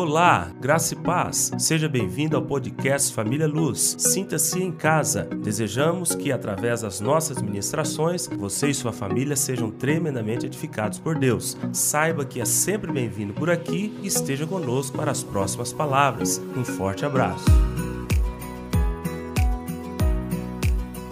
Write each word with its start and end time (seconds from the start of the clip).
Olá, 0.00 0.48
graça 0.60 0.94
e 0.94 0.96
paz. 0.96 1.50
Seja 1.58 1.88
bem-vindo 1.88 2.36
ao 2.36 2.42
podcast 2.42 3.12
Família 3.12 3.48
Luz. 3.48 3.96
Sinta-se 3.98 4.62
em 4.62 4.70
casa. 4.70 5.24
Desejamos 5.24 6.14
que, 6.14 6.30
através 6.30 6.82
das 6.82 7.00
nossas 7.00 7.42
ministrações, 7.42 8.28
você 8.28 8.68
e 8.68 8.74
sua 8.74 8.92
família 8.92 9.34
sejam 9.34 9.72
tremendamente 9.72 10.46
edificados 10.46 11.00
por 11.00 11.18
Deus. 11.18 11.56
Saiba 11.72 12.24
que 12.24 12.40
é 12.40 12.44
sempre 12.44 12.92
bem-vindo 12.92 13.34
por 13.34 13.50
aqui 13.50 13.92
e 14.00 14.06
esteja 14.06 14.46
conosco 14.46 14.96
para 14.96 15.10
as 15.10 15.24
próximas 15.24 15.72
palavras. 15.72 16.40
Um 16.56 16.64
forte 16.64 17.04
abraço. 17.04 17.46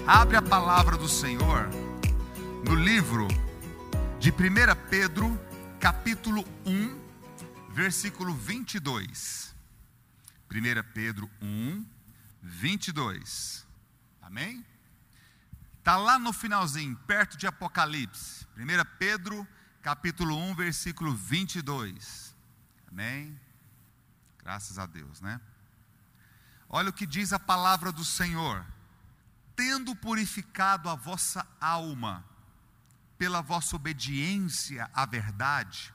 Abre 0.07 0.37
a 0.37 0.43
palavra 0.43 0.97
do 0.97 1.09
Senhor 1.09 1.69
no 2.65 2.77
livro 2.77 3.27
de 4.21 4.31
1 4.31 4.35
Pedro, 4.89 5.37
capítulo 5.81 6.45
1 6.65 7.06
versículo 7.77 8.33
22. 8.33 9.55
1 10.51 10.93
Pedro 10.95 11.31
1, 11.43 11.87
22. 12.43 13.67
Amém? 14.23 14.65
Está 15.79 15.99
lá 15.99 16.19
no 16.19 16.33
finalzinho, 16.33 16.97
perto 17.07 17.37
de 17.37 17.47
Apocalipse. 17.47 18.47
1 18.57 18.97
Pedro, 18.99 19.47
capítulo 19.83 20.39
1, 20.39 20.55
versículo 20.55 21.15
22. 21.15 22.35
Amém? 22.91 23.39
Graças 24.39 24.79
a 24.79 24.87
Deus, 24.87 25.21
né? 25.21 25.39
Olha 26.71 26.89
o 26.89 26.95
que 26.95 27.07
diz 27.07 27.35
a 27.35 27.39
palavra 27.39 27.93
do 27.93 28.07
Senhor. 28.07 28.65
Tendo 29.55 29.95
purificado 29.95 30.89
a 30.89 30.95
vossa 30.95 31.47
alma 31.61 32.25
pela 33.19 33.43
vossa 33.43 33.77
obediência 33.77 34.91
à 34.95 35.05
verdade, 35.05 35.93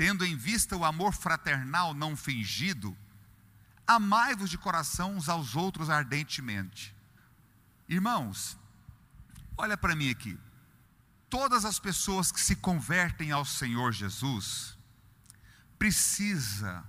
tendo 0.00 0.24
em 0.24 0.34
vista 0.34 0.74
o 0.78 0.82
amor 0.82 1.12
fraternal 1.12 1.92
não 1.92 2.16
fingido, 2.16 2.96
amai-vos 3.86 4.48
de 4.48 4.56
coração 4.56 5.14
uns 5.14 5.28
aos 5.28 5.54
outros 5.54 5.90
ardentemente. 5.90 6.96
Irmãos, 7.86 8.56
olha 9.58 9.76
para 9.76 9.94
mim 9.94 10.08
aqui. 10.08 10.38
Todas 11.28 11.66
as 11.66 11.78
pessoas 11.78 12.32
que 12.32 12.40
se 12.40 12.56
convertem 12.56 13.30
ao 13.30 13.44
Senhor 13.44 13.92
Jesus 13.92 14.74
precisa 15.78 16.82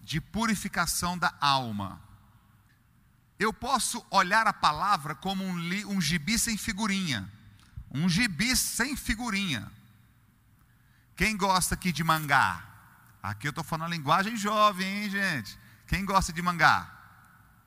de 0.00 0.20
purificação 0.20 1.16
da 1.16 1.32
alma. 1.40 2.02
Eu 3.38 3.52
posso 3.52 4.04
olhar 4.10 4.48
a 4.48 4.52
palavra 4.52 5.14
como 5.14 5.44
um, 5.44 5.56
um 5.86 6.00
gibi 6.00 6.36
sem 6.36 6.56
figurinha, 6.56 7.32
um 7.92 8.08
gibi 8.08 8.56
sem 8.56 8.96
figurinha. 8.96 9.70
Quem 11.16 11.36
gosta 11.36 11.74
aqui 11.74 11.92
de 11.92 12.02
mangá? 12.02 12.64
Aqui 13.22 13.46
eu 13.46 13.50
estou 13.50 13.64
falando 13.64 13.92
a 13.92 13.96
linguagem 13.96 14.36
jovem, 14.36 14.86
hein, 14.86 15.10
gente? 15.10 15.58
Quem 15.86 16.04
gosta 16.04 16.32
de 16.32 16.42
mangá? 16.42 16.90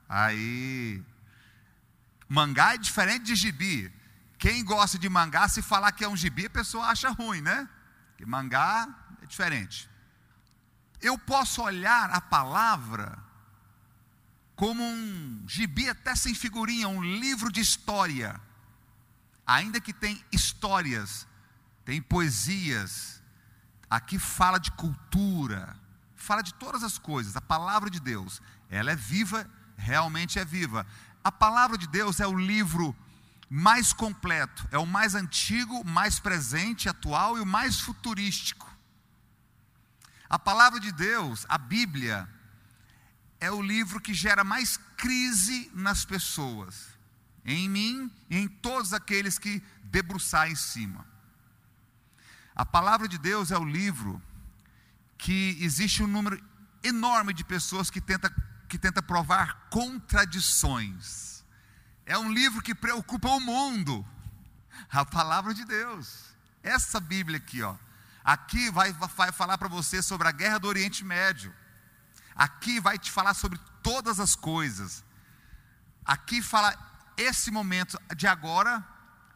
Aí. 0.08 1.02
Mangá 2.28 2.74
é 2.74 2.78
diferente 2.78 3.24
de 3.24 3.34
gibi. 3.34 3.92
Quem 4.38 4.64
gosta 4.64 4.98
de 4.98 5.08
mangá, 5.08 5.48
se 5.48 5.62
falar 5.62 5.92
que 5.92 6.04
é 6.04 6.08
um 6.08 6.16
gibi, 6.16 6.46
a 6.46 6.50
pessoa 6.50 6.86
acha 6.86 7.10
ruim, 7.10 7.40
né? 7.40 7.68
Porque 8.10 8.24
mangá 8.26 8.88
é 9.22 9.26
diferente. 9.26 9.88
Eu 11.00 11.18
posso 11.18 11.62
olhar 11.62 12.10
a 12.10 12.20
palavra 12.20 13.18
como 14.54 14.82
um 14.82 15.44
gibi 15.46 15.88
até 15.88 16.14
sem 16.14 16.34
figurinha, 16.34 16.88
um 16.88 17.02
livro 17.02 17.50
de 17.50 17.60
história. 17.60 18.40
Ainda 19.46 19.80
que 19.80 19.92
tem 19.92 20.22
histórias, 20.30 21.26
tem 21.84 22.02
poesias, 22.02 23.17
Aqui 23.90 24.18
fala 24.18 24.58
de 24.58 24.70
cultura, 24.72 25.76
fala 26.14 26.42
de 26.42 26.52
todas 26.54 26.82
as 26.82 26.98
coisas. 26.98 27.36
A 27.36 27.40
palavra 27.40 27.88
de 27.88 27.98
Deus, 27.98 28.42
ela 28.68 28.90
é 28.90 28.96
viva, 28.96 29.48
realmente 29.76 30.38
é 30.38 30.44
viva. 30.44 30.86
A 31.24 31.32
palavra 31.32 31.78
de 31.78 31.86
Deus 31.86 32.20
é 32.20 32.26
o 32.26 32.38
livro 32.38 32.94
mais 33.48 33.92
completo, 33.92 34.68
é 34.70 34.78
o 34.78 34.86
mais 34.86 35.14
antigo, 35.14 35.84
mais 35.84 36.20
presente, 36.20 36.88
atual 36.88 37.38
e 37.38 37.40
o 37.40 37.46
mais 37.46 37.80
futurístico. 37.80 38.68
A 40.28 40.38
palavra 40.38 40.78
de 40.78 40.92
Deus, 40.92 41.46
a 41.48 41.56
Bíblia, 41.56 42.28
é 43.40 43.50
o 43.50 43.62
livro 43.62 44.00
que 44.00 44.12
gera 44.12 44.44
mais 44.44 44.78
crise 44.96 45.70
nas 45.72 46.04
pessoas, 46.04 46.88
em 47.44 47.68
mim 47.68 48.10
e 48.28 48.36
em 48.36 48.46
todos 48.46 48.92
aqueles 48.92 49.38
que 49.38 49.62
debruçar 49.84 50.50
em 50.50 50.56
cima. 50.56 51.06
A 52.58 52.66
palavra 52.66 53.06
de 53.06 53.16
Deus 53.18 53.52
é 53.52 53.56
o 53.56 53.64
livro 53.64 54.20
que 55.16 55.56
existe 55.60 56.02
um 56.02 56.08
número 56.08 56.42
enorme 56.82 57.32
de 57.32 57.44
pessoas 57.44 57.88
que 57.88 58.00
tenta, 58.00 58.34
que 58.68 58.76
tenta 58.76 59.00
provar 59.00 59.68
contradições. 59.70 61.44
É 62.04 62.18
um 62.18 62.32
livro 62.32 62.60
que 62.60 62.74
preocupa 62.74 63.28
o 63.28 63.38
mundo. 63.38 64.04
A 64.90 65.04
palavra 65.04 65.54
de 65.54 65.64
Deus. 65.64 66.24
Essa 66.60 66.98
Bíblia 66.98 67.38
aqui, 67.38 67.62
ó. 67.62 67.76
Aqui 68.24 68.72
vai, 68.72 68.92
vai 68.92 69.30
falar 69.30 69.56
para 69.56 69.68
você 69.68 70.02
sobre 70.02 70.26
a 70.26 70.32
guerra 70.32 70.58
do 70.58 70.66
Oriente 70.66 71.04
Médio. 71.04 71.54
Aqui 72.34 72.80
vai 72.80 72.98
te 72.98 73.12
falar 73.12 73.34
sobre 73.34 73.60
todas 73.84 74.18
as 74.18 74.34
coisas. 74.34 75.04
Aqui 76.04 76.42
fala 76.42 76.76
esse 77.16 77.52
momento 77.52 77.96
de 78.16 78.26
agora, 78.26 78.84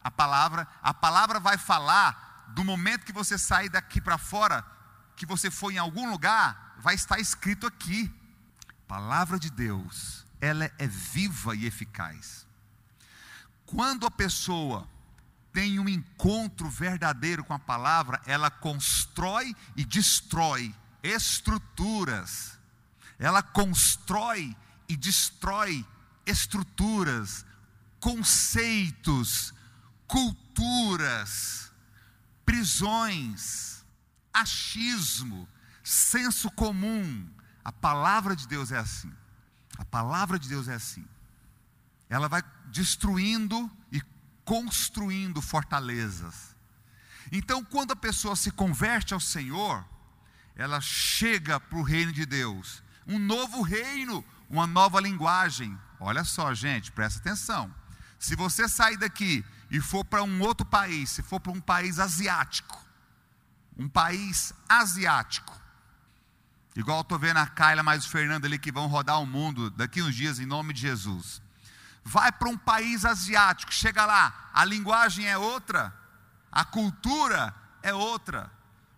a 0.03 0.11
palavra, 0.11 0.67
a 0.81 0.93
palavra 0.93 1.39
vai 1.39 1.57
falar 1.57 2.32
do 2.49 2.63
momento 2.63 3.05
que 3.05 3.13
você 3.13 3.37
sair 3.37 3.69
daqui 3.69 3.99
para 3.99 4.17
fora, 4.17 4.65
que 5.15 5.25
você 5.25 5.49
foi 5.49 5.75
em 5.75 5.77
algum 5.77 6.09
lugar, 6.09 6.75
vai 6.79 6.95
estar 6.95 7.19
escrito 7.19 7.65
aqui. 7.65 8.11
Palavra 8.87 9.39
de 9.39 9.49
Deus, 9.49 10.25
ela 10.39 10.69
é 10.77 10.87
viva 10.87 11.55
e 11.55 11.65
eficaz. 11.65 12.45
Quando 13.65 14.05
a 14.05 14.11
pessoa 14.11 14.87
tem 15.51 15.79
um 15.79 15.89
encontro 15.89 16.69
verdadeiro 16.69 17.43
com 17.43 17.53
a 17.53 17.59
palavra, 17.59 18.21
ela 18.25 18.49
constrói 18.49 19.55
e 19.75 19.85
destrói 19.85 20.73
estruturas. 21.01 22.59
Ela 23.17 23.41
constrói 23.41 24.55
e 24.87 24.97
destrói 24.97 25.85
estruturas, 26.25 27.45
conceitos, 27.99 29.53
culturas 30.07 31.72
prisões, 32.45 33.85
achismo, 34.33 35.47
senso 35.83 36.49
comum. 36.51 37.29
A 37.63 37.71
palavra 37.71 38.35
de 38.35 38.47
Deus 38.47 38.71
é 38.71 38.77
assim. 38.77 39.11
A 39.77 39.85
palavra 39.85 40.37
de 40.37 40.47
Deus 40.49 40.67
é 40.67 40.75
assim. 40.75 41.05
Ela 42.09 42.27
vai 42.27 42.43
destruindo 42.67 43.69
e 43.91 44.01
construindo 44.45 45.41
fortalezas. 45.41 46.55
Então, 47.31 47.63
quando 47.63 47.91
a 47.91 47.95
pessoa 47.95 48.35
se 48.35 48.51
converte 48.51 49.13
ao 49.13 49.19
Senhor, 49.19 49.83
ela 50.55 50.79
chega 50.81 51.59
para 51.59 51.77
o 51.77 51.83
reino 51.83 52.11
de 52.11 52.25
Deus, 52.25 52.83
um 53.07 53.17
novo 53.17 53.61
reino, 53.61 54.23
uma 54.49 54.67
nova 54.67 54.99
linguagem. 54.99 55.77
Olha 55.99 56.23
só, 56.23 56.53
gente, 56.53 56.91
presta 56.91 57.19
atenção. 57.19 57.73
Se 58.19 58.35
você 58.35 58.69
sair 58.69 58.97
daqui 58.97 59.43
e 59.73 59.81
for 59.81 60.05
para 60.05 60.21
um 60.21 60.39
outro 60.41 60.63
país, 60.63 61.09
se 61.09 61.23
for 61.23 61.39
para 61.39 61.51
um 61.51 61.59
país 61.59 61.97
asiático, 61.97 62.79
um 63.75 63.89
país 63.89 64.53
asiático, 64.69 65.59
igual 66.75 67.01
estou 67.01 67.17
vendo 67.17 67.37
a 67.37 67.47
Kyla 67.47 67.81
mais 67.81 68.05
o 68.05 68.09
Fernando 68.09 68.45
ali 68.45 68.59
que 68.59 68.71
vão 68.71 68.85
rodar 68.85 69.19
o 69.19 69.25
mundo 69.25 69.71
daqui 69.71 69.99
uns 69.99 70.13
dias 70.13 70.39
em 70.39 70.45
nome 70.45 70.73
de 70.73 70.81
Jesus. 70.81 71.41
Vai 72.03 72.31
para 72.31 72.49
um 72.49 72.57
país 72.57 73.03
asiático, 73.03 73.73
chega 73.73 74.05
lá, 74.05 74.51
a 74.53 74.63
linguagem 74.63 75.25
é 75.25 75.39
outra, 75.39 75.91
a 76.51 76.63
cultura 76.63 77.51
é 77.81 77.91
outra. 77.91 78.51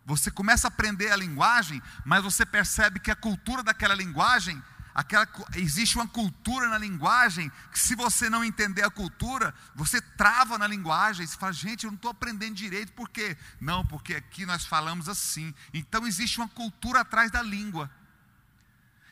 Você 0.06 0.30
começa 0.30 0.68
a 0.68 0.70
aprender 0.70 1.10
a 1.10 1.16
linguagem, 1.16 1.82
mas 2.04 2.22
você 2.22 2.46
percebe 2.46 3.00
que 3.00 3.10
a 3.10 3.16
cultura 3.16 3.64
daquela 3.64 3.96
linguagem 3.96 4.62
aquela, 4.96 5.28
existe 5.56 5.98
uma 5.98 6.08
cultura 6.08 6.70
na 6.70 6.78
linguagem 6.78 7.52
que 7.72 7.78
se 7.78 7.94
você 7.96 8.30
não 8.30 8.46
entender 8.46 8.84
a 8.84 8.90
cultura, 8.90 9.54
você 9.76 10.00
trava 10.00 10.58
na 10.58 10.66
linguagem, 10.66 11.28
você 11.28 11.38
fala, 11.38 11.52
gente, 11.52 11.84
eu 11.84 11.92
não 11.92 11.98
estou 11.98 12.10
aprendendo 12.10 12.56
direito, 12.56 12.94
por 12.94 13.10
quê? 13.10 13.36
Não, 13.60 13.86
porque 13.86 14.16
aqui 14.16 14.46
nós 14.46 14.66
falamos 14.66 15.10
assim. 15.10 15.54
Então 15.74 16.08
existe 16.08 16.38
uma 16.38 16.48
cultura 16.48 17.02
atrás 17.02 17.30
da 17.30 17.42
língua. 17.42 17.92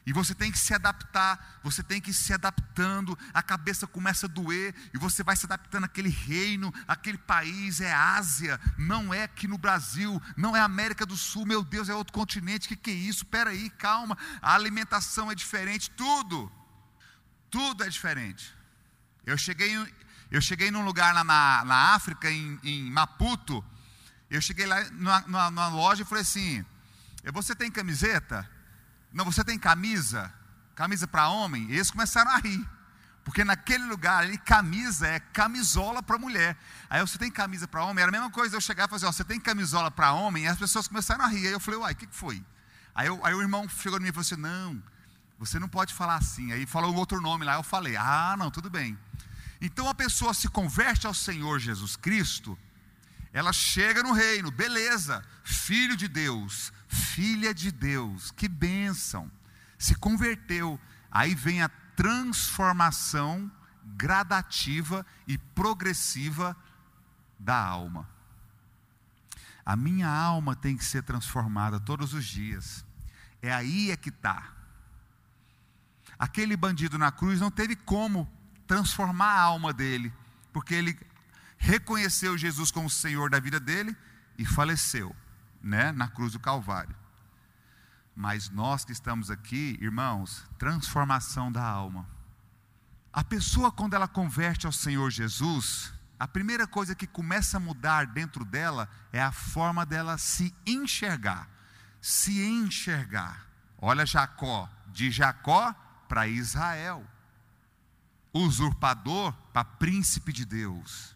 E 0.06 0.12
você 0.12 0.36
tem 0.36 0.52
que 0.52 0.60
se 0.60 0.74
adaptar, 0.74 1.60
você 1.64 1.82
tem 1.82 2.02
que 2.02 2.12
ir 2.12 2.14
se 2.14 2.34
adaptando, 2.34 3.18
a 3.34 3.42
cabeça 3.42 3.88
começa 3.88 4.26
a 4.26 4.30
doer, 4.30 4.76
e 4.94 4.98
você 4.98 5.24
vai 5.24 5.36
se 5.36 5.46
adaptando 5.46 5.86
àquele 5.86 6.10
reino, 6.10 6.74
aquele 6.86 7.18
país, 7.18 7.80
é 7.80 7.94
Ásia, 7.94 8.60
não 8.78 9.14
é 9.14 9.24
aqui 9.24 9.48
no 9.48 9.58
Brasil, 9.58 10.22
não 10.36 10.58
é 10.58 10.60
América 10.60 11.06
do 11.06 11.16
Sul, 11.16 11.46
meu 11.46 11.64
Deus, 11.64 11.88
é 11.88 11.96
outro 11.96 12.12
continente, 12.12 12.68
que, 12.68 12.76
que 12.76 12.92
é 12.92 12.94
isso? 12.94 13.24
Espera 13.24 13.52
aí, 13.52 13.70
calma, 13.70 14.18
a 14.42 14.54
alimentação 14.54 15.32
é 15.32 15.36
diferente, 15.36 15.90
tudo, 15.92 16.52
tudo 17.50 17.84
é 17.86 17.90
diferente. 17.90 18.54
Eu 19.26 19.38
cheguei, 19.38 19.74
eu 20.30 20.42
cheguei 20.42 20.70
num 20.70 20.84
lugar 20.84 21.14
lá 21.14 21.24
na, 21.24 21.64
na 21.64 21.94
África, 21.94 22.30
em, 22.30 22.60
em 22.62 22.92
Maputo, 22.92 23.64
eu 24.30 24.42
cheguei 24.42 24.66
lá 24.66 24.84
numa, 24.92 25.22
numa, 25.22 25.52
numa 25.52 25.68
loja 25.70 26.02
e 26.02 26.06
falei 26.06 26.24
assim, 26.24 26.66
você 27.32 27.56
tem 27.56 27.72
camiseta? 27.72 28.52
Não, 29.14 29.26
você 29.26 29.44
tem 29.44 29.58
camisa? 29.60 30.34
Camisa 30.76 31.08
para 31.08 31.30
homem? 31.30 31.68
E 31.70 31.74
eles 31.74 31.92
começaram 31.92 32.32
a 32.32 32.38
rir. 32.38 32.68
Porque 33.24 33.44
naquele 33.44 33.86
lugar 33.86 34.24
ali, 34.24 34.38
camisa 34.38 35.08
é 35.08 35.20
camisola 35.20 36.04
para 36.04 36.18
mulher. 36.18 36.58
Aí 36.90 37.00
você 37.00 37.18
tem 37.18 37.32
camisa 37.32 37.68
para 37.68 37.86
homem, 37.86 38.02
era 38.02 38.10
a 38.10 38.12
mesma 38.12 38.30
coisa 38.30 38.58
eu 38.58 38.62
chegar 38.62 38.88
e 38.88 38.90
fazer, 38.90 39.06
assim, 39.06 39.18
você 39.18 39.24
tem 39.24 39.40
camisola 39.40 39.90
para 39.90 40.12
homem? 40.12 40.44
E 40.44 40.48
as 40.48 40.58
pessoas 40.58 40.88
começaram 40.88 41.24
a 41.24 41.28
rir. 41.28 41.48
Aí 41.48 41.54
eu 41.54 41.60
falei, 41.60 41.80
uai, 41.80 41.94
o 41.94 41.96
que, 41.96 42.08
que 42.08 42.16
foi? 42.16 42.44
Aí, 42.94 43.08
eu, 43.08 43.26
aí 43.26 43.34
o 43.34 43.42
irmão 43.42 43.68
chegou 43.70 43.98
em 43.98 44.02
mim 44.02 44.10
e 44.10 44.12
falou 44.12 44.22
assim: 44.22 44.36
não, 44.36 44.84
você 45.40 45.58
não 45.58 45.70
pode 45.70 45.94
falar 45.94 46.16
assim. 46.16 46.52
Aí 46.52 46.66
falou 46.66 46.94
um 46.94 46.96
outro 46.96 47.22
nome 47.22 47.46
lá, 47.46 47.56
eu 47.56 47.64
falei, 47.64 47.96
ah, 47.96 48.36
não, 48.38 48.52
tudo 48.52 48.70
bem. 48.70 48.98
Então 49.62 49.88
a 49.88 49.96
pessoa 49.96 50.34
se 50.34 50.48
converte 50.50 51.08
ao 51.08 51.14
Senhor 51.14 51.58
Jesus 51.60 51.96
Cristo, 51.96 52.58
ela 53.32 53.54
chega 53.54 54.04
no 54.04 54.12
reino, 54.12 54.52
beleza, 54.52 55.24
filho 55.44 55.96
de 55.96 56.08
Deus, 56.08 56.72
filha 56.94 57.54
de 57.54 57.72
Deus, 57.72 58.32
que 58.32 58.48
bênção, 58.48 59.30
se 59.78 59.96
converteu, 59.96 60.80
aí 61.12 61.36
vem 61.36 61.62
a 61.62 61.70
transformação 61.96 63.52
gradativa 63.84 65.06
e 65.28 65.38
progressiva 65.38 66.56
da 67.38 67.58
alma. 67.58 68.08
A 69.66 69.76
minha 69.76 70.08
alma 70.08 70.56
tem 70.56 70.76
que 70.76 70.84
ser 70.84 71.04
transformada 71.04 71.80
todos 71.80 72.14
os 72.14 72.26
dias. 72.26 72.86
É 73.42 73.52
aí 73.52 73.92
é 73.92 73.98
que 73.98 74.10
está. 74.10 74.52
Aquele 76.18 76.56
bandido 76.56 76.98
na 76.98 77.12
cruz 77.12 77.40
não 77.40 77.52
teve 77.52 77.76
como 77.76 78.32
transformar 78.68 79.34
a 79.34 79.42
alma 79.42 79.74
dele, 79.74 80.14
porque 80.52 80.74
ele 80.74 80.98
reconheceu 81.58 82.38
Jesus 82.38 82.72
como 82.72 82.90
Senhor 82.90 83.30
da 83.30 83.40
vida 83.40 83.60
dele 83.60 83.96
e 84.38 84.46
faleceu, 84.46 85.16
né, 85.64 85.92
na 85.94 86.10
cruz 86.10 86.34
do 86.34 86.40
Calvário. 86.40 86.96
Mas 88.16 88.50
nós 88.50 88.84
que 88.84 88.92
estamos 88.92 89.32
aqui, 89.32 89.78
irmãos, 89.82 90.46
transformação 90.60 91.52
da 91.52 91.64
alma. 91.64 92.08
A 93.12 93.24
pessoa, 93.24 93.72
quando 93.72 93.94
ela 93.94 94.08
converte 94.08 94.66
ao 94.66 94.72
Senhor 94.72 95.10
Jesus, 95.10 95.94
a 96.20 96.28
primeira 96.28 96.68
coisa 96.68 96.94
que 96.94 97.08
começa 97.08 97.58
a 97.58 97.60
mudar 97.60 98.08
dentro 98.08 98.46
dela 98.46 98.90
é 99.12 99.22
a 99.22 99.32
forma 99.32 99.86
dela 99.86 100.18
se 100.18 100.54
enxergar. 100.66 101.50
Se 102.02 102.44
enxergar. 102.44 103.48
Olha 103.78 104.06
Jacó, 104.06 104.70
de 104.88 105.10
Jacó 105.10 105.74
para 106.08 106.28
Israel. 106.28 107.06
Usurpador 108.34 109.34
para 109.52 109.64
príncipe 109.64 110.32
de 110.34 110.46
Deus. 110.46 111.16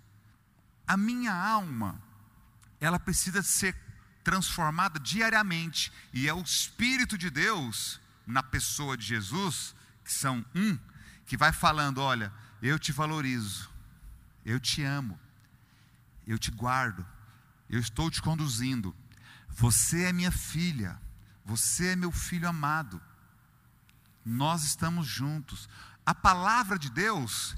A 0.85 0.95
minha 0.95 1.33
alma, 1.33 2.01
ela 2.79 2.99
precisa 2.99 3.41
ser 3.41 3.73
transformada 4.27 4.99
diariamente, 4.99 5.89
e 6.11 6.27
é 6.27 6.33
o 6.33 6.41
Espírito 6.41 7.17
de 7.17 7.29
Deus, 7.29 7.97
na 8.25 8.43
pessoa 8.43 8.97
de 8.97 9.05
Jesus, 9.05 9.73
que 10.03 10.11
são 10.11 10.45
um, 10.53 10.77
que 11.25 11.37
vai 11.37 11.53
falando: 11.53 12.01
olha, 12.01 12.33
eu 12.61 12.77
te 12.77 12.91
valorizo, 12.91 13.69
eu 14.45 14.59
te 14.59 14.83
amo, 14.83 15.17
eu 16.27 16.37
te 16.37 16.51
guardo, 16.51 17.05
eu 17.69 17.79
estou 17.79 18.11
te 18.11 18.21
conduzindo. 18.21 18.93
Você 19.47 20.03
é 20.03 20.11
minha 20.11 20.31
filha, 20.31 20.99
você 21.45 21.93
é 21.93 21.95
meu 21.95 22.11
filho 22.11 22.49
amado. 22.49 23.01
Nós 24.25 24.65
estamos 24.65 25.07
juntos. 25.07 25.69
A 26.05 26.13
palavra 26.13 26.77
de 26.77 26.89
Deus, 26.89 27.55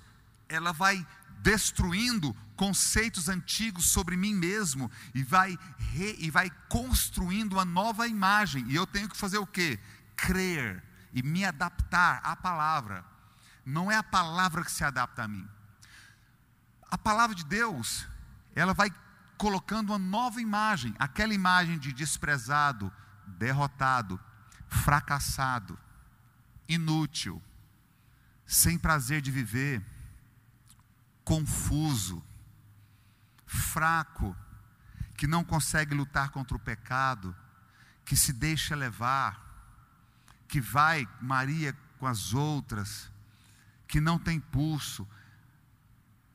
ela 0.48 0.72
vai 0.72 1.04
destruindo 1.42 2.36
conceitos 2.56 3.30
antigos 3.30 3.90
sobre 3.90 4.18
mim 4.18 4.34
mesmo 4.34 4.92
e 5.14 5.24
vai 5.24 5.58
re, 5.78 6.16
e 6.20 6.30
vai 6.30 6.50
construindo 6.68 7.54
uma 7.54 7.66
nova 7.66 8.08
imagem. 8.08 8.66
E 8.68 8.76
eu 8.76 8.86
tenho 8.86 9.10
que 9.10 9.18
fazer 9.18 9.38
o 9.38 9.48
quê? 9.48 9.80
Crer 10.16 10.84
e 11.14 11.24
me 11.24 11.46
adaptar 11.46 12.20
à 12.24 12.36
palavra. 12.36 13.06
Não 13.66 13.92
é 13.92 13.96
a 13.96 14.04
palavra 14.04 14.64
que 14.64 14.72
se 14.72 14.84
adapta 14.84 15.24
a 15.24 15.28
mim 15.28 15.48
a 16.90 16.98
palavra 16.98 17.36
de 17.36 17.46
Deus, 17.46 18.08
ela 18.56 18.74
vai 18.74 18.92
colocando 19.38 19.90
uma 19.92 20.00
nova 20.00 20.42
imagem, 20.42 20.94
aquela 20.98 21.34
imagem 21.34 21.78
de 21.78 21.94
desprezado, 21.94 22.92
derrotado, 23.26 24.20
fracassado, 24.68 25.78
inútil, 26.68 27.42
sem 28.46 28.78
prazer 28.78 29.22
de 29.22 29.32
viver, 29.32 29.86
confuso, 31.30 32.24
fraco, 33.46 34.36
que 35.16 35.28
não 35.28 35.44
consegue 35.44 35.94
lutar 35.94 36.32
contra 36.32 36.58
o 36.58 36.60
pecado, 36.60 37.36
que 38.04 38.16
se 38.16 38.34
deixa 38.34 38.76
levar, 38.76 39.40
que 40.48 40.60
vai 40.60 41.08
Maria 41.22 41.78
com 42.00 42.08
as 42.08 42.34
outras, 42.34 43.12
que 43.88 44.02
não 44.02 44.18
tem 44.18 44.40
pulso, 44.40 45.08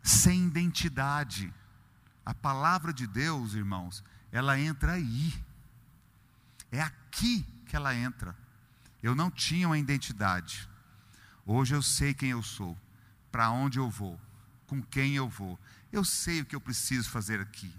sem 0.01 0.47
identidade. 0.47 1.53
A 2.25 2.33
palavra 2.33 2.93
de 2.93 3.09
Deus, 3.09 3.55
irmãos, 3.55 4.05
ela 4.31 4.57
entra 4.61 4.93
aí. 4.93 5.35
É 6.71 6.81
aqui 6.81 7.43
que 7.67 7.75
ela 7.75 7.97
entra. 7.97 8.37
Eu 9.03 9.17
não 9.17 9.29
tinha 9.29 9.67
uma 9.67 9.77
identidade. 9.77 10.69
Hoje 11.45 11.75
eu 11.75 11.83
sei 11.83 12.15
quem 12.15 12.31
eu 12.31 12.45
sou, 12.45 12.79
para 13.33 13.51
onde 13.51 13.81
eu 13.81 13.91
vou, 13.91 14.21
com 14.67 14.83
quem 14.83 15.17
eu 15.17 15.29
vou. 15.29 15.59
Eu 15.93 16.05
sei 16.05 16.41
o 16.41 16.45
que 16.45 16.57
eu 16.57 16.61
preciso 16.61 17.11
fazer 17.11 17.41
aqui. 17.41 17.73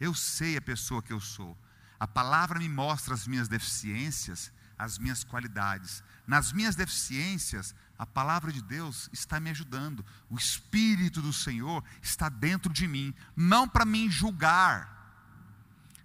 Eu 0.00 0.14
sei 0.14 0.56
a 0.56 0.62
pessoa 0.62 1.02
que 1.02 1.12
eu 1.12 1.20
sou. 1.20 1.56
A 1.98 2.06
palavra 2.06 2.58
me 2.58 2.68
mostra 2.68 3.14
as 3.14 3.26
minhas 3.26 3.48
deficiências, 3.48 4.52
as 4.78 4.98
minhas 4.98 5.24
qualidades. 5.24 6.02
Nas 6.26 6.52
minhas 6.52 6.76
deficiências, 6.76 7.74
a 7.98 8.06
palavra 8.06 8.52
de 8.52 8.62
Deus 8.62 9.08
está 9.12 9.40
me 9.40 9.50
ajudando. 9.50 10.04
O 10.30 10.36
Espírito 10.36 11.20
do 11.20 11.32
Senhor 11.32 11.82
está 12.00 12.28
dentro 12.28 12.72
de 12.72 12.86
mim, 12.86 13.12
não 13.34 13.68
para 13.68 13.84
me 13.84 14.08
julgar, 14.08 14.96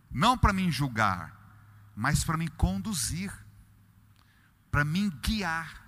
não 0.09 0.37
para 0.37 0.53
me 0.53 0.71
julgar, 0.71 1.39
mas 1.95 2.23
para 2.23 2.37
me 2.37 2.47
conduzir, 2.47 3.31
para 4.71 4.83
me 4.83 5.09
guiar, 5.09 5.87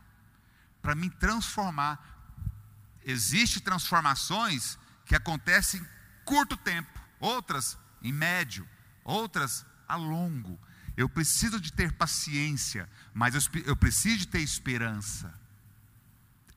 para 0.81 0.93
me 0.93 1.09
transformar. 1.09 2.14
Existem 3.05 3.61
transformações 3.61 4.79
que 5.05 5.15
acontecem 5.15 5.79
em 5.79 5.87
curto 6.25 6.57
tempo, 6.57 6.99
outras 7.19 7.77
em 8.01 8.11
médio, 8.11 8.67
outras 9.03 9.63
a 9.87 9.95
longo. 9.95 10.59
Eu 10.97 11.07
preciso 11.07 11.59
de 11.59 11.71
ter 11.71 11.91
paciência, 11.93 12.89
mas 13.13 13.35
eu, 13.35 13.41
eu 13.65 13.75
preciso 13.75 14.17
de 14.17 14.27
ter 14.27 14.39
esperança. 14.39 15.33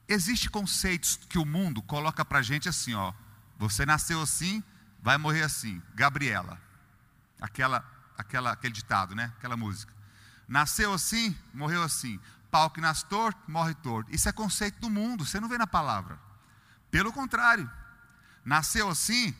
Existem 0.08 0.50
conceitos 0.50 1.16
que 1.28 1.38
o 1.38 1.44
mundo 1.44 1.82
coloca 1.82 2.24
para 2.24 2.38
a 2.38 2.42
gente 2.42 2.68
assim, 2.68 2.94
ó. 2.94 3.12
Você 3.58 3.84
nasceu 3.84 4.22
assim, 4.22 4.62
vai 5.02 5.18
morrer 5.18 5.42
assim. 5.42 5.82
Gabriela. 5.94 6.58
Aquela, 7.40 7.84
aquela, 8.16 8.52
aquele 8.52 8.72
ditado, 8.72 9.14
né? 9.14 9.32
Aquela 9.36 9.56
música. 9.56 9.92
Nasceu 10.46 10.94
assim, 10.94 11.36
morreu 11.52 11.82
assim. 11.82 12.18
Pau 12.50 12.70
que 12.70 12.80
nasce 12.80 13.04
torto, 13.04 13.38
morre 13.50 13.74
torto. 13.74 14.14
Isso 14.14 14.28
é 14.28 14.32
conceito 14.32 14.80
do 14.80 14.88
mundo, 14.88 15.26
você 15.26 15.38
não 15.38 15.48
vê 15.48 15.58
na 15.58 15.66
palavra. 15.66 16.18
Pelo 16.90 17.12
contrário. 17.12 17.70
Nasceu 18.44 18.88
assim, 18.88 19.34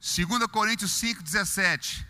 2 0.00 0.46
Coríntios 0.46 0.92
5, 0.92 1.22
17. 1.22 2.08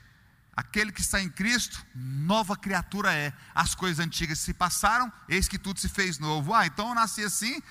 Aquele 0.56 0.92
que 0.92 1.00
está 1.00 1.20
em 1.20 1.28
Cristo, 1.28 1.84
nova 1.94 2.56
criatura 2.56 3.12
é. 3.14 3.32
As 3.54 3.74
coisas 3.74 4.04
antigas 4.04 4.38
se 4.38 4.52
passaram, 4.52 5.12
eis 5.28 5.48
que 5.48 5.58
tudo 5.58 5.80
se 5.80 5.88
fez 5.88 6.18
novo. 6.18 6.52
Ah, 6.52 6.66
então 6.66 6.90
eu 6.90 6.94
nasci 6.94 7.24
assim, 7.24 7.62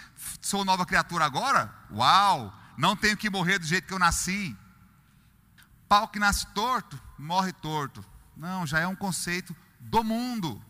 sou 0.42 0.66
nova 0.66 0.86
criatura 0.86 1.26
agora? 1.26 1.74
Uau! 1.92 2.54
Não 2.78 2.96
tenho 2.96 3.16
que 3.16 3.30
morrer 3.30 3.60
do 3.60 3.66
jeito 3.66 3.88
que 3.88 3.94
eu 3.94 4.00
nasci. 4.00 4.58
Pau 5.88 6.08
que 6.08 6.20
nasce 6.20 6.48
torto, 6.48 7.00
morre 7.18 7.52
torto. 7.52 8.04
Não, 8.36 8.66
já 8.66 8.80
é 8.80 8.88
um 8.88 8.96
conceito 8.96 9.56
do 9.80 10.04
mundo. 10.04 10.64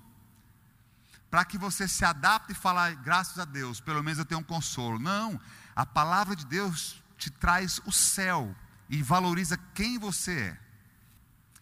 Para 1.30 1.46
que 1.46 1.58
você 1.58 1.88
se 1.88 2.04
adapte 2.04 2.52
e 2.52 2.56
falar, 2.56 2.96
graças 2.96 3.38
a 3.38 3.46
Deus, 3.46 3.80
pelo 3.80 4.04
menos 4.04 4.18
eu 4.18 4.26
tenho 4.26 4.42
um 4.42 4.44
consolo. 4.44 4.98
Não, 4.98 5.40
a 5.80 5.86
palavra 5.86 6.36
de 6.36 6.46
Deus 6.46 7.02
te 7.18 7.30
traz 7.30 7.80
o 7.86 7.92
céu 7.92 8.54
e 8.90 9.02
valoriza 9.02 9.58
quem 9.74 9.98
você 9.98 10.38
é. 10.38 10.60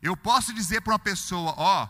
Eu 0.02 0.18
posso 0.18 0.52
dizer 0.52 0.82
para 0.82 0.94
uma 0.94 0.98
pessoa: 0.98 1.54
ó, 1.56 1.88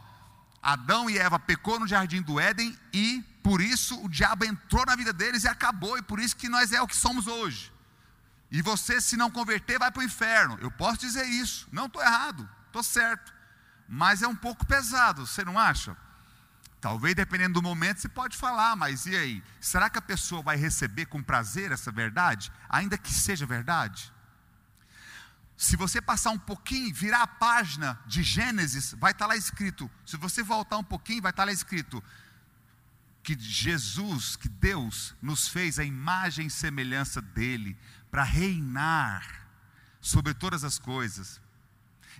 Adão 0.61 1.09
e 1.09 1.17
Eva 1.17 1.39
pecou 1.39 1.79
no 1.79 1.87
jardim 1.87 2.21
do 2.21 2.37
Éden 2.37 2.77
e 2.91 3.23
por 3.41 3.61
isso 3.61 3.97
o 4.03 4.09
diabo 4.09 4.43
entrou 4.43 4.85
na 4.85 4.93
vida 4.97 5.13
deles 5.13 5.45
e 5.45 5.47
acabou, 5.47 5.97
e 5.97 6.01
por 6.01 6.19
isso 6.19 6.35
que 6.35 6.49
nós 6.49 6.73
é 6.73 6.81
o 6.81 6.87
que 6.87 6.97
somos 6.97 7.27
hoje. 7.27 7.71
E 8.51 8.61
você, 8.61 8.99
se 8.99 9.15
não 9.15 9.31
converter, 9.31 9.79
vai 9.79 9.89
para 9.89 10.01
o 10.01 10.05
inferno. 10.05 10.57
Eu 10.59 10.69
posso 10.69 10.97
dizer 10.97 11.25
isso, 11.27 11.65
não 11.71 11.85
estou 11.85 12.01
errado, 12.01 12.49
estou 12.65 12.83
certo. 12.83 13.33
Mas 13.87 14.21
é 14.21 14.27
um 14.27 14.35
pouco 14.35 14.65
pesado, 14.65 15.25
você 15.25 15.45
não 15.45 15.57
acha? 15.57 15.95
Talvez 16.87 17.13
dependendo 17.13 17.55
do 17.55 17.61
momento 17.61 17.99
você 17.99 18.07
pode 18.07 18.37
falar, 18.37 18.73
mas 18.77 19.05
e 19.05 19.13
aí? 19.13 19.43
Será 19.59 19.89
que 19.89 19.97
a 19.97 20.01
pessoa 20.01 20.41
vai 20.41 20.55
receber 20.55 21.05
com 21.07 21.21
prazer 21.21 21.73
essa 21.73 21.91
verdade, 21.91 22.49
ainda 22.69 22.97
que 22.97 23.11
seja 23.11 23.45
verdade? 23.45 24.09
Se 25.57 25.75
você 25.75 26.01
passar 26.01 26.29
um 26.29 26.39
pouquinho, 26.39 26.95
virar 26.95 27.23
a 27.23 27.27
página 27.27 27.99
de 28.05 28.23
Gênesis, 28.23 28.95
vai 28.97 29.11
estar 29.11 29.27
lá 29.27 29.35
escrito. 29.35 29.91
Se 30.05 30.15
você 30.15 30.41
voltar 30.41 30.77
um 30.77 30.83
pouquinho, 30.83 31.21
vai 31.21 31.31
estar 31.31 31.43
lá 31.43 31.51
escrito: 31.51 32.01
que 33.21 33.37
Jesus, 33.37 34.37
que 34.37 34.47
Deus 34.47 35.13
nos 35.21 35.49
fez 35.49 35.79
a 35.79 35.83
imagem 35.83 36.47
e 36.47 36.49
semelhança 36.49 37.21
dele 37.21 37.77
para 38.09 38.23
reinar 38.23 39.45
sobre 39.99 40.33
todas 40.33 40.63
as 40.63 40.79
coisas. 40.79 41.41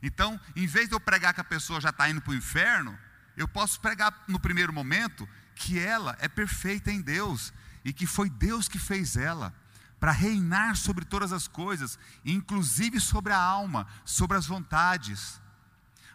Então, 0.03 0.37
em 0.57 0.67
vez 0.67 0.89
de 0.89 0.93
eu 0.93 0.99
pregar 0.99 1.33
que 1.33 1.39
a 1.39 1.45
pessoa 1.45 1.79
já 1.79 1.91
está 1.91 2.09
indo 2.09 2.19
para 2.19 2.31
o 2.31 2.35
inferno, 2.35 2.99
eu 3.37 3.47
posso 3.47 3.79
pregar 3.79 4.23
no 4.27 4.39
primeiro 4.39 4.73
momento 4.73 5.29
que 5.55 5.79
ela 5.79 6.17
é 6.19 6.27
perfeita 6.27 6.91
em 6.91 6.99
Deus 6.99 7.53
e 7.85 7.93
que 7.93 8.07
foi 8.07 8.29
Deus 8.29 8.67
que 8.67 8.79
fez 8.79 9.15
ela 9.15 9.53
para 9.99 10.11
reinar 10.11 10.75
sobre 10.75 11.05
todas 11.05 11.31
as 11.31 11.47
coisas, 11.47 11.97
inclusive 12.25 12.99
sobre 12.99 13.31
a 13.33 13.39
alma, 13.39 13.87
sobre 14.03 14.37
as 14.37 14.45
vontades. 14.45 15.39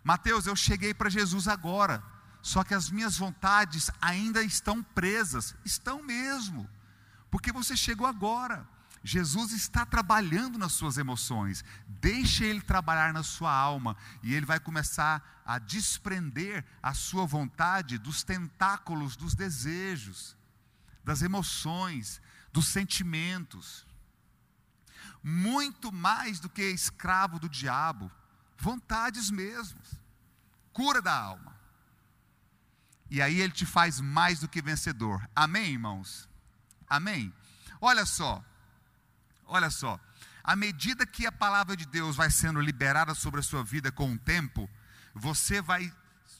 Mateus, 0.05 0.47
eu 0.47 0.57
cheguei 0.57 0.93
para 0.93 1.09
Jesus 1.09 1.47
agora, 1.47 2.03
só 2.43 2.65
que 2.65 2.75
as 2.75 2.91
minhas 2.91 3.17
vontades 3.17 3.91
ainda 4.01 4.43
estão 4.43 4.83
presas, 4.83 5.55
estão 5.65 6.03
mesmo, 6.03 6.69
porque 7.31 7.53
você 7.53 7.77
chegou 7.77 8.07
agora. 8.07 8.69
Jesus 9.05 9.53
está 9.53 9.85
trabalhando 9.85 10.59
nas 10.59 10.73
suas 10.73 10.97
emoções, 10.97 11.65
deixe 11.89 12.45
Ele 12.45 12.61
trabalhar 12.61 13.13
na 13.13 13.23
sua 13.23 13.53
alma, 13.53 13.97
e 14.23 14.33
Ele 14.33 14.47
vai 14.47 14.61
começar 14.61 15.43
a 15.45 15.59
desprender 15.59 16.65
a 16.81 16.95
sua 16.95 17.27
vontade 17.27 17.99
dos 17.99 18.23
tentáculos 18.23 19.17
dos 19.17 19.35
desejos, 19.35 20.37
das 21.03 21.21
emoções, 21.21 22.23
dos 22.53 22.69
sentimentos. 22.69 23.85
Muito 25.23 25.91
mais 25.91 26.39
do 26.39 26.49
que 26.49 26.63
escravo 26.63 27.41
do 27.41 27.49
diabo, 27.49 28.11
vontades 28.57 29.31
mesmas, 29.31 30.01
cura 30.73 31.03
da 31.03 31.17
alma. 31.17 31.53
E 33.11 33.21
aí 33.21 33.41
Ele 33.41 33.53
te 33.53 33.67
faz 33.67 34.01
mais 34.01 34.41
do 34.41 34.49
que 34.49 34.63
vencedor. 34.63 35.29
Amém, 35.35 35.73
irmãos? 35.73 36.29
Amém? 36.89 37.35
Olha 37.81 38.07
só. 38.07 38.45
Olha 39.55 39.69
só, 39.69 40.01
à 40.43 40.57
medida 40.57 41.05
que 41.05 41.27
a 41.27 41.31
palavra 41.31 41.77
de 41.77 41.85
Deus 41.85 42.17
vai 42.17 42.31
sendo 42.31 42.59
liberada 42.59 43.15
sobre 43.15 43.41
a 43.41 43.43
sua 43.43 43.63
vida 43.63 43.93
com 43.93 44.11
o 44.11 44.19
tempo, 44.19 44.69
você 45.15 45.61
vai 45.61 45.93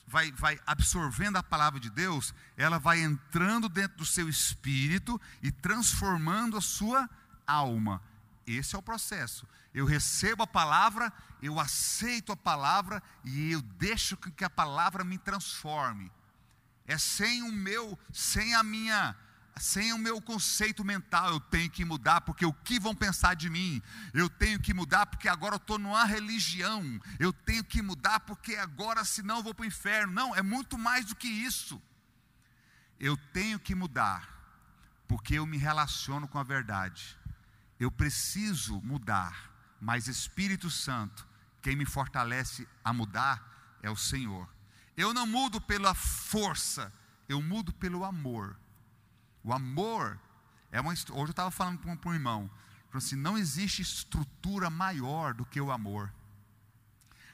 vai, 0.07 0.33
vai 0.33 0.59
absorvendo 0.67 1.37
a 1.37 1.43
palavra 1.43 1.79
de 1.79 1.91
Deus, 1.91 2.35
ela 2.57 2.79
vai 2.79 3.03
entrando 3.03 3.69
dentro 3.69 3.99
do 3.99 4.07
seu 4.07 4.31
espírito 4.31 5.21
e 5.43 5.53
transformando 5.53 6.57
a 6.57 6.63
sua 6.63 7.09
alma. 7.47 8.03
Esse 8.47 8.75
é 8.75 8.79
o 8.79 8.83
processo. 8.83 9.47
Eu 9.75 9.85
recebo 9.85 10.43
a 10.43 10.47
palavra, 10.47 11.13
eu 11.43 11.61
aceito 11.61 12.33
a 12.33 12.37
palavra 12.37 13.03
e 13.23 13.53
eu 13.53 13.61
deixo 13.61 14.17
que 14.17 14.43
a 14.43 14.51
palavra 14.51 15.05
me 15.05 15.19
transforme. 15.19 16.11
É 16.87 16.97
sem 16.97 17.43
o 17.43 17.53
meu, 17.53 17.99
sem 18.11 18.55
a 18.55 18.63
minha 18.63 19.15
sem 19.57 19.93
o 19.93 19.99
meu 19.99 20.21
conceito 20.21 20.85
mental, 20.85 21.31
eu 21.31 21.41
tenho 21.41 21.71
que 21.71 21.85
mudar, 21.85 22.23
porque 22.23 22.45
o 22.45 22.53
que 22.53 22.81
vão 22.81 22.95
pensar 22.95 23.35
de 23.35 23.51
mim? 23.51 23.83
Eu 24.15 24.29
tenho 24.29 24.59
que 24.59 24.73
mudar, 24.73 25.07
porque 25.07 25.29
agora 25.29 25.55
eu 25.55 25.59
estou 25.59 25.79
numa 25.79 26.05
religião. 26.05 26.83
Eu 27.19 27.33
tenho 27.33 27.63
que 27.63 27.83
mudar, 27.83 28.21
porque 28.21 28.57
agora, 28.57 29.05
senão, 29.05 29.37
eu 29.37 29.43
vou 29.43 29.55
para 29.55 29.65
o 29.65 29.67
inferno. 29.67 30.13
Não, 30.13 30.35
é 30.35 30.43
muito 30.43 30.79
mais 30.79 31.05
do 31.05 31.15
que 31.15 31.29
isso. 31.29 31.81
Eu 32.99 33.17
tenho 33.17 33.59
que 33.59 33.75
mudar, 33.75 34.29
porque 35.07 35.35
eu 35.35 35.47
me 35.47 35.59
relaciono 35.59 36.27
com 36.27 36.39
a 36.39 36.43
verdade. 36.43 37.17
Eu 37.79 37.91
preciso 37.91 38.81
mudar, 38.81 39.51
mas 39.81 40.09
Espírito 40.09 40.71
Santo, 40.71 41.27
quem 41.61 41.77
me 41.77 41.85
fortalece 41.85 42.67
a 42.85 42.93
mudar 42.93 43.79
é 43.83 43.91
o 43.91 43.97
Senhor. 43.97 44.49
Eu 44.97 45.13
não 45.13 45.27
mudo 45.27 45.61
pela 45.61 45.95
força, 45.95 46.93
eu 47.29 47.43
mudo 47.43 47.73
pelo 47.73 48.05
amor. 48.05 48.57
O 49.45 49.53
amor 49.53 50.19
é 50.71 50.81
uma. 50.81 50.93
Hoje 50.93 51.11
eu 51.11 51.27
estava 51.31 51.51
falando 51.51 51.79
para 51.79 52.11
um, 52.11 52.15
irmão, 52.15 52.51
assim, 52.93 53.17
não 53.17 53.37
existe 53.37 53.83
estrutura 53.83 54.71
maior 54.71 55.35
do 55.35 55.45
que 55.45 55.61
o 55.61 55.71
amor. 55.71 56.13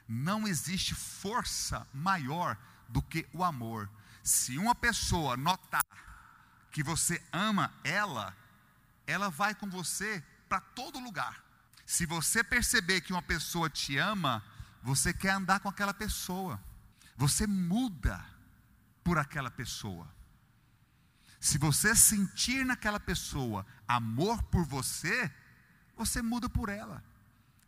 Não 0.08 0.48
existe 0.48 0.94
força 0.94 1.86
maior 1.92 2.56
do 2.88 3.02
que 3.02 3.26
o 3.32 3.44
amor. 3.44 3.90
Se 4.22 4.58
uma 4.58 4.74
pessoa 4.74 5.36
notar 5.36 5.84
que 6.70 6.82
você 6.82 7.22
ama 7.32 7.72
ela, 7.84 8.34
ela 9.06 9.28
vai 9.28 9.54
com 9.54 9.68
você 9.68 10.22
para 10.48 10.60
todo 10.60 10.98
lugar. 10.98 11.42
Se 11.84 12.06
você 12.06 12.42
perceber 12.42 13.00
que 13.00 13.12
uma 13.12 13.22
pessoa 13.22 13.68
te 13.68 13.96
ama, 13.98 14.42
você 14.82 15.12
quer 15.12 15.30
andar 15.30 15.60
com 15.60 15.68
aquela 15.68 15.92
pessoa. 15.92 16.60
Você 17.16 17.46
muda 17.46 18.24
por 19.02 19.18
aquela 19.18 19.50
pessoa. 19.50 20.08
Se 21.40 21.56
você 21.56 21.94
sentir 21.94 22.64
naquela 22.64 22.98
pessoa 22.98 23.64
amor 23.86 24.42
por 24.44 24.64
você, 24.64 25.30
você 25.96 26.20
muda 26.20 26.48
por 26.48 26.68
ela. 26.68 27.02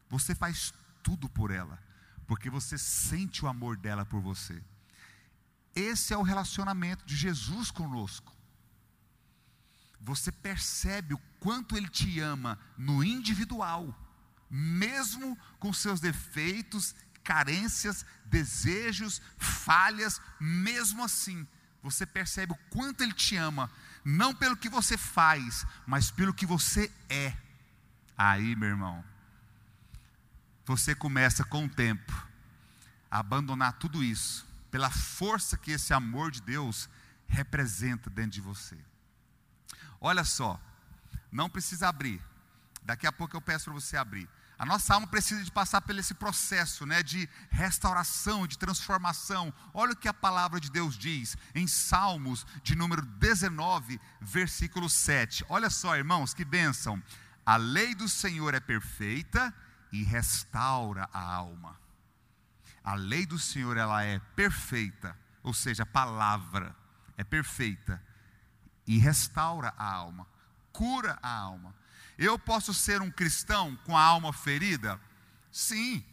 Você 0.08 0.34
faz 0.34 0.74
tudo 1.02 1.28
por 1.28 1.50
ela, 1.50 1.80
porque 2.26 2.50
você 2.50 2.76
sente 2.76 3.44
o 3.44 3.48
amor 3.48 3.76
dela 3.76 4.04
por 4.04 4.20
você. 4.20 4.62
Esse 5.74 6.12
é 6.12 6.16
o 6.16 6.22
relacionamento 6.22 7.04
de 7.04 7.16
Jesus 7.16 7.70
conosco. 7.70 8.32
Você 10.00 10.32
percebe 10.32 11.14
o 11.14 11.22
quanto 11.38 11.76
ele 11.76 11.88
te 11.88 12.18
ama 12.18 12.58
no 12.76 13.04
individual, 13.04 13.94
mesmo 14.50 15.38
com 15.60 15.72
seus 15.72 16.00
defeitos, 16.00 16.94
carências, 17.22 18.04
desejos, 18.24 19.22
falhas, 19.38 20.20
mesmo 20.40 21.04
assim 21.04 21.46
você 21.82 22.04
percebe 22.04 22.52
o 22.52 22.58
quanto 22.70 23.02
Ele 23.02 23.12
te 23.12 23.36
ama, 23.36 23.70
não 24.04 24.34
pelo 24.34 24.56
que 24.56 24.68
você 24.68 24.96
faz, 24.96 25.66
mas 25.86 26.10
pelo 26.10 26.34
que 26.34 26.46
você 26.46 26.90
é. 27.08 27.34
Aí, 28.16 28.54
meu 28.54 28.68
irmão, 28.68 29.04
você 30.64 30.94
começa 30.94 31.44
com 31.44 31.64
o 31.64 31.68
tempo 31.68 32.12
a 33.10 33.18
abandonar 33.18 33.74
tudo 33.74 34.04
isso, 34.04 34.46
pela 34.70 34.90
força 34.90 35.56
que 35.56 35.72
esse 35.72 35.92
amor 35.92 36.30
de 36.30 36.40
Deus 36.42 36.88
representa 37.26 38.08
dentro 38.08 38.32
de 38.32 38.40
você. 38.40 38.78
Olha 40.00 40.24
só, 40.24 40.60
não 41.30 41.50
precisa 41.50 41.88
abrir, 41.88 42.22
daqui 42.82 43.06
a 43.06 43.12
pouco 43.12 43.36
eu 43.36 43.40
peço 43.40 43.66
para 43.66 43.74
você 43.74 43.96
abrir. 43.96 44.28
A 44.60 44.66
nossa 44.66 44.92
alma 44.92 45.06
precisa 45.06 45.42
de 45.42 45.50
passar 45.50 45.80
por 45.80 45.98
esse 45.98 46.12
processo 46.12 46.84
né, 46.84 47.02
de 47.02 47.26
restauração, 47.48 48.46
de 48.46 48.58
transformação. 48.58 49.50
Olha 49.72 49.92
o 49.92 49.96
que 49.96 50.06
a 50.06 50.12
palavra 50.12 50.60
de 50.60 50.70
Deus 50.70 50.98
diz 50.98 51.34
em 51.54 51.66
Salmos, 51.66 52.46
de 52.62 52.76
número 52.76 53.00
19, 53.00 53.98
versículo 54.20 54.90
7. 54.90 55.46
Olha 55.48 55.70
só, 55.70 55.96
irmãos, 55.96 56.34
que 56.34 56.44
bênção. 56.44 57.02
A 57.46 57.56
lei 57.56 57.94
do 57.94 58.06
Senhor 58.06 58.52
é 58.52 58.60
perfeita 58.60 59.54
e 59.90 60.02
restaura 60.02 61.08
a 61.10 61.22
alma. 61.22 61.80
A 62.84 62.94
lei 62.94 63.24
do 63.24 63.38
Senhor 63.38 63.78
ela 63.78 64.04
é 64.04 64.18
perfeita, 64.36 65.16
ou 65.42 65.54
seja, 65.54 65.84
a 65.84 65.86
palavra 65.86 66.76
é 67.16 67.24
perfeita 67.24 67.98
e 68.86 68.98
restaura 68.98 69.72
a 69.78 69.90
alma, 69.90 70.26
cura 70.70 71.18
a 71.22 71.34
alma. 71.34 71.74
Eu 72.20 72.38
posso 72.38 72.74
ser 72.74 73.00
um 73.00 73.10
cristão 73.10 73.74
com 73.86 73.96
a 73.96 74.02
alma 74.02 74.30
ferida? 74.30 75.00
Sim, 75.50 76.04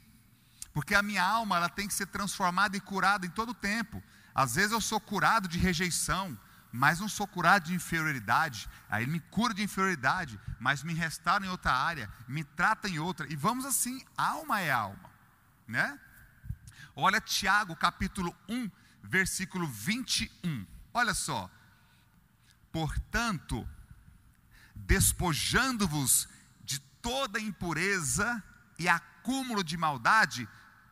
porque 0.74 0.96
a 0.96 1.04
minha 1.04 1.22
alma 1.22 1.58
ela 1.58 1.68
tem 1.68 1.86
que 1.86 1.94
ser 1.94 2.06
transformada 2.06 2.78
e 2.78 2.80
curada 2.80 3.26
em 3.26 3.30
todo 3.30 3.50
o 3.50 3.54
tempo. 3.54 4.02
Às 4.34 4.56
vezes 4.56 4.72
eu 4.72 4.80
sou 4.80 5.02
curado 5.02 5.50
de 5.50 5.58
rejeição, 5.58 6.40
mas 6.72 7.02
não 7.02 7.10
sou 7.10 7.28
curado 7.28 7.66
de 7.66 7.74
inferioridade. 7.74 8.70
Aí 8.90 9.04
ele 9.04 9.12
me 9.12 9.20
cura 9.20 9.54
de 9.54 9.62
inferioridade, 9.62 10.40
mas 10.62 10.82
me 10.82 10.94
restaura 10.94 11.46
em 11.46 11.50
outra 11.50 11.74
área, 11.74 12.10
me 12.26 12.46
trata 12.46 12.88
em 12.88 13.00
outra. 13.00 13.28
E 13.30 13.36
vamos 13.36 13.66
assim, 13.66 14.02
alma 14.16 14.62
é 14.62 14.72
alma, 14.72 15.10
né? 15.68 16.00
Olha 16.96 17.20
Tiago, 17.20 17.76
capítulo 17.76 18.34
1, 18.48 18.72
versículo 19.04 19.68
21. 19.68 20.66
Olha 20.94 21.14
só. 21.14 21.52
Portanto, 22.72 23.68
despojando-vos 24.78 26.28
de 26.64 26.80
toda 27.02 27.40
impureza 27.40 28.44
e 28.78 28.88
acúmulo 28.88 29.64
de 29.64 29.78
maldade, 29.78 30.48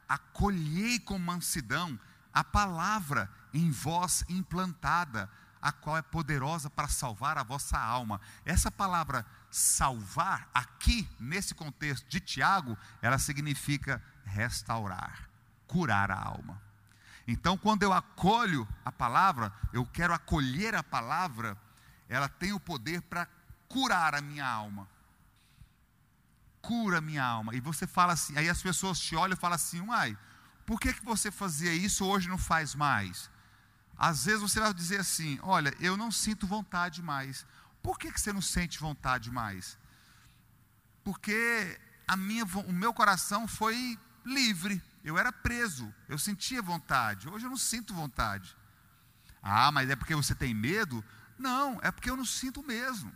acolhei 0.07 0.99
com 0.99 1.17
mansidão 1.17 1.99
a 2.33 2.43
palavra 2.43 3.29
em 3.53 3.71
vós 3.71 4.25
implantada, 4.27 5.29
a 5.61 5.71
qual 5.71 5.97
é 5.97 6.01
poderosa 6.01 6.69
para 6.69 6.87
salvar 6.87 7.37
a 7.37 7.43
vossa 7.43 7.79
alma. 7.79 8.19
Essa 8.43 8.69
palavra 8.69 9.25
salvar, 9.49 10.49
aqui, 10.53 11.09
nesse 11.17 11.55
contexto 11.55 12.07
de 12.09 12.19
Tiago, 12.19 12.77
ela 13.01 13.17
significa 13.17 14.03
restaurar, 14.25 15.29
curar 15.65 16.11
a 16.11 16.21
alma. 16.21 16.61
Então, 17.27 17.57
quando 17.57 17.83
eu 17.83 17.93
acolho 17.93 18.67
a 18.83 18.91
palavra, 18.91 19.51
eu 19.73 19.85
quero 19.85 20.13
acolher 20.13 20.75
a 20.75 20.83
palavra, 20.83 21.57
ela 22.09 22.27
tem 22.27 22.51
o 22.51 22.59
poder 22.59 23.01
para 23.01 23.25
curar 23.67 24.15
a 24.15 24.21
minha 24.21 24.47
alma. 24.47 24.87
Cura 26.61 26.97
a 26.97 27.01
minha 27.01 27.23
alma. 27.23 27.55
E 27.55 27.59
você 27.59 27.85
fala 27.85 28.13
assim, 28.13 28.37
aí 28.37 28.49
as 28.49 28.61
pessoas 28.61 28.99
te 28.99 29.15
olham 29.15 29.35
e 29.35 29.39
falam 29.39 29.55
assim, 29.55 29.81
uai, 29.81 30.17
por 30.65 30.79
que, 30.79 30.93
que 30.93 31.05
você 31.05 31.29
fazia 31.29 31.73
isso 31.73 32.05
hoje 32.05 32.27
não 32.27 32.37
faz 32.37 32.73
mais? 32.73 33.29
Às 33.97 34.25
vezes 34.25 34.41
você 34.41 34.59
vai 34.59 34.73
dizer 34.73 34.99
assim: 34.99 35.39
Olha, 35.41 35.73
eu 35.79 35.95
não 35.95 36.11
sinto 36.11 36.45
vontade 36.45 37.01
mais. 37.01 37.45
Por 37.81 37.97
que, 37.97 38.11
que 38.11 38.19
você 38.19 38.33
não 38.33 38.41
sente 38.41 38.79
vontade 38.79 39.31
mais? 39.31 39.77
Porque 41.03 41.79
a 42.07 42.17
minha, 42.17 42.43
o 42.43 42.73
meu 42.73 42.93
coração 42.93 43.47
foi 43.47 43.97
livre. 44.25 44.81
Eu 45.03 45.17
era 45.17 45.31
preso. 45.31 45.93
Eu 46.09 46.17
sentia 46.17 46.61
vontade. 46.61 47.29
Hoje 47.29 47.45
eu 47.45 47.49
não 47.49 47.57
sinto 47.57 47.93
vontade. 47.93 48.57
Ah, 49.41 49.71
mas 49.71 49.89
é 49.89 49.95
porque 49.95 50.15
você 50.15 50.33
tem 50.33 50.53
medo? 50.53 51.03
Não, 51.37 51.79
é 51.83 51.91
porque 51.91 52.09
eu 52.09 52.17
não 52.17 52.25
sinto 52.25 52.63
mesmo. 52.63 53.15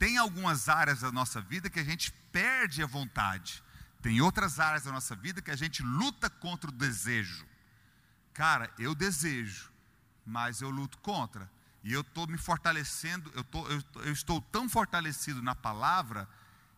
Tem 0.00 0.16
algumas 0.16 0.66
áreas 0.70 1.02
da 1.02 1.12
nossa 1.12 1.42
vida 1.42 1.68
que 1.68 1.78
a 1.78 1.84
gente 1.84 2.10
perde 2.32 2.82
a 2.82 2.86
vontade. 2.86 3.62
Tem 4.00 4.18
outras 4.22 4.58
áreas 4.58 4.84
da 4.84 4.90
nossa 4.90 5.14
vida 5.14 5.42
que 5.42 5.50
a 5.50 5.56
gente 5.56 5.82
luta 5.82 6.30
contra 6.30 6.70
o 6.70 6.72
desejo. 6.72 7.46
Cara, 8.32 8.72
eu 8.78 8.94
desejo, 8.94 9.70
mas 10.24 10.62
eu 10.62 10.70
luto 10.70 10.96
contra. 11.00 11.50
E 11.84 11.92
eu 11.92 12.00
estou 12.00 12.26
me 12.26 12.38
fortalecendo, 12.38 13.30
eu, 13.34 13.44
tô, 13.44 13.68
eu, 13.68 13.84
eu 13.96 14.12
estou 14.14 14.40
tão 14.40 14.70
fortalecido 14.70 15.42
na 15.42 15.54
palavra 15.54 16.26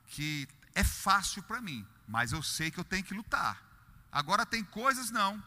que 0.09 0.49
é 0.75 0.83
fácil 0.83 1.45
para 1.45 1.61
mim, 1.61 1.87
mas 2.09 2.33
eu 2.33 2.43
sei 2.43 2.73
que 2.73 2.81
eu 2.81 2.85
tenho 2.85 3.05
que 3.05 3.15
lutar. 3.15 3.63
Agora 4.11 4.45
tem 4.45 4.65
coisas 4.65 5.13
não. 5.13 5.41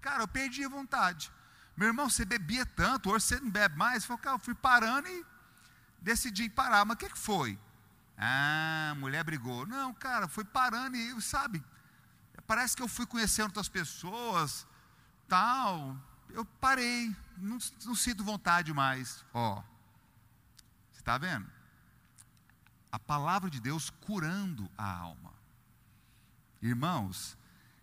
Cara, 0.00 0.22
eu 0.22 0.28
perdi 0.28 0.64
a 0.64 0.68
vontade. 0.70 1.30
Meu 1.76 1.88
irmão, 1.88 2.08
você 2.08 2.24
bebia 2.24 2.64
tanto, 2.64 3.10
hoje 3.10 3.26
você 3.26 3.38
não 3.38 3.50
bebe 3.50 3.76
mais. 3.76 4.02
Eu, 4.02 4.08
falei, 4.08 4.22
cara, 4.22 4.36
eu 4.36 4.40
fui 4.40 4.54
parando 4.54 5.08
e 5.08 5.31
decidi 6.02 6.48
parar. 6.48 6.84
Mas 6.84 6.96
o 6.96 6.98
que, 6.98 7.08
que 7.08 7.18
foi? 7.18 7.58
Ah, 8.16 8.90
a 8.92 8.94
mulher 8.96 9.24
brigou. 9.24 9.66
Não, 9.66 9.94
cara, 9.94 10.28
foi 10.28 10.44
parando 10.44 10.96
e, 10.96 11.20
sabe, 11.22 11.64
parece 12.46 12.76
que 12.76 12.82
eu 12.82 12.88
fui 12.88 13.06
conhecendo 13.06 13.46
outras 13.46 13.68
pessoas, 13.68 14.66
tal. 15.28 15.96
Eu 16.30 16.44
parei, 16.44 17.14
não, 17.38 17.58
não 17.84 17.94
sinto 17.94 18.24
vontade 18.24 18.72
mais. 18.72 19.24
Ó, 19.32 19.62
você 20.92 21.00
está 21.00 21.16
vendo? 21.18 21.50
A 22.90 22.98
palavra 22.98 23.48
de 23.48 23.60
Deus 23.60 23.90
curando 23.90 24.70
a 24.76 24.84
alma. 24.84 25.32
Irmãos, 26.60 27.36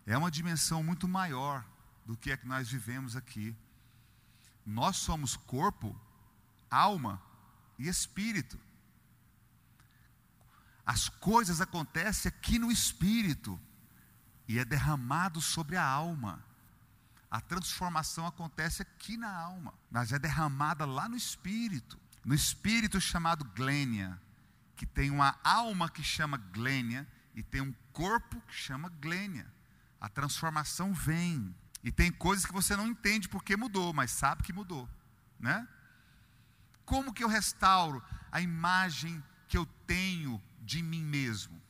é 0.06 0.16
uma 0.16 0.30
dimensão 0.30 0.82
muito 0.82 1.06
maior 1.08 1.64
do 2.06 2.16
que 2.16 2.30
é 2.30 2.36
que 2.36 2.46
nós 2.46 2.68
vivemos 2.68 3.16
aqui. 3.16 3.56
Nós 4.64 4.96
somos 4.96 5.36
corpo, 5.36 5.98
alma 6.70 7.20
e 7.80 7.88
espírito. 7.88 8.60
As 10.84 11.08
coisas 11.08 11.60
acontecem 11.60 12.28
aqui 12.28 12.58
no 12.58 12.70
espírito 12.70 13.58
e 14.46 14.58
é 14.58 14.64
derramado 14.64 15.40
sobre 15.40 15.76
a 15.76 15.84
alma. 15.84 16.44
A 17.30 17.40
transformação 17.40 18.26
acontece 18.26 18.82
aqui 18.82 19.16
na 19.16 19.34
alma, 19.34 19.72
mas 19.90 20.12
é 20.12 20.18
derramada 20.18 20.84
lá 20.84 21.08
no 21.08 21.16
espírito. 21.16 21.98
No 22.22 22.34
espírito 22.34 23.00
chamado 23.00 23.44
glênia, 23.44 24.20
que 24.76 24.84
tem 24.84 25.10
uma 25.10 25.38
alma 25.42 25.88
que 25.88 26.02
chama 26.02 26.36
glênia 26.36 27.08
e 27.34 27.42
tem 27.42 27.62
um 27.62 27.72
corpo 27.92 28.40
que 28.42 28.54
chama 28.54 28.90
glênia. 29.00 29.50
A 29.98 30.08
transformação 30.08 30.92
vem. 30.92 31.54
E 31.82 31.90
tem 31.90 32.12
coisas 32.12 32.44
que 32.44 32.52
você 32.52 32.76
não 32.76 32.86
entende 32.86 33.26
porque 33.28 33.56
mudou, 33.56 33.94
mas 33.94 34.10
sabe 34.10 34.42
que 34.42 34.52
mudou, 34.52 34.86
né? 35.38 35.66
Como 36.90 37.14
que 37.14 37.22
eu 37.22 37.28
restauro 37.28 38.02
a 38.32 38.40
imagem 38.40 39.22
que 39.46 39.56
eu 39.56 39.64
tenho 39.86 40.42
de 40.60 40.82
mim 40.82 41.04
mesmo? 41.04 41.62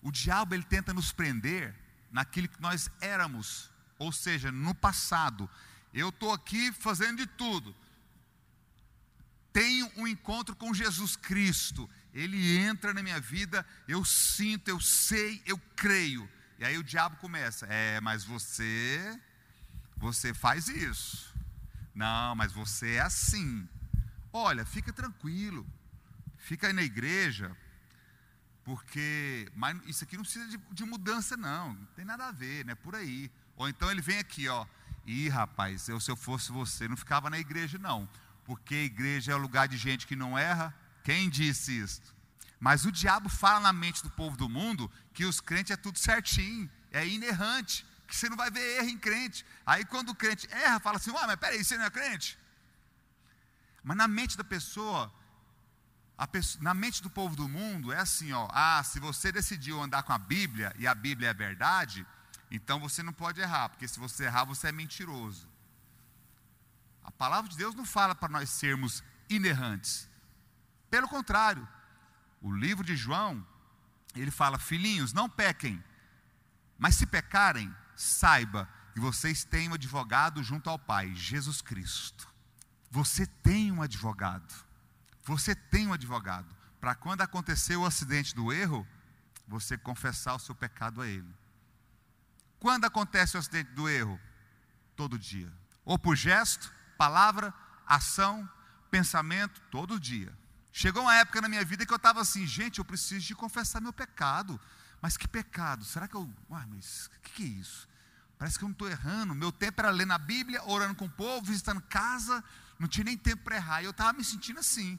O 0.00 0.10
diabo 0.10 0.54
ele 0.54 0.64
tenta 0.64 0.94
nos 0.94 1.12
prender 1.12 1.74
naquilo 2.10 2.48
que 2.48 2.62
nós 2.62 2.90
éramos, 2.98 3.70
ou 3.98 4.10
seja, 4.10 4.50
no 4.50 4.74
passado. 4.74 5.50
Eu 5.92 6.08
estou 6.08 6.32
aqui 6.32 6.72
fazendo 6.72 7.18
de 7.18 7.26
tudo. 7.26 7.76
Tenho 9.52 9.92
um 9.98 10.08
encontro 10.08 10.56
com 10.56 10.72
Jesus 10.72 11.14
Cristo. 11.14 11.90
Ele 12.14 12.56
entra 12.56 12.94
na 12.94 13.02
minha 13.02 13.20
vida, 13.20 13.66
eu 13.86 14.02
sinto, 14.02 14.68
eu 14.68 14.80
sei, 14.80 15.42
eu 15.44 15.58
creio. 15.76 16.26
E 16.58 16.64
aí 16.64 16.78
o 16.78 16.82
diabo 16.82 17.18
começa: 17.18 17.66
É, 17.66 18.00
mas 18.00 18.24
você, 18.24 19.20
você 19.98 20.32
faz 20.32 20.68
isso. 20.68 21.27
Não, 21.98 22.36
mas 22.36 22.52
você 22.52 22.94
é 22.94 23.00
assim. 23.00 23.68
Olha, 24.32 24.64
fica 24.64 24.92
tranquilo. 24.92 25.66
Fica 26.36 26.68
aí 26.68 26.72
na 26.72 26.84
igreja, 26.84 27.56
porque 28.62 29.50
mas 29.56 29.76
isso 29.84 30.04
aqui 30.04 30.16
não 30.16 30.22
precisa 30.22 30.46
de, 30.46 30.56
de, 30.70 30.84
mudança, 30.84 31.36
não. 31.36 31.74
Não 31.74 31.86
tem 31.96 32.04
nada 32.04 32.28
a 32.28 32.30
ver, 32.30 32.64
não 32.64 32.72
é 32.72 32.76
por 32.76 32.94
aí. 32.94 33.28
Ou 33.56 33.68
então 33.68 33.90
ele 33.90 34.00
vem 34.00 34.18
aqui, 34.18 34.48
ó. 34.48 34.64
Ih, 35.04 35.28
rapaz, 35.28 35.88
eu, 35.88 35.98
se 35.98 36.08
eu 36.08 36.14
fosse 36.14 36.52
você, 36.52 36.86
não 36.86 36.96
ficava 36.96 37.28
na 37.28 37.38
igreja, 37.38 37.78
não. 37.78 38.08
Porque 38.44 38.76
a 38.76 38.84
igreja 38.84 39.32
é 39.32 39.34
o 39.34 39.38
lugar 39.38 39.66
de 39.66 39.76
gente 39.76 40.06
que 40.06 40.14
não 40.14 40.38
erra. 40.38 40.72
Quem 41.02 41.28
disse 41.28 41.76
isso? 41.80 42.14
Mas 42.60 42.84
o 42.84 42.92
diabo 42.92 43.28
fala 43.28 43.58
na 43.58 43.72
mente 43.72 44.04
do 44.04 44.10
povo 44.10 44.36
do 44.36 44.48
mundo 44.48 44.88
que 45.12 45.24
os 45.24 45.40
crentes 45.40 45.72
é 45.72 45.76
tudo 45.76 45.98
certinho, 45.98 46.70
é 46.92 47.04
inerrante, 47.04 47.84
você 48.16 48.28
não 48.28 48.36
vai 48.36 48.50
ver 48.50 48.78
erro 48.78 48.88
em 48.88 48.98
crente. 48.98 49.44
Aí 49.66 49.84
quando 49.84 50.10
o 50.10 50.14
crente 50.14 50.48
erra, 50.50 50.80
fala 50.80 50.96
assim: 50.96 51.10
Ué, 51.10 51.26
mas 51.26 51.36
peraí, 51.36 51.62
você 51.62 51.76
não 51.76 51.84
é 51.84 51.90
crente? 51.90 52.38
Mas 53.82 53.96
na 53.96 54.08
mente 54.08 54.36
da 54.36 54.44
pessoa, 54.44 55.12
pessoa, 56.26 56.62
na 56.62 56.74
mente 56.74 57.02
do 57.02 57.10
povo 57.10 57.36
do 57.36 57.48
mundo, 57.48 57.92
é 57.92 57.98
assim: 57.98 58.32
ó, 58.32 58.48
ah, 58.52 58.82
se 58.82 58.98
você 58.98 59.30
decidiu 59.30 59.80
andar 59.80 60.02
com 60.02 60.12
a 60.12 60.18
Bíblia 60.18 60.74
e 60.78 60.86
a 60.86 60.94
Bíblia 60.94 61.30
é 61.30 61.34
verdade, 61.34 62.06
então 62.50 62.80
você 62.80 63.02
não 63.02 63.12
pode 63.12 63.40
errar, 63.40 63.68
porque 63.68 63.86
se 63.86 63.98
você 63.98 64.24
errar, 64.24 64.44
você 64.44 64.68
é 64.68 64.72
mentiroso. 64.72 65.48
A 67.04 67.10
palavra 67.10 67.50
de 67.50 67.56
Deus 67.56 67.74
não 67.74 67.84
fala 67.84 68.14
para 68.14 68.28
nós 68.28 68.50
sermos 68.50 69.02
inerrantes. 69.30 70.08
Pelo 70.90 71.08
contrário, 71.08 71.66
o 72.40 72.52
livro 72.52 72.84
de 72.84 72.96
João, 72.96 73.46
ele 74.14 74.30
fala: 74.30 74.58
Filhinhos, 74.58 75.12
não 75.12 75.28
pequem, 75.28 75.82
mas 76.78 76.96
se 76.96 77.06
pecarem, 77.06 77.74
saiba 77.98 78.68
que 78.94 79.00
vocês 79.00 79.44
têm 79.44 79.68
um 79.68 79.74
advogado 79.74 80.42
junto 80.42 80.70
ao 80.70 80.78
Pai, 80.78 81.12
Jesus 81.14 81.60
Cristo. 81.60 82.28
Você 82.90 83.26
tem 83.26 83.72
um 83.72 83.82
advogado. 83.82 84.54
Você 85.24 85.54
tem 85.54 85.88
um 85.88 85.92
advogado. 85.92 86.54
Para 86.80 86.94
quando 86.94 87.22
acontecer 87.22 87.76
o 87.76 87.84
acidente 87.84 88.34
do 88.34 88.52
erro, 88.52 88.86
você 89.46 89.76
confessar 89.76 90.34
o 90.34 90.38
seu 90.38 90.54
pecado 90.54 91.02
a 91.02 91.06
Ele. 91.08 91.28
Quando 92.60 92.84
acontece 92.84 93.36
o 93.36 93.40
acidente 93.40 93.72
do 93.72 93.88
erro? 93.88 94.18
Todo 94.94 95.18
dia. 95.18 95.52
Ou 95.84 95.98
por 95.98 96.16
gesto, 96.16 96.72
palavra, 96.96 97.52
ação, 97.86 98.48
pensamento, 98.90 99.60
todo 99.70 99.98
dia. 99.98 100.32
Chegou 100.72 101.02
uma 101.02 101.16
época 101.16 101.40
na 101.40 101.48
minha 101.48 101.64
vida 101.64 101.84
que 101.84 101.92
eu 101.92 101.96
estava 101.96 102.20
assim, 102.20 102.46
gente, 102.46 102.78
eu 102.78 102.84
preciso 102.84 103.26
de 103.26 103.34
confessar 103.34 103.80
meu 103.80 103.92
pecado. 103.92 104.60
Mas 105.00 105.16
que 105.16 105.28
pecado? 105.28 105.84
Será 105.84 106.08
que 106.08 106.14
eu. 106.14 106.28
Uai, 106.50 106.66
mas 106.66 107.06
o 107.06 107.20
que, 107.20 107.30
que 107.32 107.42
é 107.44 107.46
isso? 107.46 107.88
Parece 108.38 108.58
que 108.58 108.64
eu 108.64 108.68
não 108.68 108.72
estou 108.72 108.88
errando. 108.88 109.34
Meu 109.34 109.50
tempo 109.50 109.80
era 109.80 109.90
ler 109.90 110.06
na 110.06 110.18
Bíblia, 110.18 110.62
orando 110.64 110.94
com 110.94 111.06
o 111.06 111.10
povo, 111.10 111.46
visitando 111.46 111.80
casa, 111.82 112.42
não 112.78 112.86
tinha 112.86 113.04
nem 113.04 113.16
tempo 113.16 113.42
para 113.44 113.56
errar. 113.56 113.82
E 113.82 113.84
eu 113.84 113.90
estava 113.90 114.12
me 114.12 114.24
sentindo 114.24 114.60
assim. 114.60 114.98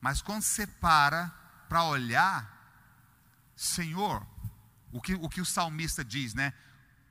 Mas 0.00 0.22
quando 0.22 0.42
você 0.42 0.66
para 0.66 1.28
para 1.68 1.84
olhar, 1.84 2.58
Senhor, 3.54 4.26
o 4.90 5.00
que, 5.00 5.14
o 5.14 5.28
que 5.28 5.40
o 5.40 5.44
salmista 5.44 6.04
diz, 6.04 6.34
né? 6.34 6.52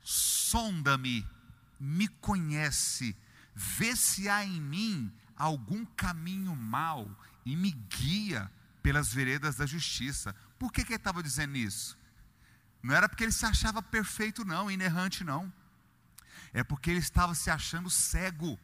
Sonda-me, 0.02 1.26
me 1.78 2.08
conhece, 2.08 3.16
vê 3.54 3.96
se 3.96 4.28
há 4.28 4.44
em 4.44 4.60
mim 4.60 5.12
algum 5.36 5.84
caminho 5.84 6.54
mau 6.54 7.10
e 7.46 7.56
me 7.56 7.70
guia 7.70 8.50
pelas 8.82 9.12
veredas 9.12 9.56
da 9.56 9.64
justiça. 9.64 10.34
Por 10.58 10.70
que, 10.72 10.84
que 10.84 10.92
ele 10.92 10.96
estava 10.96 11.22
dizendo 11.22 11.56
isso? 11.56 11.96
Não 12.82 12.94
era 12.94 13.08
porque 13.08 13.24
ele 13.24 13.32
se 13.32 13.44
achava 13.44 13.82
perfeito, 13.82 14.44
não, 14.44 14.70
inerrante, 14.70 15.22
não. 15.22 15.52
É 16.52 16.64
porque 16.64 16.90
ele 16.90 16.98
estava 16.98 17.34
se 17.34 17.50
achando 17.50 17.90
cego. 17.90 18.58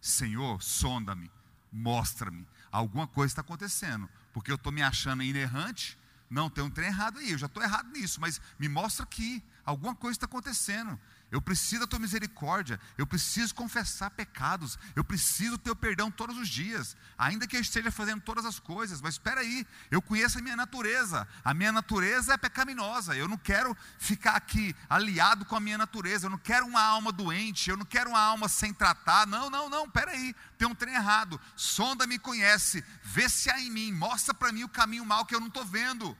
Senhor, 0.00 0.62
sonda-me, 0.62 1.30
mostra-me. 1.72 2.46
Alguma 2.70 3.06
coisa 3.06 3.32
está 3.32 3.40
acontecendo. 3.40 4.08
Porque 4.32 4.50
eu 4.50 4.56
estou 4.56 4.72
me 4.72 4.82
achando 4.82 5.22
inerrante. 5.22 5.98
Não, 6.30 6.48
tem 6.48 6.64
um 6.64 6.70
trem 6.70 6.88
errado 6.88 7.18
aí. 7.18 7.32
Eu 7.32 7.38
já 7.38 7.46
estou 7.46 7.62
errado 7.62 7.90
nisso, 7.90 8.20
mas 8.20 8.40
me 8.58 8.68
mostra 8.68 9.04
aqui. 9.04 9.44
Alguma 9.64 9.94
coisa 9.94 10.16
está 10.16 10.26
acontecendo. 10.26 10.98
Eu 11.32 11.40
preciso 11.40 11.80
da 11.80 11.86
tua 11.86 11.98
misericórdia, 11.98 12.78
eu 12.98 13.06
preciso 13.06 13.54
confessar 13.54 14.10
pecados, 14.10 14.78
eu 14.94 15.02
preciso 15.02 15.56
ter 15.56 15.70
o 15.70 15.74
perdão 15.74 16.10
todos 16.10 16.36
os 16.36 16.46
dias, 16.46 16.94
ainda 17.16 17.46
que 17.46 17.56
eu 17.56 17.60
esteja 17.62 17.90
fazendo 17.90 18.20
todas 18.20 18.44
as 18.44 18.58
coisas, 18.58 19.00
mas 19.00 19.14
espera 19.14 19.40
aí, 19.40 19.66
eu 19.90 20.02
conheço 20.02 20.38
a 20.38 20.42
minha 20.42 20.54
natureza, 20.54 21.26
a 21.42 21.54
minha 21.54 21.72
natureza 21.72 22.34
é 22.34 22.36
pecaminosa, 22.36 23.16
eu 23.16 23.26
não 23.26 23.38
quero 23.38 23.74
ficar 23.98 24.36
aqui 24.36 24.76
aliado 24.90 25.46
com 25.46 25.56
a 25.56 25.60
minha 25.60 25.78
natureza, 25.78 26.26
eu 26.26 26.30
não 26.30 26.36
quero 26.36 26.66
uma 26.66 26.82
alma 26.82 27.10
doente, 27.10 27.70
eu 27.70 27.78
não 27.78 27.86
quero 27.86 28.10
uma 28.10 28.20
alma 28.20 28.46
sem 28.46 28.74
tratar, 28.74 29.26
não, 29.26 29.48
não, 29.48 29.70
não, 29.70 29.86
espera 29.86 30.10
aí, 30.10 30.36
tem 30.58 30.68
um 30.68 30.74
trem 30.74 30.94
errado, 30.94 31.40
sonda 31.56 32.06
me 32.06 32.18
conhece, 32.18 32.84
vê 33.02 33.26
se 33.26 33.48
há 33.48 33.58
em 33.58 33.70
mim, 33.70 33.90
mostra 33.90 34.34
para 34.34 34.52
mim 34.52 34.64
o 34.64 34.68
caminho 34.68 35.06
mal 35.06 35.24
que 35.24 35.34
eu 35.34 35.40
não 35.40 35.48
estou 35.48 35.64
vendo, 35.64 36.14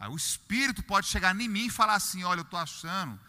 aí 0.00 0.08
o 0.08 0.16
Espírito 0.16 0.82
pode 0.82 1.06
chegar 1.06 1.38
em 1.38 1.48
mim 1.48 1.66
e 1.66 1.70
falar 1.70 1.96
assim, 1.96 2.24
olha 2.24 2.40
eu 2.40 2.44
estou 2.44 2.58
achando, 2.58 3.20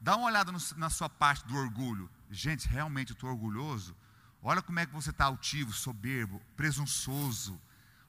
Dá 0.00 0.16
uma 0.16 0.26
olhada 0.26 0.52
no, 0.52 0.58
na 0.76 0.90
sua 0.90 1.08
parte 1.08 1.46
do 1.46 1.56
orgulho. 1.56 2.10
Gente, 2.30 2.68
realmente 2.68 3.10
eu 3.10 3.14
estou 3.14 3.30
orgulhoso. 3.30 3.96
Olha 4.42 4.60
como 4.60 4.78
é 4.78 4.86
que 4.86 4.92
você 4.92 5.10
está 5.10 5.24
altivo, 5.24 5.72
soberbo, 5.72 6.40
presunçoso. 6.56 7.60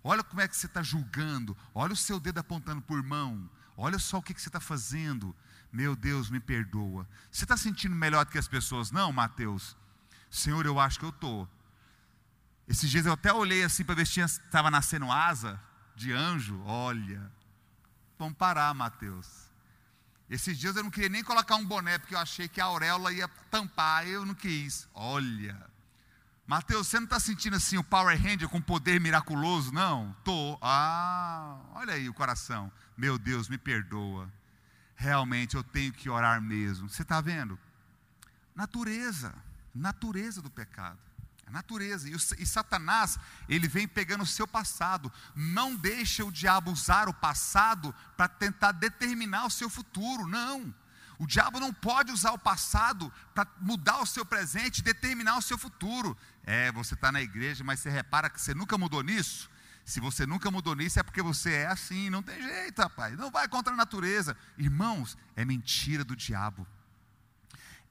Olha 0.04 0.24
como 0.24 0.41
é 0.41 0.48
que 0.48 0.56
você 0.56 0.65
está 0.65 0.84
julgando. 0.84 1.58
Olha 1.74 1.93
o 1.93 1.95
seu 1.95 2.19
dedo 2.19 2.39
apontando 2.39 2.82
por 2.82 3.02
mão. 3.02 3.50
Olha 3.78 3.98
só 3.98 4.17
o 4.17 4.21
que, 4.21 4.34
que 4.34 4.41
você 4.41 4.50
está 4.50 4.60
fazendo. 4.60 5.36
Meu 5.71 5.95
Deus, 5.95 6.30
me 6.30 6.39
perdoa. 6.39 7.08
Você 7.32 7.43
está 7.43 7.58
sentindo 7.58 7.95
melhor 7.95 8.26
do 8.26 8.32
que 8.32 8.38
as 8.38 8.48
pessoas? 8.48 8.91
Não, 8.91 9.12
Mateus. 9.12 9.76
Senhor, 10.30 10.65
eu 10.65 10.80
acho 10.80 11.00
que 11.00 11.06
eu 11.06 11.10
estou. 11.10 11.50
Esses 12.67 12.89
dias 12.89 13.06
eu 13.06 13.13
até 13.13 13.32
olhei 13.32 13.63
assim 13.63 13.84
para 13.84 13.95
ver 13.95 14.08
se 14.08 14.19
estava 14.19 14.69
nascendo 14.71 15.12
asa 15.12 15.60
de 15.95 16.12
anjo. 16.12 16.62
Olha, 16.65 17.32
vamos 18.17 18.38
parar, 18.38 18.74
Mateus. 18.74 19.44
Esses 20.30 20.58
dias 20.58 20.76
eu 20.76 20.84
não 20.84 20.90
queria 20.90 21.10
nem 21.10 21.24
colocar 21.24 21.56
um 21.56 21.66
boné, 21.66 21.98
porque 22.00 22.16
eu 22.16 22.20
achei 22.20 22.48
que 22.48 22.60
a 22.60 22.66
auréola 22.66 23.14
ia 23.14 23.28
tampar, 23.50 24.08
eu 24.08 24.26
não 24.26 24.34
quis. 24.34 24.88
Olha, 24.94 25.56
Mateus, 26.48 26.88
você 26.88 26.98
não 26.98 27.06
está 27.06 27.20
sentindo 27.20 27.56
assim 27.56 27.78
o 27.78 27.84
Power 27.84 28.22
Ranger 28.22 28.48
com 28.48 28.62
poder 28.62 29.00
miraculoso? 29.02 29.72
Não, 29.72 30.16
tô. 30.24 30.58
Ah, 30.62 31.60
olha 31.74 31.94
aí 31.94 32.08
o 32.08 32.14
coração. 32.14 32.72
Meu 32.96 33.18
Deus, 33.18 33.50
me 33.50 33.58
perdoa. 33.58 34.32
Realmente 34.96 35.56
eu 35.56 35.64
tenho 35.64 35.92
que 35.92 36.10
orar 36.10 36.40
mesmo. 36.42 36.88
Você 36.88 37.02
está 37.02 37.20
vendo? 37.20 37.58
Natureza, 38.56 39.34
natureza 39.74 40.42
do 40.42 40.50
pecado. 40.50 41.00
A 41.47 41.51
natureza. 41.51 42.10
E, 42.10 42.15
o, 42.15 42.19
e, 42.39 42.45
Satanás, 42.45 43.19
ele 43.47 43.67
vem 43.67 43.88
pegando 43.88 44.23
o 44.23 44.27
seu 44.27 44.47
passado. 44.47 45.12
Não 45.36 45.75
deixa 45.75 46.25
o 46.25 46.31
diabo 46.31 46.71
usar 46.71 47.08
o 47.08 47.13
passado 47.13 47.93
para 48.17 48.27
tentar 48.27 48.71
determinar 48.71 49.45
o 49.45 49.51
seu 49.51 49.69
futuro. 49.69 50.27
Não. 50.27 50.73
O 51.17 51.27
diabo 51.27 51.60
não 51.60 51.73
pode 51.73 52.12
usar 52.12 52.31
o 52.31 52.39
passado 52.39 53.12
para 53.34 53.47
mudar 53.62 54.01
o 54.01 54.05
seu 54.05 54.25
presente, 54.25 54.81
determinar 54.81 55.38
o 55.38 55.41
seu 55.41 55.58
futuro. 55.58 56.17
É, 56.43 56.71
você 56.71 56.93
está 56.93 57.12
na 57.12 57.21
igreja, 57.21 57.63
mas 57.63 57.79
você 57.79 57.89
repara 57.89 58.29
que 58.29 58.41
você 58.41 58.53
nunca 58.53 58.77
mudou 58.77 59.01
nisso? 59.01 59.49
Se 59.86 59.99
você 59.99 60.25
nunca 60.25 60.49
mudou 60.49 60.75
nisso, 60.75 60.99
é 60.99 61.03
porque 61.03 61.21
você 61.21 61.53
é 61.53 61.67
assim, 61.67 62.10
não 62.10 62.23
tem 62.23 62.41
jeito, 62.41 62.81
rapaz. 62.81 63.15
Não 63.15 63.29
vai 63.29 63.47
contra 63.47 63.71
a 63.71 63.77
natureza. 63.77 64.36
Irmãos, 64.58 65.15
é 65.36 65.45
mentira 65.45 66.03
do 66.03 66.15
diabo 66.15 66.67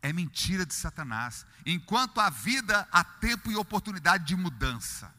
é 0.05 0.13
mentira 0.13 0.67
de 0.67 0.75
Satanás. 0.75 1.47
Enquanto 1.65 2.21
a 2.21 2.29
vida, 2.29 2.87
há 2.93 3.03
tempo 3.03 3.51
e 3.51 3.57
oportunidade 3.57 4.27
de 4.27 4.37
mudança. 4.37 5.11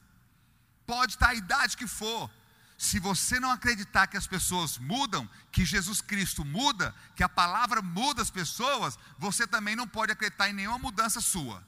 Pode 0.86 1.14
estar 1.14 1.30
a 1.30 1.34
idade 1.34 1.76
que 1.76 1.88
for. 1.88 2.30
Se 2.78 3.00
você 3.00 3.40
não 3.40 3.50
acreditar 3.50 4.06
que 4.06 4.16
as 4.16 4.28
pessoas 4.28 4.78
mudam, 4.78 5.28
que 5.52 5.66
Jesus 5.66 6.02
Cristo 6.02 6.46
muda, 6.46 6.94
que 7.16 7.24
a 7.24 7.30
palavra 7.30 7.82
muda 7.82 8.22
as 8.22 8.30
pessoas, 8.30 9.00
você 9.18 9.48
também 9.48 9.76
não 9.76 9.88
pode 9.88 10.12
acreditar 10.12 10.52
em 10.52 10.54
nenhuma 10.54 10.78
mudança 10.78 11.20
sua. 11.20 11.66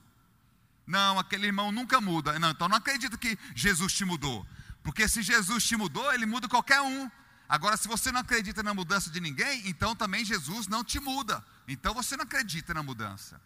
Não, 0.85 1.17
aquele 1.17 1.47
irmão 1.47 1.71
nunca 1.71 1.99
muda. 1.99 2.37
Não, 2.37 2.51
então 2.51 2.69
não 2.69 2.77
acredito 2.77 3.17
que 3.17 3.35
Jesus 3.55 3.93
te 3.93 4.05
mudou. 4.05 4.45
Porque 4.83 5.07
se 5.07 5.23
Jesus 5.23 5.63
te 5.63 5.75
mudou, 5.75 6.13
ele 6.13 6.27
muda 6.27 6.47
qualquer 6.47 6.81
um. 6.81 7.09
Agora, 7.49 7.77
se 7.77 7.87
você 7.87 8.11
não 8.11 8.19
acredita 8.19 8.61
na 8.61 8.75
mudança 8.75 9.09
de 9.09 9.19
ninguém, 9.19 9.67
então 9.67 9.95
também 9.95 10.23
Jesus 10.23 10.67
não 10.67 10.83
te 10.83 10.99
muda. 10.99 11.43
Então 11.67 11.93
você 11.93 12.15
não 12.15 12.23
acredita 12.23 12.73
na 12.73 12.81
mudança. 12.81 13.41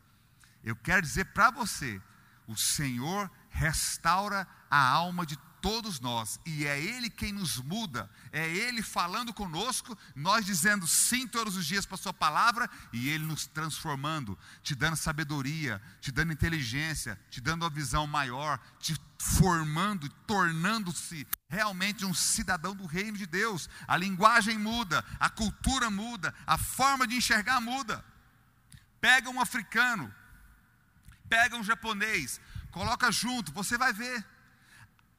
Eu 0.63 0.75
quero 0.75 1.01
dizer 1.01 1.25
para 1.25 1.49
você: 1.49 2.01
o 2.47 2.55
Senhor 2.55 3.29
restaura 3.49 4.47
a 4.69 4.87
alma 4.87 5.25
de 5.25 5.37
todos 5.61 5.99
nós, 5.99 6.39
e 6.43 6.65
é 6.65 6.81
Ele 6.81 7.09
quem 7.09 7.31
nos 7.31 7.57
muda, 7.57 8.09
é 8.31 8.49
Ele 8.49 8.81
falando 8.81 9.31
conosco, 9.31 9.95
nós 10.15 10.43
dizendo 10.43 10.87
sim 10.87 11.27
todos 11.27 11.55
os 11.55 11.65
dias 11.65 11.85
para 11.85 11.95
a 11.95 11.99
Sua 11.99 12.13
palavra, 12.13 12.69
e 12.91 13.09
Ele 13.09 13.25
nos 13.25 13.45
transformando, 13.45 14.37
te 14.63 14.73
dando 14.73 14.97
sabedoria, 14.97 15.81
te 16.01 16.11
dando 16.11 16.33
inteligência, 16.33 17.19
te 17.29 17.39
dando 17.39 17.63
uma 17.63 17.69
visão 17.69 18.07
maior, 18.07 18.59
te 18.79 18.95
formando, 19.19 20.09
tornando-se 20.25 21.27
realmente 21.47 22.05
um 22.05 22.13
cidadão 22.13 22.75
do 22.75 22.87
reino 22.87 23.17
de 23.17 23.27
Deus. 23.27 23.69
A 23.87 23.95
linguagem 23.95 24.57
muda, 24.57 25.05
a 25.19 25.29
cultura 25.29 25.91
muda, 25.91 26.33
a 26.47 26.57
forma 26.57 27.05
de 27.05 27.15
enxergar 27.15 27.61
muda. 27.61 28.03
Pega 29.01 29.29
um 29.31 29.41
africano, 29.41 30.13
pega 31.27 31.57
um 31.57 31.63
japonês, 31.63 32.39
coloca 32.71 33.11
junto, 33.11 33.51
você 33.51 33.77
vai 33.77 33.91
ver. 33.91 34.23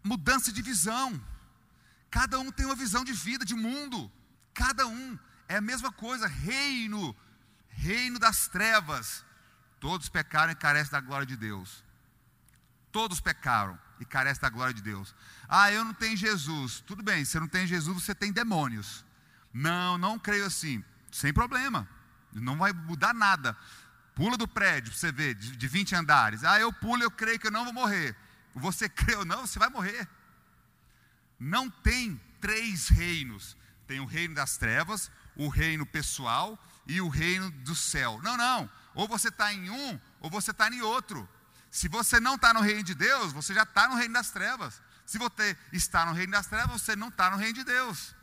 Mudança 0.05 0.53
de 0.53 0.63
visão. 0.63 1.21
Cada 2.11 2.39
um 2.39 2.53
tem 2.53 2.65
uma 2.65 2.77
visão 2.77 3.05
de 3.05 3.13
vida, 3.13 3.45
de 3.45 3.55
mundo. 3.55 4.11
Cada 4.55 4.87
um 4.87 5.19
é 5.49 5.57
a 5.57 5.61
mesma 5.61 5.91
coisa. 5.91 6.27
Reino, 6.29 7.15
reino 7.71 8.19
das 8.19 8.47
trevas. 8.49 9.25
Todos 9.81 10.09
pecaram 10.09 10.53
e 10.53 10.55
carecem 10.55 10.93
da 10.93 11.01
glória 11.01 11.27
de 11.27 11.37
Deus. 11.37 11.83
Todos 12.93 13.21
pecaram 13.21 13.79
e 13.99 14.05
carecem 14.05 14.43
da 14.43 14.51
glória 14.51 14.75
de 14.75 14.83
Deus. 14.83 15.15
Ah, 15.49 15.73
eu 15.73 15.85
não 15.85 15.95
tenho 15.95 16.17
Jesus. 16.17 16.81
Tudo 16.87 17.03
bem, 17.03 17.25
você 17.25 17.41
não 17.41 17.49
tem 17.49 17.67
Jesus, 17.67 18.05
você 18.05 18.15
tem 18.15 18.31
demônios. 18.31 19.05
Não, 19.53 19.99
não 19.99 20.19
creio 20.19 20.47
assim. 20.47 20.85
Sem 21.11 21.33
problema. 21.33 21.89
Não 22.33 22.57
vai 22.57 22.73
mudar 22.73 23.13
nada. 23.13 23.57
Pula 24.15 24.37
do 24.37 24.47
prédio, 24.47 24.93
você 24.93 25.11
vê, 25.11 25.35
de, 25.35 25.57
de 25.57 25.69
20 25.69 25.95
andares. 25.95 26.45
Ah, 26.45 26.61
eu 26.61 26.73
pulo, 26.73 27.03
eu 27.03 27.11
creio 27.11 27.39
que 27.39 27.47
eu 27.47 27.51
não 27.51 27.65
vou 27.65 27.73
morrer. 27.73 28.17
Você 28.55 28.89
crê 28.91 29.15
ou 29.15 29.25
não, 29.25 29.47
você 29.47 29.59
vai 29.59 29.69
morrer. 29.69 30.09
Não 31.39 31.71
tem 31.71 32.21
três 32.41 32.89
reinos. 32.89 33.57
Tem 33.87 34.01
o 34.01 34.07
reino 34.07 34.35
das 34.35 34.57
trevas, 34.57 35.11
o 35.35 35.49
reino 35.49 35.85
pessoal 35.85 36.59
e 36.87 37.01
o 37.01 37.09
reino 37.09 37.51
do 37.51 37.75
céu. 37.75 38.21
Não, 38.23 38.37
não. 38.37 38.71
Ou 38.95 39.09
você 39.09 39.29
está 39.29 39.53
em 39.53 39.71
um, 39.71 40.01
ou 40.21 40.31
você 40.31 40.51
está 40.51 40.69
em 40.69 40.83
outro. 40.83 41.29
Se 41.71 41.89
você 41.89 42.21
não 42.21 42.35
está 42.35 42.53
no 42.53 42.61
reino 42.61 42.83
de 42.83 42.95
Deus, 42.95 43.33
você 43.33 43.55
já 43.55 43.63
está 43.63 43.89
no 43.89 43.97
reino 43.97 44.15
das 44.15 44.31
trevas. 44.31 44.81
Se 45.07 45.19
você 45.19 45.57
está 45.73 46.05
no 46.05 46.13
reino 46.13 46.33
das 46.33 46.47
trevas, 46.47 46.83
você 46.83 46.95
não 46.95 47.09
está 47.09 47.31
no 47.31 47.39
reino 47.39 47.55
de 47.55 47.65
Deus. 47.65 48.15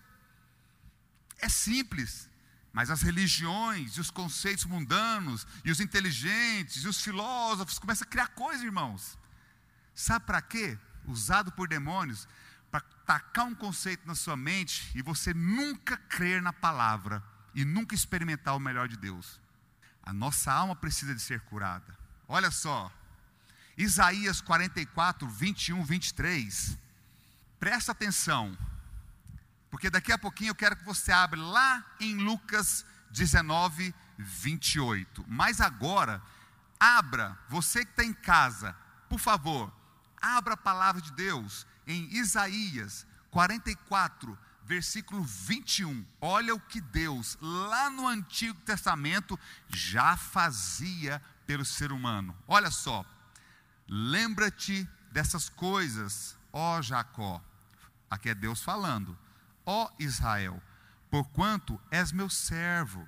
É 1.39 1.50
simples. 1.50 2.28
Mas 2.71 2.89
as 2.89 3.01
religiões 3.01 3.97
e 3.97 4.01
os 4.01 4.12
conceitos 4.12 4.65
mundanos, 4.65 5.45
e 5.65 5.71
os 5.71 5.79
inteligentes, 5.79 6.84
e 6.84 6.88
os 6.88 7.01
filósofos 7.01 7.79
começam 7.79 8.05
a 8.05 8.10
criar 8.10 8.27
coisas, 8.27 8.63
irmãos. 8.63 9.17
Sabe 9.95 10.25
para 10.25 10.41
quê? 10.41 10.77
Usado 11.05 11.51
por 11.51 11.67
demônios, 11.67 12.27
para 12.71 12.82
tacar 13.05 13.45
um 13.45 13.55
conceito 13.55 14.08
na 14.08 14.13
sua 14.13 14.38
mente 14.38 14.91
e 14.95 15.01
você 15.01 15.34
nunca 15.34 15.97
crer 15.97 16.41
na 16.41 16.53
palavra 16.53 17.23
e 17.55 17.65
nunca 17.65 17.95
experimentar 17.95 18.55
o 18.55 18.60
melhor 18.60 18.88
de 18.88 18.95
Deus. 18.95 19.39
A 20.03 20.13
nossa 20.13 20.51
alma 20.51 20.75
precisa 20.75 21.13
de 21.13 21.21
ser 21.21 21.41
curada. 21.41 21.97
Olha 22.27 22.51
só, 22.51 22.91
Isaías 23.77 24.41
44, 24.41 25.27
21, 25.27 25.84
23. 25.84 26.77
Presta 27.60 27.91
atenção. 27.91 28.58
Porque 29.69 29.89
daqui 29.89 30.12
a 30.12 30.17
pouquinho 30.17 30.49
eu 30.49 30.55
quero 30.55 30.75
que 30.75 30.84
você 30.84 31.12
abra 31.12 31.39
lá 31.39 31.86
em 31.99 32.15
Lucas 32.17 32.86
19, 33.12 33.93
28. 34.17 35.25
Mas 35.27 35.62
agora, 35.62 36.21
abra, 36.79 37.38
você 37.47 37.86
que 37.86 37.91
está 37.91 38.03
em 38.03 38.13
casa, 38.13 38.75
por 39.08 39.19
favor, 39.19 39.71
abra 40.21 40.55
a 40.55 40.58
palavra 40.58 41.01
de 41.01 41.12
Deus 41.12 41.67
em 41.86 42.15
Isaías 42.15 43.05
44, 43.29 44.38
versículo 44.63 45.23
21. 45.23 46.05
Olha 46.19 46.55
o 46.55 46.60
que 46.60 46.82
Deus, 46.82 47.38
lá 47.39 47.89
no 47.89 48.08
Antigo 48.08 48.60
Testamento, 48.62 49.39
já 49.67 50.17
fazia 50.17 51.21
pelo 51.45 51.63
ser 51.63 51.91
humano. 51.91 52.36
Olha 52.47 52.71
só, 52.71 53.05
lembra-te 53.88 54.88
dessas 55.12 55.47
coisas, 55.47 56.36
ó 56.51 56.82
Jacó. 56.82 57.41
Aqui 58.10 58.29
é 58.29 58.36
Deus 58.36 58.62
falando 58.62 59.17
ó 59.69 59.91
Israel, 59.99 60.60
porquanto 61.12 61.79
és 61.91 62.12
meu 62.12 62.27
servo, 62.27 63.08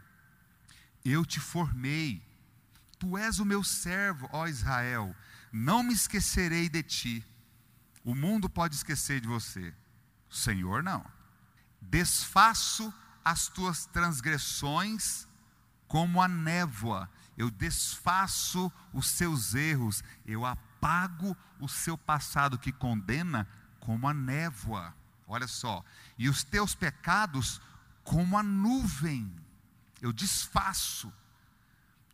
eu 1.04 1.26
te 1.26 1.40
formei, 1.40 2.24
tu 3.00 3.18
és 3.18 3.40
o 3.40 3.46
meu 3.46 3.64
servo, 3.64 4.30
ó 4.32 4.46
Israel, 4.46 5.16
não 5.52 5.82
me 5.82 5.92
esquecerei 5.92 6.70
de 6.70 6.84
ti. 6.84 7.26
O 8.04 8.14
mundo 8.14 8.48
pode 8.48 8.76
esquecer 8.76 9.20
de 9.20 9.28
você, 9.28 9.74
o 10.30 10.36
Senhor 10.36 10.84
não. 10.84 11.04
Desfaço 11.82 12.94
as 13.26 13.48
tuas 13.48 13.88
transgressões 13.88 15.28
como 15.88 16.22
a 16.22 16.28
névoa, 16.28 17.10
eu 17.36 17.50
desfaço 17.50 18.72
os 18.94 19.08
seus 19.08 19.56
erros, 19.56 20.04
eu 20.28 20.46
apago 20.46 21.36
o 21.60 21.68
seu 21.68 21.98
passado 21.98 22.60
que 22.60 22.72
condena 22.72 23.48
como 23.80 24.08
a 24.08 24.14
névoa. 24.14 25.01
Olha 25.32 25.48
só, 25.48 25.82
e 26.18 26.28
os 26.28 26.44
teus 26.44 26.76
pecados 26.76 27.62
como 28.04 28.38
a 28.38 28.44
nuvem, 28.44 29.34
eu 30.02 30.12
desfaço. 30.12 31.12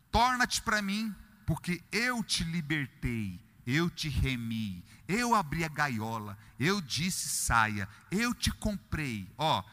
Torna-te 0.08 0.62
para 0.62 0.80
mim, 0.80 1.12
porque 1.44 1.82
eu 1.90 2.22
te 2.22 2.44
libertei, 2.44 3.44
eu 3.66 3.90
te 3.90 4.08
remi, 4.08 4.84
eu 5.08 5.34
abri 5.34 5.64
a 5.64 5.68
gaiola, 5.68 6.38
eu 6.60 6.80
disse 6.80 7.28
saia, 7.28 7.88
eu 8.08 8.32
te 8.32 8.52
comprei. 8.52 9.28
Ó, 9.36 9.64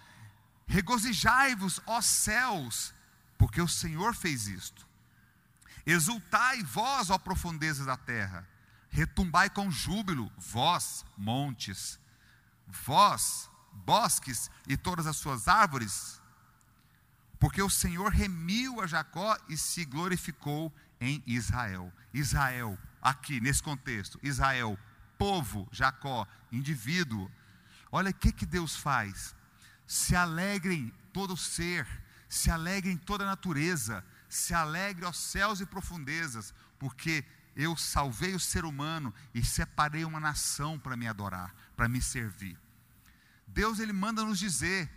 regozijai-vos, 0.66 1.80
ó 1.86 2.02
céus, 2.02 2.96
porque 3.38 3.62
o 3.62 3.68
Senhor 3.68 4.16
fez 4.16 4.48
isto. 4.48 4.88
Exultai 5.86 6.64
vós, 6.64 7.12
ó 7.12 7.20
profundezas 7.20 7.86
da 7.86 7.96
terra, 7.96 8.50
retumbai 8.90 9.52
com 9.52 9.70
júbilo, 9.70 10.32
vós, 10.36 11.06
montes, 11.16 12.00
vós, 12.68 13.50
bosques 13.72 14.50
e 14.68 14.78
todas 14.78 15.08
as 15.08 15.18
suas 15.18 15.48
árvores, 15.48 16.22
porque 17.40 17.62
o 17.62 17.70
Senhor 17.70 18.12
remiu 18.12 18.82
a 18.82 18.88
Jacó 18.88 19.38
e 19.50 19.58
se 19.58 19.86
glorificou 19.86 20.74
em 21.00 21.22
Israel. 21.28 21.92
Israel, 22.14 22.78
aqui 23.02 23.40
nesse 23.40 23.62
contexto, 23.62 24.20
Israel, 24.24 24.80
povo, 25.18 25.68
Jacó, 25.72 26.28
indivíduo. 26.52 27.30
Olha 27.92 28.12
o 28.12 28.14
que, 28.14 28.32
que 28.32 28.46
Deus 28.46 28.76
faz. 28.76 29.36
Se 29.86 30.16
alegrem 30.16 30.94
todo 31.14 31.38
ser, 31.38 31.88
se 32.28 32.50
alegrem 32.50 32.98
toda 32.98 33.24
a 33.24 33.28
natureza, 33.28 34.04
se 34.28 34.54
alegre 34.54 35.06
aos 35.06 35.18
céus 35.18 35.60
e 35.62 35.66
profundezas, 35.66 36.54
porque 36.80 37.24
eu 37.56 37.78
salvei 37.78 38.36
o 38.36 38.40
ser 38.40 38.66
humano 38.66 39.14
e 39.34 39.44
separei 39.44 40.04
uma 40.04 40.20
nação 40.20 40.78
para 40.78 40.98
me 40.98 41.08
adorar, 41.08 41.56
para 41.76 41.88
me 41.88 42.02
servir. 42.02 42.58
Deus 43.48 43.80
ele 43.80 43.94
manda 43.94 44.24
nos 44.24 44.40
dizer, 44.40 44.90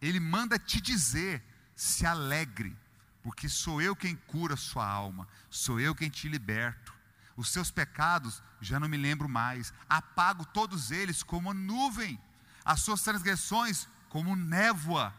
ele 0.00 0.20
manda 0.20 0.58
te 0.58 0.80
dizer, 0.80 1.42
se 1.74 2.06
alegre, 2.06 2.76
porque 3.22 3.48
sou 3.48 3.80
eu 3.80 3.96
quem 3.96 4.14
cura 4.14 4.56
sua 4.56 4.86
alma, 4.86 5.26
sou 5.48 5.80
eu 5.80 5.94
quem 5.94 6.10
te 6.10 6.28
liberto. 6.28 6.94
Os 7.36 7.50
seus 7.50 7.70
pecados 7.70 8.42
já 8.60 8.78
não 8.78 8.88
me 8.88 8.96
lembro 8.96 9.28
mais, 9.28 9.72
apago 9.88 10.44
todos 10.44 10.90
eles 10.90 11.22
como 11.22 11.52
nuvem, 11.52 12.20
as 12.64 12.80
suas 12.80 13.02
transgressões 13.02 13.88
como 14.08 14.36
névoa. 14.36 15.14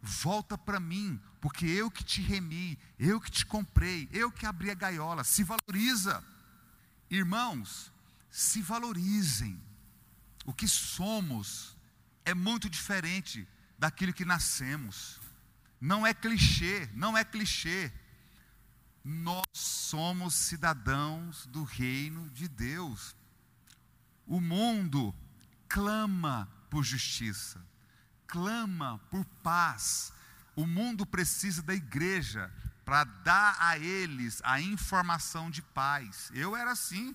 Volta 0.00 0.56
para 0.56 0.80
mim, 0.80 1.20
porque 1.40 1.66
eu 1.66 1.90
que 1.90 2.04
te 2.04 2.20
remi, 2.20 2.78
eu 2.98 3.20
que 3.20 3.30
te 3.30 3.44
comprei, 3.44 4.08
eu 4.12 4.30
que 4.30 4.46
abri 4.46 4.70
a 4.70 4.74
gaiola. 4.74 5.22
Se 5.24 5.44
valoriza. 5.44 6.24
Irmãos, 7.10 7.92
se 8.30 8.60
valorizem. 8.62 9.60
O 10.48 10.54
que 10.54 10.66
somos 10.66 11.76
é 12.24 12.32
muito 12.32 12.70
diferente 12.70 13.46
daquilo 13.78 14.14
que 14.14 14.24
nascemos. 14.24 15.20
Não 15.78 16.06
é 16.06 16.14
clichê, 16.14 16.88
não 16.94 17.18
é 17.18 17.22
clichê. 17.22 17.92
Nós 19.04 19.44
somos 19.52 20.32
cidadãos 20.32 21.44
do 21.48 21.64
reino 21.64 22.30
de 22.30 22.48
Deus. 22.48 23.14
O 24.26 24.40
mundo 24.40 25.14
clama 25.68 26.48
por 26.70 26.82
justiça, 26.82 27.62
clama 28.26 28.98
por 29.10 29.26
paz. 29.42 30.14
O 30.56 30.66
mundo 30.66 31.04
precisa 31.04 31.60
da 31.60 31.74
igreja 31.74 32.50
para 32.86 33.04
dar 33.04 33.54
a 33.60 33.76
eles 33.76 34.40
a 34.42 34.62
informação 34.62 35.50
de 35.50 35.60
paz. 35.60 36.30
Eu 36.32 36.56
era 36.56 36.70
assim, 36.72 37.14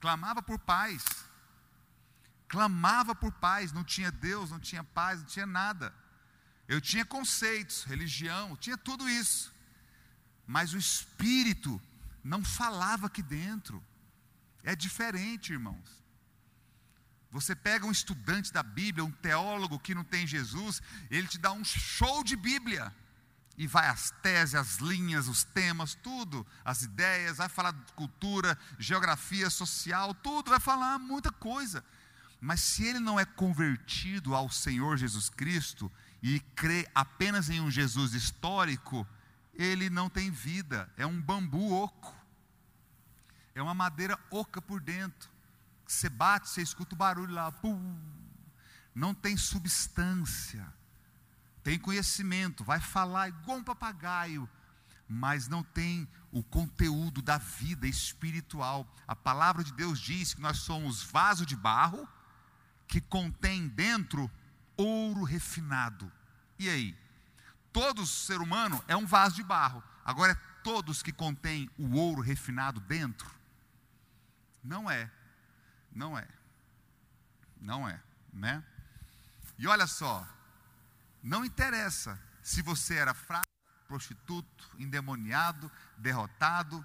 clamava 0.00 0.40
por 0.40 0.58
paz. 0.58 1.04
Clamava 2.52 3.14
por 3.14 3.32
paz, 3.32 3.72
não 3.72 3.82
tinha 3.82 4.12
Deus, 4.12 4.50
não 4.50 4.60
tinha 4.60 4.84
paz, 4.84 5.20
não 5.20 5.26
tinha 5.26 5.46
nada. 5.46 5.90
Eu 6.68 6.82
tinha 6.82 7.02
conceitos, 7.02 7.84
religião, 7.84 8.54
tinha 8.56 8.76
tudo 8.76 9.08
isso. 9.08 9.50
Mas 10.46 10.74
o 10.74 10.76
espírito 10.76 11.80
não 12.22 12.44
falava 12.44 13.06
aqui 13.06 13.22
dentro. 13.22 13.82
É 14.62 14.76
diferente, 14.76 15.54
irmãos. 15.54 16.04
Você 17.30 17.56
pega 17.56 17.86
um 17.86 17.90
estudante 17.90 18.52
da 18.52 18.62
Bíblia, 18.62 19.02
um 19.02 19.10
teólogo 19.10 19.78
que 19.78 19.94
não 19.94 20.04
tem 20.04 20.26
Jesus, 20.26 20.82
ele 21.10 21.28
te 21.28 21.38
dá 21.38 21.52
um 21.52 21.64
show 21.64 22.22
de 22.22 22.36
Bíblia. 22.36 22.94
E 23.56 23.66
vai 23.66 23.88
as 23.88 24.10
teses, 24.20 24.54
as 24.54 24.76
linhas, 24.76 25.26
os 25.26 25.42
temas, 25.42 25.94
tudo, 25.94 26.46
as 26.62 26.82
ideias, 26.82 27.38
vai 27.38 27.48
falar 27.48 27.72
de 27.72 27.92
cultura, 27.94 28.58
geografia 28.78 29.48
social, 29.48 30.12
tudo, 30.12 30.50
vai 30.50 30.60
falar 30.60 30.98
muita 30.98 31.32
coisa. 31.32 31.82
Mas 32.44 32.60
se 32.60 32.84
ele 32.84 32.98
não 32.98 33.20
é 33.20 33.24
convertido 33.24 34.34
ao 34.34 34.50
Senhor 34.50 34.96
Jesus 34.96 35.30
Cristo 35.30 35.88
e 36.20 36.40
crê 36.56 36.90
apenas 36.92 37.48
em 37.48 37.60
um 37.60 37.70
Jesus 37.70 38.14
histórico, 38.14 39.06
ele 39.54 39.88
não 39.88 40.10
tem 40.10 40.28
vida, 40.28 40.92
é 40.96 41.06
um 41.06 41.22
bambu 41.22 41.72
oco, 41.72 42.12
é 43.54 43.62
uma 43.62 43.74
madeira 43.74 44.18
oca 44.28 44.60
por 44.60 44.80
dentro. 44.80 45.30
Você 45.86 46.08
bate, 46.08 46.48
você 46.48 46.60
escuta 46.60 46.96
o 46.96 46.98
barulho 46.98 47.32
lá, 47.32 47.52
pum, 47.52 47.96
não 48.92 49.14
tem 49.14 49.36
substância, 49.36 50.66
tem 51.62 51.78
conhecimento, 51.78 52.64
vai 52.64 52.80
falar 52.80 53.28
igual 53.28 53.58
um 53.58 53.64
papagaio, 53.64 54.50
mas 55.08 55.46
não 55.46 55.62
tem 55.62 56.08
o 56.32 56.42
conteúdo 56.42 57.22
da 57.22 57.38
vida 57.38 57.86
espiritual. 57.86 58.92
A 59.06 59.14
palavra 59.14 59.62
de 59.62 59.72
Deus 59.72 60.00
diz 60.00 60.34
que 60.34 60.40
nós 60.40 60.58
somos 60.58 61.04
vaso 61.04 61.46
de 61.46 61.54
barro 61.54 62.08
que 62.92 63.00
contém 63.00 63.68
dentro 63.68 64.30
ouro 64.76 65.24
refinado. 65.24 66.12
E 66.58 66.68
aí? 66.68 66.94
Todo 67.72 68.04
ser 68.04 68.38
humano 68.38 68.84
é 68.86 68.94
um 68.94 69.06
vaso 69.06 69.36
de 69.36 69.42
barro. 69.42 69.82
Agora 70.04 70.32
é 70.32 70.62
todos 70.62 71.02
que 71.02 71.10
contêm 71.10 71.70
o 71.78 71.96
ouro 71.96 72.20
refinado 72.20 72.80
dentro? 72.80 73.34
Não 74.62 74.90
é. 74.90 75.10
Não 75.90 76.18
é. 76.18 76.28
Não 77.58 77.88
é, 77.88 77.98
né? 78.30 78.62
E 79.56 79.66
olha 79.66 79.86
só, 79.86 80.28
não 81.22 81.46
interessa 81.46 82.20
se 82.42 82.60
você 82.60 82.96
era 82.96 83.14
fraco, 83.14 83.46
prostituto, 83.88 84.70
endemoniado, 84.78 85.72
derrotado, 85.96 86.84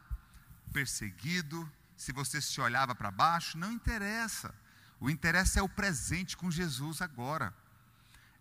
perseguido, 0.71 1.69
se 1.97 2.13
você 2.13 2.39
se 2.39 2.61
olhava 2.61 2.95
para 2.95 3.11
baixo, 3.11 3.57
não 3.57 3.73
interessa. 3.73 4.55
O 4.99 5.09
interesse 5.09 5.59
é 5.59 5.61
o 5.61 5.69
presente 5.69 6.35
com 6.35 6.49
Jesus 6.49 7.01
agora. 7.01 7.53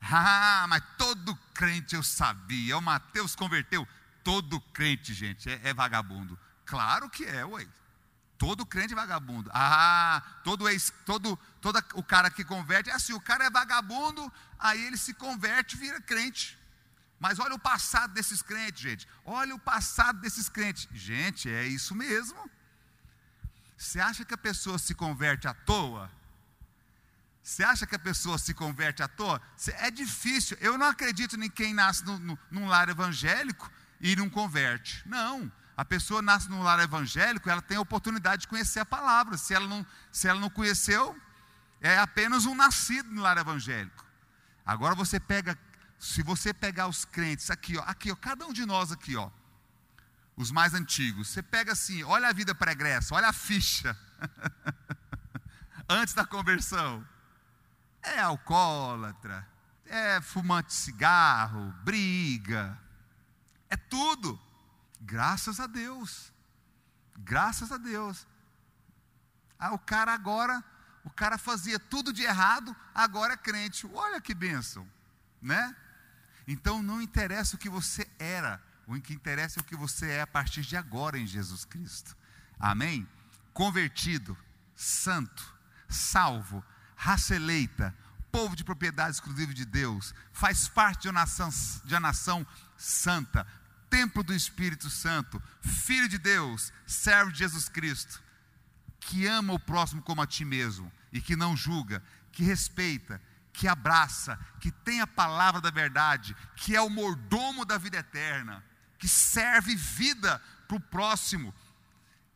Ah, 0.01 0.67
mas 0.69 0.83
todo 0.97 1.37
crente 1.55 1.95
eu 1.95 2.03
sabia. 2.03 2.79
O 2.79 2.83
Mateus 2.83 3.35
converteu. 3.35 3.87
Todo 4.23 4.61
crente, 4.61 5.15
gente, 5.15 5.49
é, 5.49 5.61
é 5.65 5.75
vagabundo. 5.75 6.39
Claro 6.65 7.09
que 7.09 7.25
é, 7.25 7.45
ué. 7.45 7.67
Todo 8.39 8.67
crente 8.67 8.93
é 8.93 8.97
vagabundo. 8.97 9.51
Ah, 9.53 10.23
todo, 10.45 10.69
ex, 10.69 10.93
todo, 11.05 11.37
todo 11.61 11.83
o 11.95 12.03
cara 12.03 12.31
que 12.31 12.45
converte, 12.45 12.91
é 12.91 12.93
assim, 12.93 13.13
o 13.13 13.21
cara 13.21 13.45
é 13.45 13.51
vagabundo, 13.51 14.31
aí 14.59 14.85
ele 14.85 14.97
se 14.97 15.15
converte 15.15 15.77
e 15.77 15.79
vira 15.79 16.01
crente. 16.01 16.59
Mas 17.19 17.39
olha 17.39 17.55
o 17.55 17.59
passado 17.59 18.13
desses 18.13 18.43
crentes, 18.43 18.83
gente. 18.83 19.09
Olha 19.25 19.55
o 19.55 19.59
passado 19.59 20.21
desses 20.21 20.49
crentes. 20.49 20.87
Gente, 20.93 21.49
é 21.49 21.65
isso 21.65 21.95
mesmo. 21.95 22.51
Você 23.77 24.01
acha 24.01 24.25
que 24.25 24.35
a 24.35 24.39
pessoa 24.39 24.79
se 24.79 24.95
converte 24.95 25.49
à 25.49 25.55
toa? 25.55 26.11
Você 27.47 27.63
acha 27.63 27.87
que 27.87 27.95
a 27.95 27.99
pessoa 27.99 28.39
se 28.39 28.53
converte 28.53 29.05
à 29.05 29.07
toa? 29.07 29.41
É 29.79 29.89
difícil. 29.89 30.59
Eu 30.61 30.77
não 30.77 30.87
acredito 30.87 31.41
em 31.41 31.49
quem 31.49 31.73
nasce 31.73 32.05
no, 32.05 32.19
no, 32.19 32.39
num 32.51 32.67
lar 32.67 32.89
evangélico 32.89 33.71
e 34.01 34.17
não 34.17 34.29
converte. 34.29 35.01
Não. 35.07 35.51
A 35.77 35.85
pessoa 35.85 36.21
nasce 36.21 36.51
num 36.51 36.61
lar 36.61 36.81
evangélico, 36.81 37.49
ela 37.49 37.63
tem 37.63 37.77
a 37.77 37.81
oportunidade 37.81 38.43
de 38.43 38.49
conhecer 38.49 38.81
a 38.81 38.85
palavra. 38.85 39.39
Se 39.39 39.55
ela 39.55 39.69
não, 39.69 39.87
se 40.11 40.27
ela 40.27 40.41
não 40.41 40.51
conheceu, 40.51 41.17
é 41.81 41.97
apenas 41.99 42.47
um 42.47 42.55
nascido 42.57 43.13
no 43.13 43.23
lar 43.23 43.39
evangélico. 43.39 44.05
Agora 44.67 44.97
você 44.97 45.21
pega, 45.21 45.57
se 46.01 46.25
você 46.25 46.53
pegar 46.53 46.89
os 46.89 47.05
crentes 47.05 47.49
aqui, 47.49 47.79
ó, 47.79 47.83
aqui, 47.83 48.11
ó, 48.11 48.17
cada 48.17 48.45
um 48.45 48.53
de 48.53 48.67
nós 48.67 48.91
aqui, 48.91 49.15
ó, 49.15 49.31
os 50.37 50.51
mais 50.51 50.75
antigos, 50.75 51.29
você 51.29 51.45
pega 51.45 51.75
assim, 51.75 52.03
olha 52.03 52.27
a 52.27 52.33
vida 52.33 52.57
pregressa, 52.57 53.15
olha 53.15 53.29
a 53.29 53.33
ficha. 53.33 53.97
Antes 55.89 56.13
da 56.13 56.27
conversão 56.27 57.07
é 58.07 58.21
alcoólatra, 58.21 59.47
é 59.85 60.21
fumante 60.21 60.69
de 60.69 60.75
cigarro, 60.75 61.73
briga, 61.85 62.79
é 63.69 63.77
tudo. 63.77 64.41
Graças 65.01 65.61
a 65.61 65.67
Deus. 65.67 66.33
Graças 67.19 67.73
a 67.73 67.77
Deus. 67.77 68.27
Ah, 69.59 69.73
o 69.73 69.79
cara 69.79 70.13
agora, 70.13 70.63
o 71.05 71.11
cara 71.11 71.39
fazia 71.39 71.79
tudo 71.79 72.13
de 72.13 72.23
errado, 72.23 72.75
agora 72.95 73.35
é 73.35 73.37
crente. 73.37 73.89
Olha 73.93 74.21
que 74.21 74.35
bênção, 74.35 74.87
né? 75.41 75.75
Então 76.47 76.83
não 76.83 77.03
interessa 77.03 77.57
o 77.57 77.59
que 77.59 77.69
você 77.69 78.09
era, 78.19 78.63
o 78.87 79.01
que 79.01 79.15
interessa 79.15 79.59
é 79.59 79.63
o 79.63 79.65
que 79.65 79.77
você 79.77 80.11
é 80.11 80.21
a 80.21 80.27
partir 80.27 80.63
de 80.63 80.77
agora 80.77 81.19
em 81.19 81.27
Jesus 81.27 81.65
Cristo. 81.65 82.17
Amém? 82.59 83.09
Convertido, 83.53 84.37
santo, 84.75 85.55
salvo, 85.89 86.65
raça 86.97 87.37
eleita, 87.37 87.95
povo 88.33 88.57
de 88.57 88.65
propriedade 88.65 89.13
exclusiva 89.13 89.55
de 89.55 89.65
Deus, 89.65 90.15
faz 90.33 90.69
parte 90.69 91.03
de 91.03 91.09
uma 91.09 91.21
nação, 91.21 91.51
de 91.85 91.95
uma 91.95 92.01
nação 92.01 92.47
santa, 92.77 93.47
templo 93.89 94.23
do 94.23 94.35
Espírito 94.35 94.91
Santo, 94.91 95.41
filho 95.63 96.09
de 96.09 96.19
Deus, 96.19 96.73
servo 96.87 97.31
de 97.31 97.39
Jesus 97.39 97.69
Cristo, 97.69 98.23
que 98.99 99.27
ama 99.27 99.53
o 99.53 99.59
próximo 99.59 100.03
como 100.03 100.21
a 100.21 100.27
ti 100.27 100.45
mesmo 100.45 100.91
e 101.13 101.21
que 101.21 101.37
não 101.37 101.57
julga, 101.57 102.03
que 102.33 102.43
respeita, 102.43 103.23
que 103.53 103.69
abraça, 103.69 104.39
que 104.61 104.71
tem 104.71 105.01
a 105.01 105.07
palavra 105.07 105.61
da 105.61 105.71
verdade, 105.71 106.37
que 106.57 106.77
é 106.77 106.81
o 106.81 106.91
mordomo 106.91 107.65
da 107.65 107.79
vida 107.79 107.99
eterna, 107.99 108.63
que 108.99 109.09
serve 109.09 109.75
vida 109.75 110.43
para 110.67 110.77
o 110.77 110.81
próximo, 110.81 111.55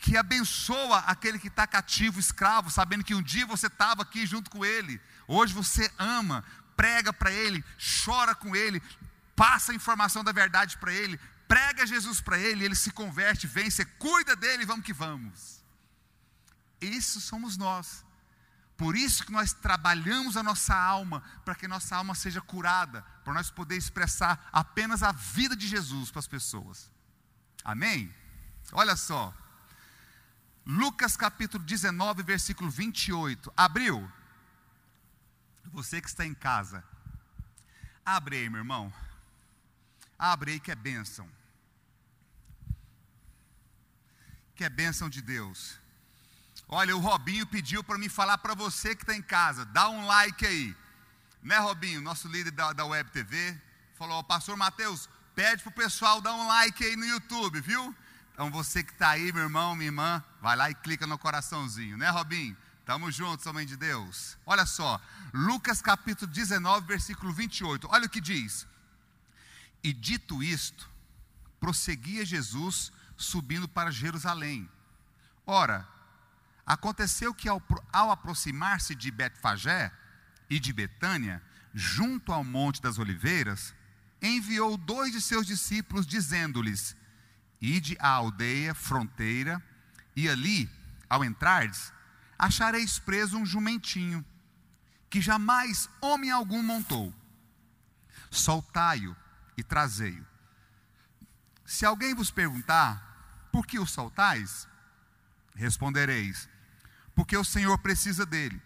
que 0.01 0.17
abençoa 0.17 1.01
aquele 1.01 1.39
que 1.39 1.49
está 1.49 1.67
cativo, 1.67 2.19
escravo, 2.19 2.71
sabendo 2.71 3.05
que 3.05 3.15
um 3.15 3.23
dia 3.23 3.47
você 3.47 3.67
estava 3.67 4.01
aqui 4.01 4.25
junto 4.27 4.51
com 4.51 4.65
ele, 4.65 4.99
hoje 5.29 5.53
você 5.53 5.93
ama, 5.99 6.43
prega 6.75 7.13
para 7.13 7.31
ele, 7.31 7.63
chora 8.03 8.35
com 8.35 8.57
ele, 8.57 8.83
passa 9.37 9.73
a 9.73 9.75
informação 9.75 10.25
da 10.25 10.33
verdade 10.33 10.79
para 10.79 10.91
ele, 10.91 11.21
prega 11.47 11.87
Jesus 11.87 12.19
para 12.19 12.39
ele, 12.39 12.65
ele 12.65 12.75
se 12.75 12.91
converte, 12.91 13.47
você 13.47 13.85
cuida 13.85 14.35
dele, 14.35 14.65
vamos 14.65 14.87
que 14.87 14.93
vamos. 14.95 15.63
Isso 16.81 17.21
somos 17.21 17.59
nós. 17.59 18.03
Por 18.79 18.97
isso 18.97 19.27
que 19.27 19.33
nós 19.33 19.53
trabalhamos 19.53 20.39
a 20.39 20.43
nossa 20.43 20.75
alma, 20.75 21.23
para 21.45 21.55
que 21.55 21.69
nossa 21.69 21.95
alma 21.95 22.15
seja 22.15 22.41
curada, 22.41 23.03
para 23.23 23.35
nós 23.35 23.51
poder 23.51 23.77
expressar 23.77 24.49
apenas 24.51 25.03
a 25.03 25.13
vida 25.13 25.55
de 25.55 25.69
Jesus 25.69 26.11
para 26.11 26.21
as 26.21 26.27
pessoas. 26.27 26.91
Amém? 27.63 28.11
Olha 28.73 28.97
só. 28.97 29.35
Lucas 30.67 31.17
capítulo 31.17 31.65
19, 31.65 32.23
versículo 32.23 32.71
28. 32.71 33.53
Abriu? 33.57 34.11
Você 35.73 36.01
que 36.01 36.09
está 36.09 36.27
em 36.27 36.35
casa. 36.35 36.85
Abre 38.05 38.37
aí, 38.37 38.51
meu 38.51 38.59
irmão. 38.59 38.93
Abre 40.19 40.53
aí 40.53 40.61
que 40.61 40.71
é 40.71 40.75
bênção. 40.75 41.29
Que 44.55 44.65
é 44.65 44.69
bênção 44.69 45.09
de 45.09 45.23
Deus. 45.23 45.79
Olha, 46.69 46.97
o 46.97 47.01
Robinho 47.01 47.47
pediu 47.47 47.83
para 47.83 47.99
me 47.99 48.09
falar 48.09 48.39
para 48.39 48.55
você 48.55 48.95
que 48.95 49.03
está 49.03 49.15
em 49.15 49.23
casa, 49.23 49.65
dá 49.65 49.89
um 49.89 50.07
like 50.07 50.47
aí. 50.47 50.77
Né, 51.43 51.59
Robinho, 51.59 52.01
nosso 52.01 52.29
líder 52.29 52.53
da, 52.53 52.73
da 52.73 52.85
Web 52.85 53.11
TV, 53.11 53.59
falou, 53.97 54.23
pastor 54.23 54.57
Mateus, 54.57 55.09
pede 55.35 55.63
para 55.63 55.71
o 55.71 55.75
pessoal 55.75 56.21
dar 56.21 56.35
um 56.35 56.47
like 56.47 56.85
aí 56.85 56.95
no 56.95 57.05
YouTube, 57.07 57.61
viu? 57.61 57.97
Então 58.41 58.51
você 58.51 58.83
que 58.83 58.93
está 58.93 59.11
aí, 59.11 59.31
meu 59.35 59.43
irmão, 59.43 59.77
minha 59.77 59.89
irmã, 59.89 60.25
vai 60.41 60.57
lá 60.57 60.71
e 60.71 60.75
clica 60.75 61.07
no 61.07 61.19
coraçãozinho, 61.19 61.99
né, 61.99 62.09
Robinho? 62.09 62.57
Tamo 62.87 63.13
juntos, 63.13 63.45
homem 63.45 63.67
de 63.67 63.77
Deus. 63.77 64.39
Olha 64.47 64.65
só, 64.65 64.99
Lucas 65.31 65.83
capítulo 65.83 66.33
19, 66.33 66.87
versículo 66.87 67.35
28. 67.35 67.87
Olha 67.91 68.07
o 68.07 68.09
que 68.09 68.19
diz. 68.19 68.67
E 69.85 69.93
dito 69.93 70.43
isto, 70.43 70.89
prosseguia 71.61 72.25
Jesus 72.25 72.91
subindo 73.15 73.69
para 73.69 73.91
Jerusalém. 73.91 74.67
Ora, 75.45 75.87
Aconteceu 76.65 77.35
que 77.35 77.47
ao, 77.47 77.63
ao 77.93 78.11
aproximar-se 78.11 78.95
de 78.95 79.11
Betfagé 79.11 79.93
e 80.49 80.59
de 80.59 80.73
Betânia, 80.73 81.43
junto 81.75 82.33
ao 82.33 82.43
Monte 82.43 82.81
das 82.81 82.99
Oliveiras, 82.99 83.75
enviou 84.23 84.79
dois 84.79 85.13
de 85.13 85.21
seus 85.21 85.47
discípulos, 85.47 86.07
dizendo-lhes: 86.07 86.97
Ide 87.61 87.97
à 88.01 88.09
aldeia 88.09 88.75
fronteira, 88.75 89.63
e 90.17 90.29
ali, 90.29 90.71
ao 91.09 91.25
entrardes, 91.25 91.93
achareis 92.39 92.99
preso 92.99 93.37
um 93.37 93.45
jumentinho, 93.45 94.25
que 95.09 95.21
jamais 95.21 95.89
homem 96.01 96.31
algum 96.31 96.63
montou. 96.63 97.15
Soltai-o 98.31 99.15
e 99.57 99.63
trazei-o. 99.63 100.27
Se 101.65 101.85
alguém 101.85 102.15
vos 102.15 102.31
perguntar, 102.31 103.49
por 103.53 103.67
que 103.67 103.79
o 103.79 103.87
soltais? 103.87 104.69
Respondereis: 105.55 106.49
porque 107.21 107.37
o 107.37 107.45
Senhor 107.45 107.77
precisa 107.79 108.25
dele. 108.25 108.61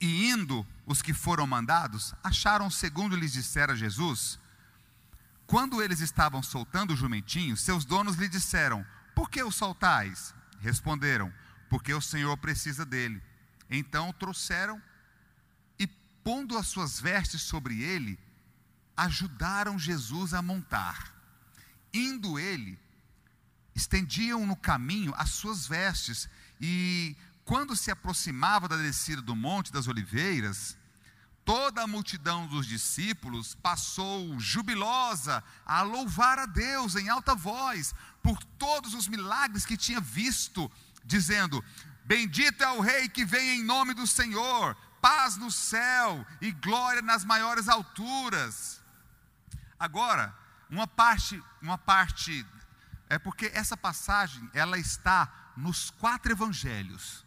E 0.00 0.30
indo 0.30 0.64
os 0.86 1.02
que 1.02 1.12
foram 1.12 1.48
mandados, 1.48 2.14
acharam 2.22 2.70
segundo 2.70 3.16
lhes 3.16 3.32
dissera 3.32 3.74
Jesus. 3.74 4.38
Quando 5.50 5.82
eles 5.82 5.98
estavam 5.98 6.44
soltando 6.44 6.92
o 6.92 6.96
jumentinho, 6.96 7.56
seus 7.56 7.84
donos 7.84 8.14
lhe 8.14 8.28
disseram: 8.28 8.86
Por 9.16 9.28
que 9.28 9.42
o 9.42 9.50
soltais? 9.50 10.32
Responderam: 10.60 11.34
Porque 11.68 11.92
o 11.92 12.00
Senhor 12.00 12.36
precisa 12.36 12.86
dele. 12.86 13.20
Então 13.68 14.10
o 14.10 14.12
trouxeram 14.12 14.80
e, 15.76 15.88
pondo 16.22 16.56
as 16.56 16.68
suas 16.68 17.00
vestes 17.00 17.42
sobre 17.42 17.82
ele, 17.82 18.16
ajudaram 18.96 19.76
Jesus 19.76 20.34
a 20.34 20.40
montar. 20.40 21.12
Indo 21.92 22.38
ele, 22.38 22.78
estendiam 23.74 24.46
no 24.46 24.54
caminho 24.54 25.12
as 25.16 25.30
suas 25.30 25.66
vestes 25.66 26.30
e 26.60 27.16
quando 27.44 27.74
se 27.74 27.90
aproximava 27.90 28.68
da 28.68 28.76
descida 28.76 29.20
do 29.20 29.34
Monte 29.34 29.72
das 29.72 29.88
Oliveiras, 29.88 30.78
toda 31.44 31.82
a 31.82 31.86
multidão 31.86 32.46
dos 32.46 32.66
discípulos 32.66 33.54
passou 33.54 34.38
jubilosa 34.38 35.42
a 35.64 35.82
louvar 35.82 36.38
a 36.38 36.46
Deus 36.46 36.96
em 36.96 37.08
alta 37.08 37.34
voz 37.34 37.94
por 38.22 38.42
todos 38.58 38.94
os 38.94 39.08
milagres 39.08 39.66
que 39.66 39.76
tinha 39.76 40.00
visto, 40.00 40.70
dizendo: 41.04 41.64
Bendito 42.04 42.62
é 42.62 42.70
o 42.72 42.80
Rei 42.80 43.08
que 43.08 43.24
vem 43.24 43.60
em 43.60 43.64
nome 43.64 43.94
do 43.94 44.06
Senhor, 44.06 44.76
paz 45.00 45.36
no 45.36 45.50
céu 45.50 46.26
e 46.40 46.50
glória 46.52 47.02
nas 47.02 47.24
maiores 47.24 47.68
alturas. 47.68 48.80
Agora, 49.78 50.36
uma 50.68 50.86
parte, 50.86 51.42
uma 51.60 51.78
parte 51.78 52.46
é 53.08 53.18
porque 53.18 53.50
essa 53.54 53.76
passagem 53.76 54.48
ela 54.52 54.78
está 54.78 55.52
nos 55.56 55.90
quatro 55.90 56.30
evangelhos 56.30 57.24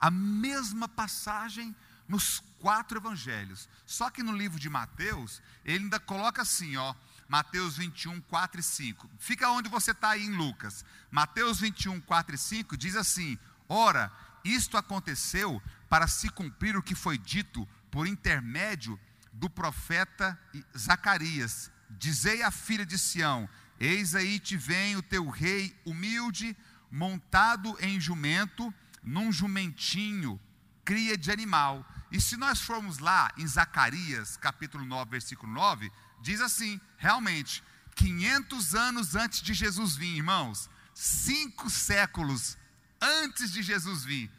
a 0.00 0.10
mesma 0.10 0.88
passagem 0.88 1.74
nos 2.08 2.40
quatro 2.66 2.98
evangelhos. 2.98 3.68
Só 3.86 4.10
que 4.10 4.24
no 4.24 4.36
livro 4.36 4.58
de 4.58 4.68
Mateus, 4.68 5.40
ele 5.64 5.84
ainda 5.84 6.00
coloca 6.00 6.42
assim, 6.42 6.76
ó, 6.76 6.96
Mateus 7.28 7.76
21, 7.76 8.20
4 8.22 8.58
e 8.58 8.62
5. 8.64 9.08
Fica 9.20 9.48
onde 9.50 9.68
você 9.68 9.92
está 9.92 10.10
aí 10.10 10.24
em 10.24 10.32
Lucas. 10.32 10.84
Mateus 11.08 11.60
21, 11.60 12.00
4 12.00 12.34
e 12.34 12.38
5 12.38 12.76
diz 12.76 12.96
assim: 12.96 13.38
Ora, 13.68 14.10
isto 14.44 14.76
aconteceu 14.76 15.62
para 15.88 16.08
se 16.08 16.28
cumprir 16.28 16.76
o 16.76 16.82
que 16.82 16.96
foi 16.96 17.16
dito 17.16 17.68
por 17.88 18.04
intermédio 18.04 18.98
do 19.32 19.48
profeta 19.48 20.36
Zacarias. 20.76 21.70
Dizei 21.88 22.42
à 22.42 22.50
filha 22.50 22.84
de 22.84 22.98
Sião: 22.98 23.48
Eis 23.78 24.16
aí 24.16 24.40
te 24.40 24.56
vem 24.56 24.96
o 24.96 25.02
teu 25.02 25.30
rei 25.30 25.72
humilde, 25.84 26.56
montado 26.90 27.76
em 27.80 28.00
jumento 28.00 28.74
num 29.04 29.30
jumentinho, 29.30 30.40
cria 30.86 31.18
de 31.18 31.30
animal. 31.30 31.84
E 32.10 32.20
se 32.20 32.36
nós 32.36 32.60
formos 32.60 32.98
lá 32.98 33.30
em 33.36 33.46
Zacarias, 33.46 34.36
capítulo 34.36 34.84
9, 34.84 35.10
versículo 35.10 35.52
9, 35.52 35.92
diz 36.22 36.40
assim: 36.40 36.80
realmente, 36.96 37.62
500 37.96 38.74
anos 38.74 39.16
antes 39.16 39.42
de 39.42 39.52
Jesus 39.52 39.96
vir, 39.96 40.16
irmãos, 40.16 40.70
cinco 40.94 41.68
séculos 41.68 42.56
antes 43.00 43.52
de 43.52 43.62
Jesus 43.62 44.04
vir, 44.04 44.30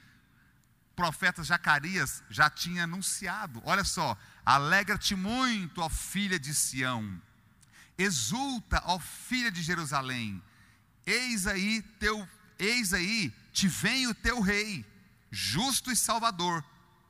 o 0.91 0.95
profeta 0.95 1.43
Zacarias 1.43 2.23
já 2.29 2.49
tinha 2.49 2.85
anunciado: 2.85 3.61
olha 3.65 3.83
só, 3.83 4.17
alegra-te 4.45 5.15
muito, 5.15 5.81
ó 5.81 5.89
filha 5.89 6.39
de 6.39 6.53
Sião, 6.53 7.21
exulta, 7.97 8.81
ó 8.85 8.97
filha 8.97 9.51
de 9.51 9.61
Jerusalém, 9.61 10.41
eis 11.05 11.45
aí 11.45 11.81
teu, 11.99 12.27
eis 12.57 12.93
aí 12.93 13.33
te 13.51 13.67
vem 13.67 14.07
o 14.07 14.15
teu 14.15 14.39
rei, 14.39 14.85
justo 15.31 15.91
e 15.91 15.95
salvador, 15.95 16.63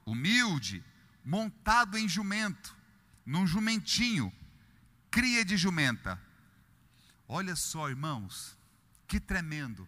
humilde, 0.06 0.84
montado 1.24 1.98
em 1.98 2.08
jumento, 2.08 2.76
num 3.26 3.46
jumentinho, 3.46 4.34
cria 5.12 5.44
de 5.44 5.58
jumenta. 5.58 6.22
Olha 7.28 7.56
só, 7.56 7.90
irmãos, 7.90 8.58
que 9.08 9.20
tremendo. 9.20 9.88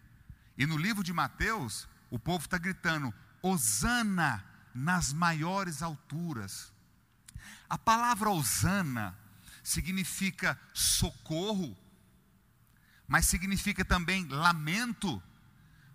E 0.58 0.66
no 0.66 0.76
livro 0.76 1.02
de 1.02 1.12
Mateus, 1.12 1.88
o 2.10 2.18
povo 2.18 2.44
está 2.44 2.58
gritando: 2.58 3.14
Hosana 3.42 4.44
nas 4.74 5.12
maiores 5.12 5.82
alturas. 5.82 6.72
A 7.68 7.78
palavra 7.78 8.30
Hosana 8.30 9.16
significa 9.62 10.60
socorro, 10.74 11.76
mas 13.06 13.26
significa 13.26 13.84
também 13.84 14.26
lamento 14.28 15.22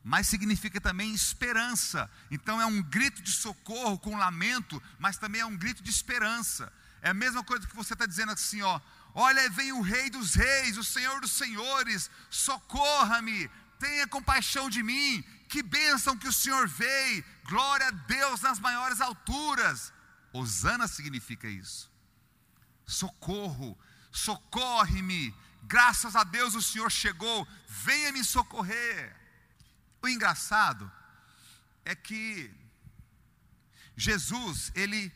mas 0.06 0.28
significa 0.28 0.80
também 0.80 1.16
esperança. 1.16 2.08
Então 2.30 2.62
é 2.62 2.66
um 2.66 2.80
grito 2.80 3.24
de 3.24 3.32
socorro 3.32 3.98
com 3.98 4.16
lamento, 4.16 4.82
mas 5.00 5.18
também 5.18 5.42
é 5.42 5.46
um 5.48 5.58
grito 5.58 5.82
de 5.82 5.90
esperança. 5.90 6.72
É 7.02 7.10
a 7.10 7.14
mesma 7.14 7.44
coisa 7.44 7.66
que 7.66 7.76
você 7.76 7.94
está 7.94 8.06
dizendo 8.06 8.32
assim, 8.32 8.62
ó. 8.62 8.80
Olha, 9.16 9.50
vem 9.50 9.72
o 9.72 9.82
Rei 9.82 10.12
dos 10.12 10.36
Reis, 10.36 10.78
o 10.78 10.84
Senhor 10.84 11.20
dos 11.22 11.32
Senhores, 11.32 12.12
socorra-me, 12.30 13.50
tenha 13.80 14.08
compaixão 14.08 14.70
de 14.70 14.84
mim, 14.84 15.24
que 15.50 15.64
bênção 15.64 16.16
que 16.16 16.28
o 16.28 16.34
Senhor 16.34 16.68
veio, 16.68 17.26
glória 17.46 17.88
a 17.88 17.92
Deus 17.92 18.42
nas 18.42 18.60
maiores 18.60 19.02
alturas. 19.02 19.92
Osana 20.32 20.88
significa 20.88 21.48
isso. 21.48 21.92
Socorro, 22.86 23.76
socorre-me, 24.12 25.34
graças 25.64 26.16
a 26.16 26.24
Deus 26.24 26.54
o 26.54 26.62
Senhor 26.62 26.92
chegou, 26.92 27.48
venha 27.68 28.12
me 28.12 28.24
socorrer. 28.24 29.25
O 30.06 30.08
engraçado 30.08 30.92
é 31.84 31.96
que 31.96 32.54
Jesus, 33.98 34.72
ele 34.76 35.12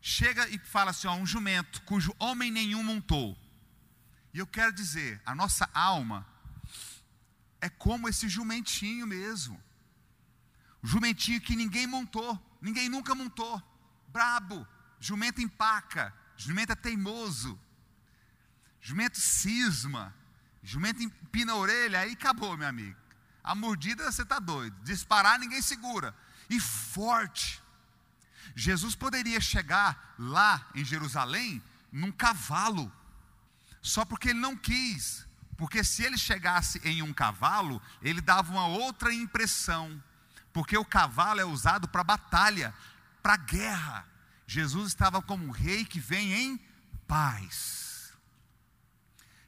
chega 0.00 0.48
e 0.48 0.58
fala 0.58 0.90
assim: 0.90 1.06
ó, 1.06 1.14
um 1.14 1.26
jumento 1.26 1.82
cujo 1.82 2.16
homem 2.18 2.50
nenhum 2.50 2.82
montou. 2.82 3.36
E 4.32 4.38
eu 4.38 4.46
quero 4.46 4.72
dizer, 4.72 5.20
a 5.26 5.34
nossa 5.34 5.68
alma, 5.74 6.26
é 7.60 7.68
como 7.68 8.08
esse 8.08 8.26
jumentinho 8.26 9.06
mesmo. 9.06 9.62
O 10.82 10.86
jumentinho 10.86 11.42
que 11.42 11.54
ninguém 11.54 11.86
montou, 11.86 12.58
ninguém 12.62 12.88
nunca 12.88 13.14
montou. 13.14 13.62
Brabo, 14.08 14.66
jumento 14.98 15.42
empaca, 15.42 16.10
jumento 16.38 16.72
é 16.72 16.74
teimoso, 16.74 17.60
jumento 18.80 19.20
cisma, 19.20 20.16
jumento 20.62 21.02
empina 21.02 21.52
a 21.52 21.56
orelha, 21.56 22.00
aí 22.00 22.12
acabou, 22.12 22.56
meu 22.56 22.66
amigo. 22.66 23.03
A 23.44 23.54
mordida 23.54 24.10
você 24.10 24.22
está 24.22 24.38
doido, 24.38 24.74
disparar 24.82 25.38
ninguém 25.38 25.60
segura. 25.60 26.16
E 26.48 26.58
forte. 26.58 27.62
Jesus 28.56 28.94
poderia 28.94 29.40
chegar 29.40 30.14
lá 30.18 30.66
em 30.74 30.84
Jerusalém 30.84 31.62
num 31.92 32.10
cavalo, 32.10 32.90
só 33.82 34.04
porque 34.04 34.30
ele 34.30 34.40
não 34.40 34.56
quis. 34.56 35.26
Porque 35.56 35.84
se 35.84 36.02
ele 36.02 36.18
chegasse 36.18 36.80
em 36.84 37.02
um 37.02 37.12
cavalo, 37.12 37.80
ele 38.02 38.20
dava 38.20 38.50
uma 38.50 38.66
outra 38.66 39.12
impressão. 39.12 40.02
Porque 40.52 40.76
o 40.76 40.84
cavalo 40.84 41.40
é 41.40 41.44
usado 41.44 41.86
para 41.86 42.02
batalha, 42.02 42.74
para 43.22 43.36
guerra. 43.36 44.06
Jesus 44.46 44.88
estava 44.88 45.22
como 45.22 45.46
um 45.46 45.50
rei 45.50 45.84
que 45.84 46.00
vem 46.00 46.32
em 46.32 46.60
paz. 47.06 48.12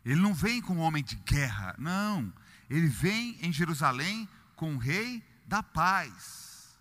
Ele 0.05 0.21
não 0.21 0.33
vem 0.33 0.61
com 0.61 0.75
um 0.77 0.81
homem 0.81 1.03
de 1.03 1.17
guerra, 1.17 1.75
não. 1.79 2.33
Ele 2.69 2.89
vem 2.89 3.39
em 3.43 3.53
Jerusalém 3.53 4.29
com 4.55 4.75
o 4.75 4.79
rei 4.79 5.23
da 5.47 5.63
paz. 5.63 6.77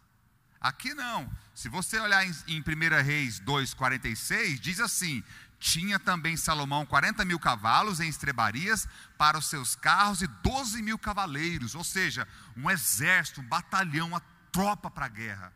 Aqui 0.60 0.94
não. 0.94 1.30
Se 1.54 1.70
você 1.70 2.00
olhar 2.00 2.26
em, 2.26 2.34
em 2.48 2.60
1 2.62 3.04
Reis 3.04 3.40
2,46, 3.40 4.60
diz 4.60 4.80
assim: 4.80 5.24
tinha 5.60 5.98
também 5.98 6.38
Salomão 6.38 6.86
40 6.86 7.24
mil 7.26 7.40
cavalos 7.40 8.00
em 8.00 8.08
estrebarias 8.08 8.88
para 9.18 9.38
os 9.38 9.48
seus 9.48 9.76
carros 9.76 10.22
e 10.22 10.28
12 10.28 10.82
mil 10.82 10.98
cavaleiros, 10.98 11.76
ou 11.76 11.84
seja, 11.84 12.28
um 12.56 12.70
exército, 12.70 13.42
um 13.42 13.48
batalhão, 13.48 14.10
uma 14.10 14.22
tropa 14.52 14.92
para 14.92 15.06
a 15.06 15.10
guerra. 15.10 15.54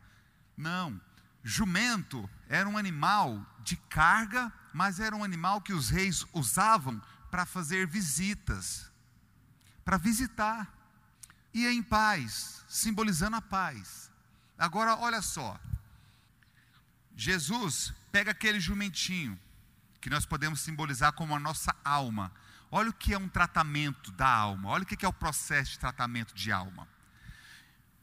Não, 0.56 1.00
jumento 1.44 2.28
era 2.48 2.68
um 2.68 2.76
animal 2.76 3.44
de 3.62 3.76
carga, 3.76 4.52
mas 4.72 5.00
era 5.00 5.14
um 5.14 5.24
animal 5.24 5.60
que 5.60 5.72
os 5.72 5.90
reis 5.90 6.26
usavam 6.32 7.00
para 7.30 7.46
fazer 7.46 7.86
visitas, 7.86 8.89
para 9.84 9.96
visitar, 9.96 10.72
e 11.52 11.66
em 11.66 11.82
paz, 11.82 12.64
simbolizando 12.68 13.36
a 13.36 13.42
paz. 13.42 14.10
Agora, 14.56 14.96
olha 14.96 15.20
só, 15.20 15.58
Jesus 17.16 17.92
pega 18.12 18.30
aquele 18.30 18.60
jumentinho, 18.60 19.38
que 20.00 20.10
nós 20.10 20.24
podemos 20.24 20.60
simbolizar 20.60 21.12
como 21.12 21.34
a 21.34 21.38
nossa 21.38 21.74
alma. 21.84 22.32
Olha 22.70 22.90
o 22.90 22.94
que 22.94 23.12
é 23.12 23.18
um 23.18 23.28
tratamento 23.28 24.10
da 24.12 24.28
alma, 24.28 24.70
olha 24.70 24.84
o 24.84 24.86
que 24.86 25.04
é 25.04 25.08
o 25.08 25.12
processo 25.12 25.72
de 25.72 25.78
tratamento 25.78 26.34
de 26.34 26.52
alma. 26.52 26.88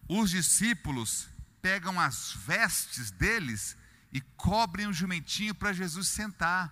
Os 0.08 0.30
discípulos 0.30 1.28
pegam 1.62 2.00
as 2.00 2.32
vestes 2.32 3.12
deles 3.12 3.76
e 4.12 4.22
cobrem 4.22 4.88
o 4.88 4.94
jumentinho 4.94 5.56
para 5.56 5.74
Jesus 5.74 6.08
sentar. 6.08 6.72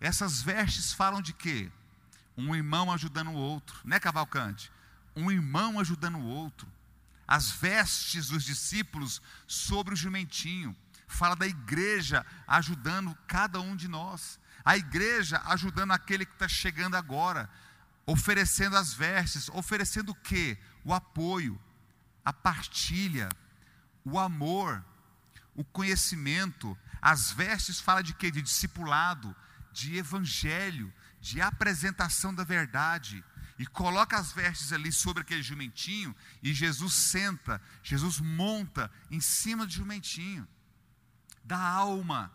Essas 0.00 0.42
vestes 0.42 0.92
falam 0.92 1.22
de 1.22 1.32
quê? 1.32 1.70
Um 2.36 2.54
irmão 2.54 2.92
ajudando 2.92 3.30
o 3.30 3.34
outro, 3.34 3.78
né, 3.84 3.98
Cavalcante? 3.98 4.70
Um 5.14 5.30
irmão 5.30 5.80
ajudando 5.80 6.18
o 6.18 6.26
outro. 6.26 6.68
As 7.26 7.50
vestes 7.50 8.28
dos 8.28 8.44
discípulos 8.44 9.20
sobre 9.46 9.94
o 9.94 9.96
jumentinho 9.96 10.76
fala 11.08 11.34
da 11.34 11.46
igreja 11.46 12.24
ajudando 12.46 13.16
cada 13.26 13.60
um 13.60 13.74
de 13.74 13.88
nós 13.88 14.38
a 14.66 14.76
igreja 14.76 15.40
ajudando 15.46 15.92
aquele 15.92 16.26
que 16.26 16.32
está 16.32 16.48
chegando 16.48 16.96
agora, 16.96 17.48
oferecendo 18.04 18.76
as 18.76 18.92
vestes, 18.92 19.48
oferecendo 19.50 20.10
o 20.10 20.14
que? 20.16 20.58
O 20.84 20.92
apoio, 20.92 21.56
a 22.24 22.32
partilha, 22.32 23.28
o 24.04 24.18
amor, 24.18 24.84
o 25.54 25.62
conhecimento. 25.62 26.76
As 27.00 27.30
vestes 27.30 27.78
fala 27.78 28.02
de 28.02 28.12
quê? 28.12 28.28
De 28.28 28.42
discipulado, 28.42 29.36
de 29.72 29.98
evangelho, 29.98 30.92
de 31.20 31.40
apresentação 31.40 32.34
da 32.34 32.44
verdade. 32.44 33.24
E 33.58 33.66
coloca 33.66 34.18
as 34.18 34.32
vestes 34.32 34.72
ali 34.72 34.92
sobre 34.92 35.22
aquele 35.22 35.42
jumentinho, 35.42 36.14
e 36.42 36.52
Jesus 36.52 36.92
senta, 36.92 37.60
Jesus 37.82 38.20
monta 38.20 38.90
em 39.10 39.20
cima 39.20 39.64
do 39.64 39.72
jumentinho, 39.72 40.46
da 41.42 41.58
alma 41.58 42.30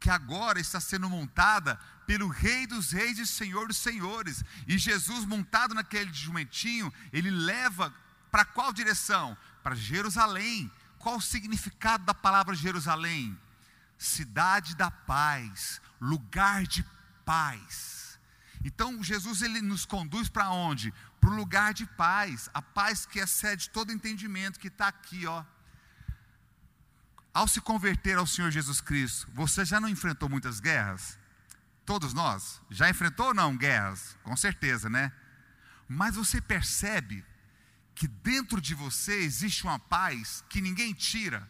que 0.00 0.08
agora 0.08 0.60
está 0.60 0.80
sendo 0.80 1.10
montada 1.10 1.78
pelo 2.06 2.28
Rei 2.28 2.66
dos 2.66 2.92
Reis 2.92 3.18
e 3.18 3.26
Senhor 3.26 3.66
dos 3.66 3.76
Senhores. 3.76 4.42
E 4.66 4.78
Jesus, 4.78 5.24
montado 5.24 5.74
naquele 5.74 6.12
jumentinho, 6.12 6.92
ele 7.12 7.30
leva 7.30 7.94
para 8.30 8.44
qual 8.44 8.72
direção? 8.72 9.36
Para 9.62 9.74
Jerusalém. 9.74 10.70
Qual 10.98 11.16
o 11.16 11.22
significado 11.22 12.04
da 12.04 12.14
palavra 12.14 12.54
Jerusalém? 12.54 13.38
Cidade 13.96 14.76
da 14.76 14.90
paz, 14.90 15.80
lugar 16.00 16.66
de 16.66 16.84
paz. 17.24 17.97
Então 18.64 19.02
Jesus 19.02 19.42
ele 19.42 19.60
nos 19.60 19.84
conduz 19.84 20.28
para 20.28 20.50
onde? 20.50 20.92
Para 21.20 21.30
o 21.30 21.36
lugar 21.36 21.72
de 21.72 21.86
paz, 21.86 22.48
a 22.52 22.60
paz 22.60 23.06
que 23.06 23.18
excede 23.18 23.70
todo 23.70 23.92
entendimento, 23.92 24.58
que 24.58 24.68
está 24.68 24.88
aqui, 24.88 25.26
ó 25.26 25.44
ao 27.38 27.46
se 27.46 27.60
converter 27.60 28.18
ao 28.18 28.26
Senhor 28.26 28.50
Jesus 28.50 28.80
Cristo, 28.80 29.28
você 29.32 29.64
já 29.64 29.78
não 29.78 29.88
enfrentou 29.88 30.28
muitas 30.28 30.58
guerras? 30.58 31.16
Todos 31.86 32.12
nós? 32.12 32.60
Já 32.68 32.90
enfrentou 32.90 33.26
ou 33.26 33.34
não 33.34 33.56
guerras? 33.56 34.18
Com 34.24 34.36
certeza, 34.36 34.90
né? 34.90 35.12
Mas 35.88 36.16
você 36.16 36.40
percebe 36.40 37.24
que 37.94 38.08
dentro 38.08 38.60
de 38.60 38.74
você 38.74 39.20
existe 39.20 39.62
uma 39.62 39.78
paz 39.78 40.44
que 40.48 40.60
ninguém 40.60 40.92
tira. 40.92 41.48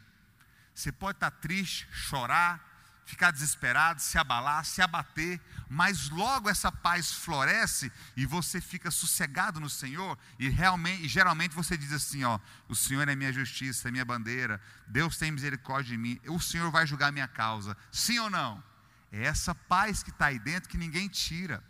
Você 0.74 0.92
pode 0.92 1.16
estar 1.16 1.30
triste, 1.30 1.88
chorar, 1.90 2.62
ficar 3.08 3.30
desesperado, 3.30 4.02
se 4.02 4.18
abalar, 4.18 4.66
se 4.66 4.82
abater, 4.82 5.40
mas 5.66 6.10
logo 6.10 6.50
essa 6.50 6.70
paz 6.70 7.10
floresce 7.10 7.90
e 8.14 8.26
você 8.26 8.60
fica 8.60 8.90
sossegado 8.90 9.58
no 9.58 9.70
Senhor 9.70 10.18
e 10.38 10.50
realmente, 10.50 11.06
e 11.06 11.08
geralmente 11.08 11.54
você 11.54 11.74
diz 11.74 11.90
assim, 11.90 12.22
ó, 12.24 12.38
o 12.68 12.76
Senhor 12.76 13.08
é 13.08 13.16
minha 13.16 13.32
justiça, 13.32 13.88
é 13.88 13.90
minha 13.90 14.04
bandeira, 14.04 14.60
Deus 14.86 15.16
tem 15.16 15.32
misericórdia 15.32 15.96
de 15.96 15.96
mim, 15.96 16.20
o 16.26 16.38
Senhor 16.38 16.70
vai 16.70 16.86
julgar 16.86 17.10
minha 17.10 17.26
causa, 17.26 17.74
sim 17.90 18.18
ou 18.18 18.28
não? 18.28 18.62
É 19.10 19.24
essa 19.24 19.54
paz 19.54 20.02
que 20.02 20.10
está 20.10 20.26
aí 20.26 20.38
dentro 20.38 20.68
que 20.68 20.76
ninguém 20.76 21.08
tira. 21.08 21.64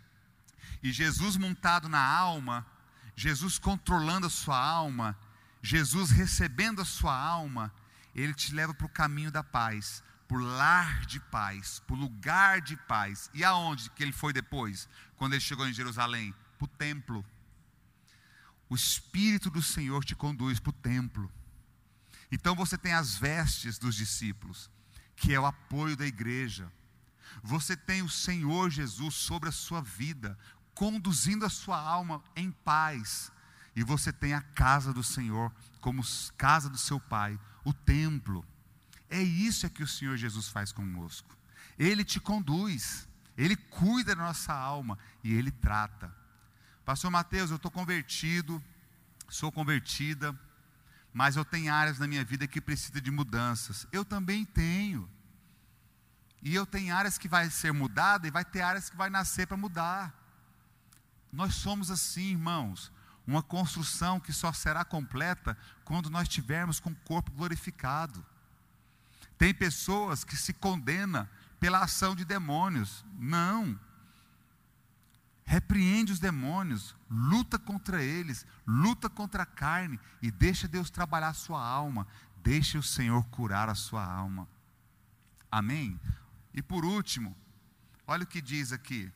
E 0.83 0.91
Jesus 0.91 1.37
montado 1.37 1.87
na 1.87 2.05
alma, 2.05 2.67
Jesus 3.15 3.57
controlando 3.57 4.27
a 4.27 4.29
sua 4.29 4.59
alma, 4.59 5.17
Jesus 5.61 6.11
recebendo 6.11 6.81
a 6.81 6.85
sua 6.85 7.17
alma, 7.17 7.73
ele 8.13 8.33
te 8.33 8.53
leva 8.53 8.73
para 8.73 8.85
o 8.85 8.89
caminho 8.89 9.31
da 9.31 9.41
paz 9.41 10.03
por 10.29 10.39
lar 10.39 11.07
de 11.07 11.19
paz, 11.19 11.81
por 11.87 11.97
lugar 11.97 12.61
de 12.61 12.77
paz. 12.77 13.31
E 13.33 13.43
aonde 13.43 13.89
que 13.89 14.03
ele 14.03 14.11
foi 14.11 14.31
depois, 14.31 14.87
quando 15.17 15.33
ele 15.33 15.41
chegou 15.41 15.67
em 15.67 15.73
Jerusalém? 15.73 16.35
Para 16.55 16.65
o 16.65 16.67
templo. 16.67 17.25
O 18.69 18.75
Espírito 18.75 19.49
do 19.49 19.63
Senhor 19.63 20.05
te 20.05 20.15
conduz 20.15 20.59
para 20.59 20.69
o 20.69 20.73
templo. 20.73 21.31
Então 22.31 22.55
você 22.55 22.77
tem 22.77 22.93
as 22.93 23.15
vestes 23.15 23.79
dos 23.79 23.95
discípulos, 23.95 24.69
que 25.15 25.33
é 25.33 25.39
o 25.39 25.47
apoio 25.47 25.97
da 25.97 26.05
igreja. 26.05 26.71
Você 27.41 27.75
tem 27.75 28.03
o 28.03 28.09
Senhor 28.09 28.69
Jesus 28.69 29.15
sobre 29.15 29.49
a 29.49 29.51
sua 29.51 29.81
vida, 29.81 30.37
conduzindo 30.75 31.43
a 31.43 31.49
sua 31.49 31.81
alma 31.81 32.23
em 32.35 32.51
paz. 32.51 33.31
E 33.75 33.83
você 33.83 34.13
tem 34.13 34.35
a 34.35 34.41
casa 34.41 34.93
do 34.93 35.03
Senhor 35.03 35.51
como 35.81 36.03
casa 36.37 36.69
do 36.69 36.77
seu 36.77 36.99
Pai, 36.99 37.39
o 37.65 37.73
templo. 37.73 38.45
É 39.09 39.21
isso 39.21 39.65
é 39.65 39.69
que 39.69 39.83
o 39.83 39.87
Senhor 39.87 40.15
Jesus 40.17 40.47
faz 40.47 40.71
conosco. 40.71 41.35
Ele 41.77 42.03
te 42.03 42.19
conduz, 42.19 43.07
ele 43.37 43.55
cuida 43.55 44.15
da 44.15 44.23
nossa 44.23 44.53
alma 44.53 44.97
e 45.23 45.33
ele 45.33 45.51
trata. 45.51 46.13
Pastor 46.85 47.09
Mateus, 47.09 47.49
eu 47.49 47.55
estou 47.55 47.71
convertido, 47.71 48.63
sou 49.27 49.51
convertida, 49.51 50.37
mas 51.13 51.35
eu 51.35 51.45
tenho 51.45 51.73
áreas 51.73 51.99
na 51.99 52.07
minha 52.07 52.23
vida 52.23 52.47
que 52.47 52.61
precisam 52.61 53.01
de 53.01 53.11
mudanças. 53.11 53.87
Eu 53.91 54.05
também 54.05 54.45
tenho. 54.45 55.09
E 56.41 56.55
eu 56.55 56.65
tenho 56.65 56.95
áreas 56.95 57.17
que 57.17 57.27
vai 57.27 57.49
ser 57.49 57.73
mudada 57.73 58.27
e 58.27 58.31
vai 58.31 58.45
ter 58.45 58.61
áreas 58.61 58.89
que 58.89 58.95
vai 58.95 59.09
nascer 59.09 59.47
para 59.47 59.57
mudar. 59.57 60.13
Nós 61.31 61.55
somos 61.55 61.91
assim, 61.91 62.31
irmãos, 62.31 62.91
uma 63.25 63.43
construção 63.43 64.19
que 64.19 64.33
só 64.33 64.51
será 64.51 64.83
completa 64.83 65.57
quando 65.83 66.09
nós 66.09 66.27
tivermos 66.27 66.79
com 66.79 66.89
o 66.91 66.95
corpo 66.95 67.31
glorificado. 67.31 68.25
Tem 69.39 69.51
pessoas 69.51 70.23
que 70.23 70.37
se 70.37 70.53
condenam 70.53 71.27
pela 71.59 71.79
ação 71.79 72.15
de 72.15 72.23
demônios. 72.23 73.03
Não. 73.17 73.79
Repreende 75.43 76.11
os 76.11 76.19
demônios, 76.19 76.95
luta 77.09 77.57
contra 77.57 78.03
eles, 78.03 78.45
luta 78.67 79.09
contra 79.09 79.41
a 79.41 79.47
carne 79.47 79.99
e 80.21 80.29
deixa 80.29 80.67
Deus 80.67 80.91
trabalhar 80.91 81.29
a 81.29 81.33
sua 81.33 81.65
alma, 81.65 82.05
deixa 82.37 82.77
o 82.77 82.83
Senhor 82.83 83.25
curar 83.31 83.67
a 83.67 83.73
sua 83.73 84.05
alma. 84.05 84.47
Amém? 85.51 85.99
E 86.53 86.61
por 86.61 86.85
último, 86.85 87.35
olha 88.05 88.25
o 88.25 88.27
que 88.27 88.41
diz 88.41 88.71
aqui. 88.71 89.11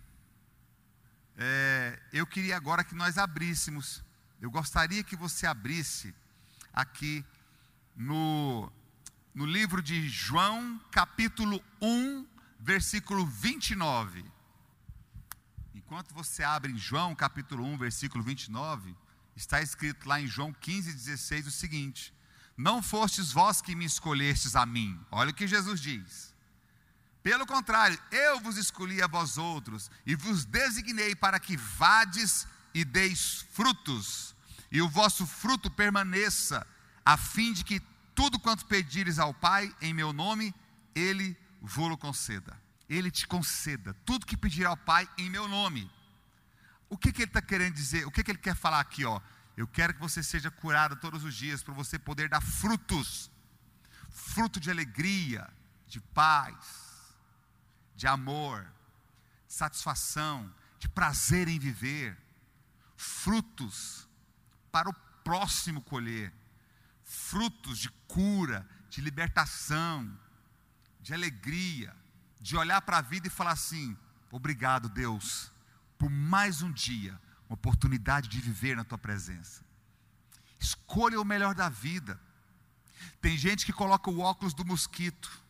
É, 1.37 2.01
eu 2.11 2.25
queria 2.25 2.57
agora 2.57 2.83
que 2.83 2.95
nós 2.95 3.19
abríssemos 3.19 4.03
eu 4.43 4.51
gostaria 4.51 5.01
que 5.05 5.15
você 5.15 5.47
abrisse 5.47 6.13
aqui 6.73 7.23
no, 7.95 8.69
no 9.33 9.45
livro 9.45 9.81
de 9.81 10.07
João, 10.07 10.79
capítulo 10.91 11.63
1, 11.81 12.27
versículo 12.59 13.25
29. 13.25 14.23
Enquanto 15.73 16.13
você 16.13 16.43
abre 16.43 16.71
em 16.71 16.77
João, 16.77 17.15
capítulo 17.15 17.65
1, 17.65 17.77
versículo 17.77 18.23
29, 18.23 18.95
está 19.35 19.61
escrito 19.61 20.07
lá 20.07 20.21
em 20.21 20.27
João 20.27 20.53
15, 20.53 20.93
16 20.93 21.47
o 21.47 21.51
seguinte: 21.51 22.13
Não 22.55 22.83
fostes 22.83 23.31
vós 23.31 23.59
que 23.59 23.75
me 23.75 23.85
escolhestes 23.85 24.55
a 24.55 24.65
mim. 24.65 24.99
Olha 25.09 25.31
o 25.31 25.33
que 25.33 25.47
Jesus 25.47 25.81
diz. 25.81 26.33
Pelo 27.23 27.47
contrário, 27.47 27.97
eu 28.11 28.39
vos 28.39 28.57
escolhi 28.57 29.01
a 29.01 29.07
vós 29.07 29.37
outros 29.37 29.89
e 30.05 30.15
vos 30.15 30.45
designei 30.45 31.15
para 31.15 31.39
que 31.39 31.57
vades 31.57 32.45
e 32.73 32.83
deis 32.83 33.45
frutos, 33.51 34.35
e 34.71 34.81
o 34.81 34.89
vosso 34.89 35.25
fruto 35.25 35.71
permaneça, 35.71 36.67
a 37.05 37.15
fim 37.15 37.53
de 37.53 37.63
que 37.63 37.81
tudo 38.15 38.39
quanto 38.39 38.65
pedires 38.65 39.19
ao 39.19 39.33
Pai 39.33 39.73
em 39.81 39.93
meu 39.93 40.13
nome, 40.13 40.53
ele 40.95 41.37
vos 41.61 41.97
conceda. 41.97 42.59
Ele 42.89 43.09
te 43.09 43.25
conceda 43.25 43.93
tudo 44.05 44.25
que 44.25 44.37
pedir 44.37 44.65
ao 44.65 44.77
Pai 44.77 45.07
em 45.17 45.29
meu 45.29 45.47
nome. 45.47 45.89
O 46.89 46.97
que, 46.97 47.11
que 47.11 47.23
ele 47.23 47.29
está 47.29 47.41
querendo 47.41 47.73
dizer? 47.73 48.05
O 48.05 48.11
que, 48.11 48.23
que 48.23 48.31
ele 48.31 48.37
quer 48.37 48.55
falar 48.55 48.79
aqui? 48.79 49.05
Ó? 49.05 49.19
Eu 49.55 49.67
quero 49.67 49.93
que 49.93 49.99
você 49.99 50.21
seja 50.21 50.51
curado 50.51 50.95
todos 50.95 51.23
os 51.23 51.33
dias 51.33 51.63
para 51.63 51.73
você 51.73 51.97
poder 51.97 52.29
dar 52.29 52.41
frutos 52.41 53.31
fruto 54.13 54.59
de 54.59 54.69
alegria, 54.69 55.49
de 55.87 55.99
paz, 55.99 57.15
de 57.95 58.07
amor, 58.07 58.63
de 59.47 59.53
satisfação, 59.53 60.53
de 60.79 60.87
prazer 60.87 61.47
em 61.47 61.59
viver, 61.59 62.17
frutos 62.95 64.07
para 64.71 64.89
o 64.89 64.93
próximo 65.23 65.81
colher, 65.81 66.31
frutos 67.03 67.79
de 67.79 67.89
cura, 68.07 68.67
de 68.89 69.01
libertação, 69.01 70.17
de 71.01 71.13
alegria, 71.13 71.95
de 72.39 72.55
olhar 72.55 72.81
para 72.81 72.97
a 72.97 73.01
vida 73.01 73.27
e 73.27 73.31
falar 73.31 73.51
assim: 73.51 73.97
obrigado, 74.31 74.89
Deus, 74.89 75.51
por 75.97 76.09
mais 76.09 76.61
um 76.61 76.71
dia, 76.71 77.19
uma 77.49 77.55
oportunidade 77.55 78.29
de 78.29 78.39
viver 78.39 78.75
na 78.75 78.83
tua 78.83 78.97
presença. 78.97 79.63
Escolha 80.59 81.19
o 81.19 81.25
melhor 81.25 81.53
da 81.53 81.69
vida. 81.69 82.19
Tem 83.21 83.37
gente 83.37 83.65
que 83.65 83.73
coloca 83.73 84.09
o 84.09 84.19
óculos 84.19 84.53
do 84.53 84.65
mosquito, 84.65 85.43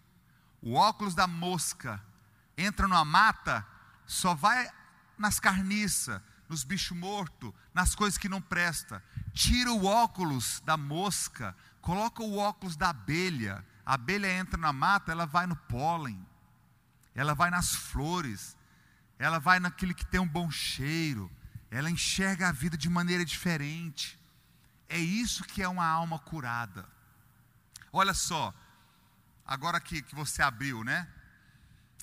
o 0.62 0.74
óculos 0.74 1.14
da 1.14 1.28
mosca, 1.28 2.04
entra 2.58 2.88
numa 2.88 3.06
mata, 3.06 3.66
só 4.06 4.34
vai 4.34 4.70
nas 5.18 5.40
carniças, 5.40 6.22
nos 6.50 6.64
bichos 6.64 6.98
mortos, 6.98 7.54
nas 7.74 7.96
coisas 7.96 8.18
que 8.18 8.30
não 8.30 8.42
presta. 8.42 9.04
Tira 9.34 9.72
o 9.72 9.86
óculos 9.86 10.62
da 10.66 10.78
mosca, 10.78 11.56
coloca 11.82 12.22
o 12.22 12.38
óculos 12.38 12.76
da 12.76 12.90
abelha. 12.90 13.66
A 13.86 13.96
abelha 13.96 14.32
entra 14.32 14.58
na 14.58 14.72
mata, 14.72 15.12
ela 15.12 15.26
vai 15.26 15.46
no 15.46 15.56
pólen, 15.56 16.26
ela 17.14 17.34
vai 17.34 17.50
nas 17.50 17.76
flores, 17.76 18.56
ela 19.20 19.40
vai 19.40 19.60
naquele 19.60 19.94
que 19.94 20.06
tem 20.06 20.20
um 20.20 20.28
bom 20.28 20.50
cheiro, 20.50 21.32
ela 21.70 21.90
enxerga 21.90 22.50
a 22.50 22.52
vida 22.52 22.78
de 22.78 22.90
maneira 22.90 23.26
diferente. 23.26 24.20
É 24.88 24.98
isso 24.98 25.44
que 25.44 25.62
é 25.62 25.68
uma 25.68 25.86
alma 25.86 26.20
curada. 26.20 26.88
Olha 27.92 28.14
só, 28.14 28.54
agora 29.46 29.80
que, 29.80 30.02
que 30.02 30.16
você 30.16 30.42
abriu, 30.42 30.84
né? 30.84 31.08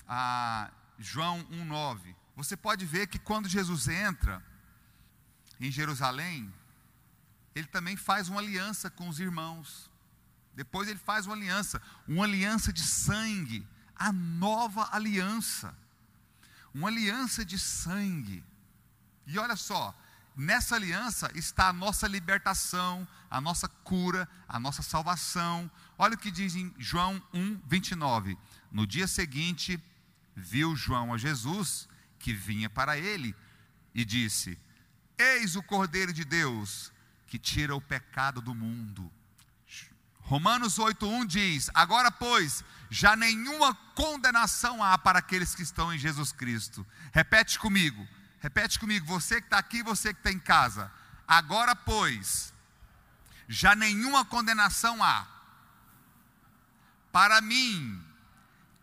A 0.07 0.71
João 0.99 1.43
1,9. 1.45 2.15
Você 2.35 2.55
pode 2.55 2.85
ver 2.85 3.07
que 3.07 3.19
quando 3.19 3.49
Jesus 3.49 3.87
entra 3.87 4.43
em 5.59 5.71
Jerusalém, 5.71 6.51
ele 7.53 7.67
também 7.67 7.95
faz 7.95 8.29
uma 8.29 8.39
aliança 8.39 8.89
com 8.89 9.09
os 9.09 9.19
irmãos. 9.19 9.89
Depois 10.53 10.87
ele 10.87 10.99
faz 10.99 11.25
uma 11.25 11.35
aliança, 11.35 11.81
uma 12.07 12.23
aliança 12.23 12.73
de 12.73 12.81
sangue, 12.81 13.67
a 13.95 14.11
nova 14.11 14.89
aliança 14.91 15.75
uma 16.73 16.87
aliança 16.87 17.43
de 17.43 17.59
sangue. 17.59 18.43
E 19.25 19.37
olha 19.37 19.55
só, 19.55 19.95
nessa 20.35 20.75
aliança 20.75 21.29
está 21.35 21.69
a 21.69 21.73
nossa 21.73 22.07
libertação, 22.07 23.07
a 23.29 23.39
nossa 23.39 23.67
cura, 23.67 24.27
a 24.47 24.59
nossa 24.59 24.81
salvação. 24.81 25.69
Olha 25.97 26.15
o 26.15 26.17
que 26.17 26.31
diz 26.31 26.55
em 26.55 26.73
João 26.77 27.21
1, 27.33 27.61
29. 27.67 28.37
No 28.71 28.87
dia 28.87 29.07
seguinte, 29.07 29.81
viu 30.35 30.75
João 30.75 31.13
a 31.13 31.17
Jesus, 31.17 31.87
que 32.21 32.33
vinha 32.33 32.69
para 32.69 32.97
ele, 32.97 33.35
e 33.93 34.05
disse: 34.05 34.57
Eis 35.17 35.55
o 35.55 35.63
Cordeiro 35.63 36.13
de 36.13 36.23
Deus, 36.23 36.91
que 37.27 37.37
tira 37.37 37.75
o 37.75 37.81
pecado 37.81 38.41
do 38.41 38.55
mundo. 38.55 39.11
Romanos 40.21 40.77
8,1 40.77 41.25
diz: 41.25 41.69
Agora, 41.73 42.11
pois, 42.11 42.63
já 42.89 43.15
nenhuma 43.15 43.73
condenação 43.95 44.83
há 44.83 44.97
para 44.97 45.19
aqueles 45.19 45.53
que 45.55 45.63
estão 45.63 45.93
em 45.93 45.97
Jesus 45.97 46.31
Cristo. 46.31 46.85
Repete 47.11 47.59
comigo, 47.59 48.07
repete 48.39 48.79
comigo, 48.79 49.05
você 49.05 49.41
que 49.41 49.47
está 49.47 49.57
aqui, 49.57 49.83
você 49.83 50.13
que 50.13 50.19
está 50.19 50.31
em 50.31 50.39
casa. 50.39 50.91
Agora, 51.27 51.75
pois, 51.75 52.53
já 53.47 53.75
nenhuma 53.75 54.23
condenação 54.23 55.03
há 55.03 55.27
para 57.11 57.41
mim 57.41 58.01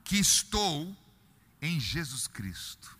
que 0.04 0.18
estou 0.18 0.94
em 1.62 1.80
Jesus 1.80 2.26
Cristo. 2.26 2.97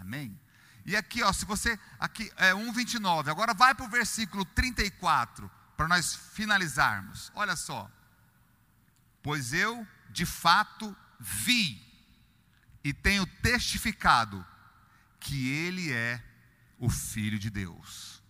Amém? 0.00 0.38
E 0.84 0.96
aqui, 0.96 1.22
ó, 1.22 1.32
se 1.32 1.44
você, 1.44 1.78
aqui 1.98 2.32
é 2.36 2.52
1,29, 2.52 3.28
agora 3.28 3.52
vai 3.52 3.74
para 3.74 3.84
o 3.84 3.88
versículo 3.88 4.44
34 4.44 5.50
para 5.76 5.86
nós 5.86 6.14
finalizarmos. 6.14 7.30
Olha 7.34 7.54
só. 7.54 7.90
Pois 9.22 9.52
eu, 9.52 9.86
de 10.10 10.24
fato, 10.24 10.96
vi 11.18 11.80
e 12.82 12.92
tenho 12.92 13.26
testificado 13.26 14.44
que 15.18 15.48
ele 15.48 15.92
é 15.92 16.22
o 16.78 16.88
filho 16.88 17.38
de 17.38 17.50
Deus. 17.50 18.22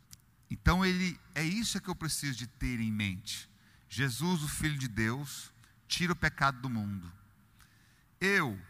Então 0.51 0.85
ele 0.85 1.18
é 1.35 1.45
isso 1.45 1.81
que 1.81 1.89
eu 1.89 1.95
preciso 1.95 2.37
de 2.37 2.47
ter 2.49 2.81
em 2.81 2.91
mente. 2.91 3.49
Jesus, 3.89 4.43
o 4.43 4.49
filho 4.49 4.77
de 4.77 4.89
Deus, 4.89 5.53
tira 5.87 6.12
o 6.12 6.16
pecado 6.16 6.61
do 6.61 6.68
mundo. 6.68 7.11
Eu 8.21 8.61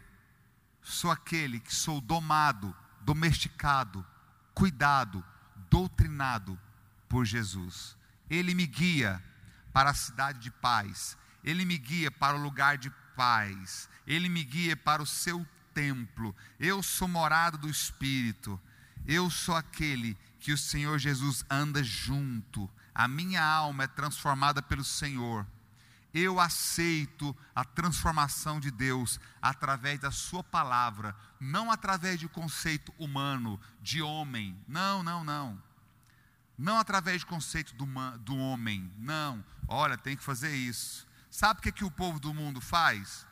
sou 0.81 1.11
aquele 1.11 1.59
que 1.59 1.73
sou 1.73 1.99
domado, 1.99 2.75
domesticado, 3.01 4.05
cuidado, 4.53 5.23
doutrinado 5.69 6.59
por 7.07 7.25
Jesus. 7.25 7.97
Ele 8.29 8.53
me 8.53 8.65
guia 8.65 9.21
para 9.73 9.89
a 9.89 9.93
cidade 9.93 10.39
de 10.39 10.51
paz, 10.51 11.17
Ele 11.43 11.65
me 11.65 11.77
guia 11.77 12.11
para 12.11 12.37
o 12.37 12.41
lugar 12.41 12.77
de 12.77 12.89
paz, 13.15 13.89
Ele 14.05 14.29
me 14.29 14.43
guia 14.43 14.75
para 14.75 15.01
o 15.01 15.05
seu 15.05 15.45
templo. 15.73 16.35
Eu 16.59 16.83
sou 16.83 17.07
morado 17.07 17.57
do 17.57 17.69
Espírito, 17.69 18.59
eu 19.07 19.29
sou 19.29 19.55
aquele 19.55 20.17
que 20.39 20.51
o 20.51 20.57
Senhor 20.57 20.97
Jesus 20.97 21.45
anda 21.49 21.83
junto, 21.83 22.69
a 22.93 23.07
minha 23.07 23.43
alma 23.43 23.83
é 23.83 23.87
transformada 23.87 24.61
pelo 24.61 24.83
Senhor. 24.83 25.45
Eu 26.13 26.39
aceito 26.39 27.35
a 27.55 27.63
transformação 27.63 28.59
de 28.59 28.69
Deus 28.69 29.19
através 29.41 29.99
da 29.99 30.11
Sua 30.11 30.43
palavra, 30.43 31.15
não 31.39 31.71
através 31.71 32.19
de 32.19 32.27
conceito 32.27 32.93
humano, 32.97 33.59
de 33.81 34.01
homem. 34.01 34.57
Não, 34.67 35.01
não, 35.01 35.23
não 35.23 35.71
não 36.61 36.77
através 36.77 37.21
de 37.21 37.25
conceito 37.25 37.73
do, 37.73 37.87
do 38.19 38.37
homem, 38.37 38.91
não, 38.99 39.43
olha, 39.67 39.97
tem 39.97 40.15
que 40.15 40.23
fazer 40.23 40.55
isso. 40.55 41.07
Sabe 41.31 41.59
o 41.59 41.63
que, 41.63 41.71
que 41.71 41.83
o 41.83 41.89
povo 41.89 42.19
do 42.19 42.33
mundo 42.35 42.61
faz? 42.61 43.25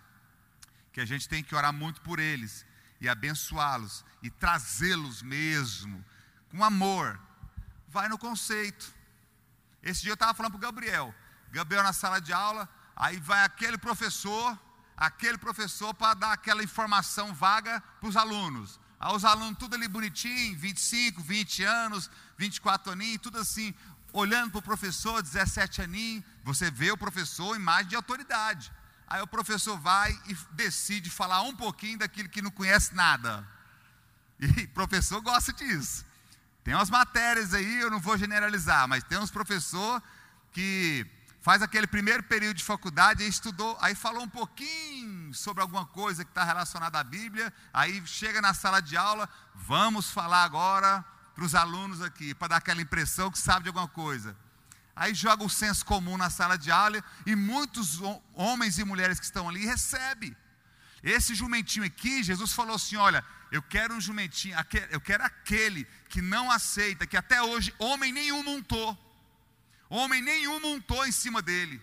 Que 0.91 0.99
a 0.99 1.05
gente 1.05 1.29
tem 1.29 1.43
que 1.43 1.53
orar 1.53 1.71
muito 1.71 2.01
por 2.01 2.17
eles 2.17 2.65
e 2.99 3.07
abençoá-los 3.07 4.03
e 4.23 4.31
trazê-los 4.31 5.21
mesmo 5.21 6.03
com 6.49 6.63
amor. 6.63 7.19
Vai 7.87 8.09
no 8.09 8.17
conceito. 8.17 8.91
Esse 9.83 10.01
dia 10.01 10.11
eu 10.11 10.15
estava 10.15 10.33
falando 10.33 10.53
para 10.53 10.57
o 10.57 10.61
Gabriel. 10.61 11.13
Gabriel 11.51 11.83
na 11.83 11.93
sala 11.93 12.19
de 12.19 12.31
aula, 12.31 12.69
aí 12.95 13.17
vai 13.17 13.43
aquele 13.43 13.77
professor, 13.77 14.57
aquele 14.95 15.37
professor 15.37 15.93
para 15.93 16.13
dar 16.13 16.33
aquela 16.33 16.63
informação 16.63 17.33
vaga 17.33 17.81
para 17.99 18.09
os 18.09 18.15
alunos. 18.15 18.79
Aí 18.99 19.15
os 19.15 19.23
alunos 19.23 19.57
tudo 19.57 19.75
ali 19.75 19.87
bonitinho, 19.87 20.57
25, 20.57 21.21
20 21.21 21.63
anos, 21.63 22.09
24 22.37 22.91
aninhos, 22.91 23.21
tudo 23.21 23.39
assim, 23.39 23.73
olhando 24.11 24.51
para 24.51 24.59
o 24.59 24.61
professor, 24.61 25.21
17 25.21 25.81
aninhos, 25.81 26.23
você 26.43 26.69
vê 26.69 26.91
o 26.91 26.97
professor, 26.97 27.55
imagem 27.55 27.89
de 27.89 27.95
autoridade. 27.95 28.71
Aí 29.07 29.21
o 29.21 29.27
professor 29.27 29.79
vai 29.79 30.11
e 30.27 30.35
decide 30.51 31.09
falar 31.09 31.41
um 31.41 31.55
pouquinho 31.55 31.97
daquilo 31.97 32.29
que 32.29 32.41
não 32.41 32.51
conhece 32.51 32.93
nada. 32.93 33.47
E 34.39 34.67
professor 34.69 35.21
gosta 35.21 35.51
disso. 35.53 36.05
Tem 36.63 36.75
umas 36.75 36.89
matérias 36.89 37.53
aí, 37.53 37.79
eu 37.79 37.89
não 37.89 37.99
vou 37.99 38.17
generalizar, 38.17 38.87
mas 38.87 39.03
tem 39.03 39.17
uns 39.17 39.31
professor 39.31 40.01
que 40.51 41.07
faz 41.41 41.61
aquele 41.61 41.87
primeiro 41.87 42.23
período 42.23 42.57
de 42.57 42.63
faculdade, 42.63 43.23
aí 43.23 43.29
estudou, 43.29 43.77
aí 43.81 43.95
falou 43.95 44.23
um 44.23 44.29
pouquinho 44.29 45.33
sobre 45.33 45.61
alguma 45.61 45.85
coisa 45.85 46.23
que 46.25 46.31
está 46.31 46.43
relacionada 46.43 46.99
à 46.99 47.03
Bíblia, 47.03 47.53
aí 47.73 48.05
chega 48.05 48.41
na 48.41 48.53
sala 48.53 48.81
de 48.81 48.97
aula, 48.97 49.29
vamos 49.55 50.09
falar 50.09 50.43
agora 50.43 51.03
para 51.33 51.45
os 51.45 51.55
alunos 51.55 52.01
aqui, 52.01 52.33
para 52.33 52.49
dar 52.49 52.57
aquela 52.57 52.81
impressão 52.81 53.31
que 53.31 53.39
sabe 53.39 53.63
de 53.63 53.69
alguma 53.69 53.87
coisa. 53.87 54.35
Aí 54.95 55.13
joga 55.13 55.45
o 55.45 55.49
senso 55.49 55.85
comum 55.85 56.17
na 56.17 56.29
sala 56.29 56.57
de 56.57 56.69
aula 56.69 57.01
e 57.25 57.33
muitos 57.33 57.99
homens 58.33 58.77
e 58.77 58.83
mulheres 58.83 59.17
que 59.17 59.25
estão 59.25 59.47
ali 59.47 59.65
recebem. 59.65 60.35
Esse 61.01 61.33
jumentinho 61.33 61.85
aqui, 61.85 62.21
Jesus 62.21 62.51
falou 62.51 62.75
assim: 62.75 62.97
olha, 62.97 63.23
eu 63.49 63.61
quero 63.61 63.93
um 63.93 64.01
jumentinho, 64.01 64.57
eu 64.91 64.99
quero 64.99 65.23
aquele 65.23 65.85
que 66.09 66.21
não 66.21 66.51
aceita, 66.51 67.07
que 67.07 67.15
até 67.15 67.41
hoje 67.41 67.73
homem 67.79 68.11
nenhum 68.11 68.43
montou, 68.43 68.97
homem 69.97 70.21
nenhum 70.21 70.59
montou 70.59 71.05
em 71.05 71.11
cima 71.11 71.41
dele. 71.41 71.81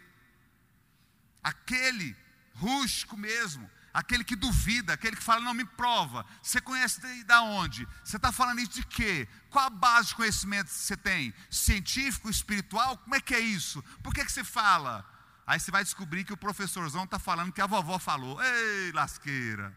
Aquele 1.43 2.17
rústico 2.55 3.17
mesmo, 3.17 3.71
aquele 3.93 4.25
que 4.25 4.37
duvida, 4.37 4.93
aquele 4.93 5.17
que 5.17 5.23
fala, 5.23 5.41
não 5.41 5.55
me 5.55 5.65
prova. 5.65 6.25
Você 6.43 6.61
conhece 6.61 7.01
da 7.25 7.43
onde? 7.43 7.87
Você 8.05 8.17
está 8.17 8.31
falando 8.33 8.61
isso 8.61 8.73
de 8.73 8.87
quê? 8.87 9.29
Qual 9.51 9.65
a 9.65 9.71
base 9.71 10.09
de 10.09 10.15
conhecimento 10.15 10.69
que 10.69 10.75
você 10.75 10.97
tem? 10.97 11.35
Científico, 11.51 12.31
espiritual? 12.31 12.99
Como 12.99 13.15
é 13.15 13.21
que 13.21 13.35
é 13.35 13.41
isso? 13.41 13.83
Por 14.03 14.15
que, 14.15 14.25
que 14.25 14.33
você 14.33 14.45
fala? 14.45 15.05
Aí 15.47 15.61
você 15.61 15.71
vai 15.71 15.85
descobrir 15.85 16.25
que 16.25 16.33
o 16.33 16.37
professorzão 16.37 17.05
está 17.05 17.19
falando 17.19 17.53
que 17.53 17.61
a 17.61 17.67
vovó 17.67 17.99
falou. 17.99 18.43
Ei, 18.43 18.93
lasqueira. 18.93 19.77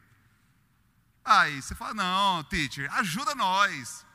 Aí 1.23 1.61
você 1.61 1.75
fala, 1.75 1.93
não, 1.93 2.43
teacher, 2.45 2.91
ajuda 2.95 3.35
nós. 3.35 4.05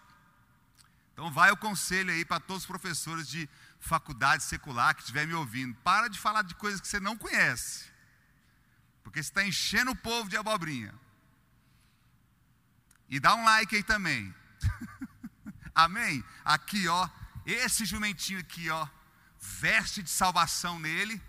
Então 1.12 1.30
vai 1.30 1.52
o 1.52 1.56
conselho 1.56 2.12
aí 2.12 2.24
para 2.24 2.40
todos 2.40 2.64
os 2.64 2.66
professores 2.66 3.28
de 3.28 3.48
faculdade 3.85 4.43
secular 4.43 4.95
que 4.95 5.03
estiver 5.03 5.26
me 5.26 5.35
ouvindo. 5.35 5.74
Para 5.76 6.09
de 6.09 6.18
falar 6.18 6.43
de 6.43 6.55
coisas 6.55 6.80
que 6.80 6.89
você 6.89 6.99
não 6.99 7.16
conhece. 7.16 7.85
Porque 9.03 9.22
você 9.22 9.28
está 9.28 9.45
enchendo 9.45 9.91
o 9.91 9.97
povo 9.97 10.28
de 10.28 10.37
abobrinha. 10.37 10.95
E 13.09 13.20
dá 13.20 13.35
um 13.35 13.45
like 13.45 13.76
aí 13.76 13.82
também. 13.82 14.35
Amém? 15.74 16.24
Aqui, 16.45 16.89
ó, 16.89 17.09
esse 17.45 17.85
jumentinho 17.85 18.41
aqui, 18.41 18.70
ó, 18.70 18.89
veste 19.39 20.03
de 20.03 20.09
salvação 20.09 20.78
nele, 20.78 21.20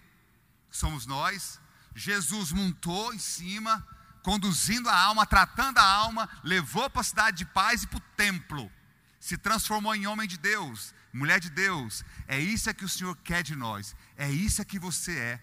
que 0.70 0.78
somos 0.78 1.06
nós. 1.06 1.60
Jesus 1.94 2.54
montou 2.54 3.14
em 3.14 3.20
cima, 3.20 3.86
conduzindo 4.24 4.90
a 4.90 4.98
alma, 4.98 5.26
tratando 5.26 5.78
a 5.78 5.84
alma, 5.84 6.30
levou 6.44 6.90
para 6.90 7.02
a 7.02 7.04
cidade 7.04 7.38
de 7.40 7.46
paz 7.46 7.84
e 7.84 7.88
para 7.88 7.98
o 7.98 8.08
templo. 8.16 8.72
Se 9.20 9.38
transformou 9.38 9.94
em 9.94 10.08
homem 10.08 10.28
de 10.28 10.38
Deus, 10.38 10.95
mulher 11.16 11.40
de 11.40 11.50
Deus. 11.50 12.04
É 12.28 12.40
isso 12.40 12.74
que 12.74 12.86
o 12.86 12.90
Senhor 12.90 13.16
quer 13.24 13.42
de 13.44 13.56
nós. 13.56 13.96
É 14.18 14.30
isso 14.30 14.64
que 14.66 14.78
você 14.78 15.18
é. 15.18 15.42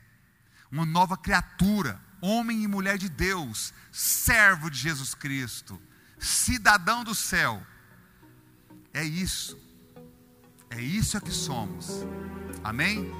Uma 0.70 0.87
nova 0.87 1.16
criatura 1.16 2.01
homem 2.23 2.62
e 2.62 2.68
mulher 2.68 2.97
de 2.97 3.09
Deus, 3.09 3.75
servo 3.91 4.70
de 4.70 4.79
Jesus 4.79 5.12
Cristo, 5.12 5.83
cidadão 6.20 7.03
do 7.03 7.16
céu. 7.16 7.66
É 8.95 9.03
isso. 9.03 9.61
É 10.70 10.81
isso 10.81 11.20
que 11.20 11.33
somos. 11.33 11.89
Amém? 12.62 13.11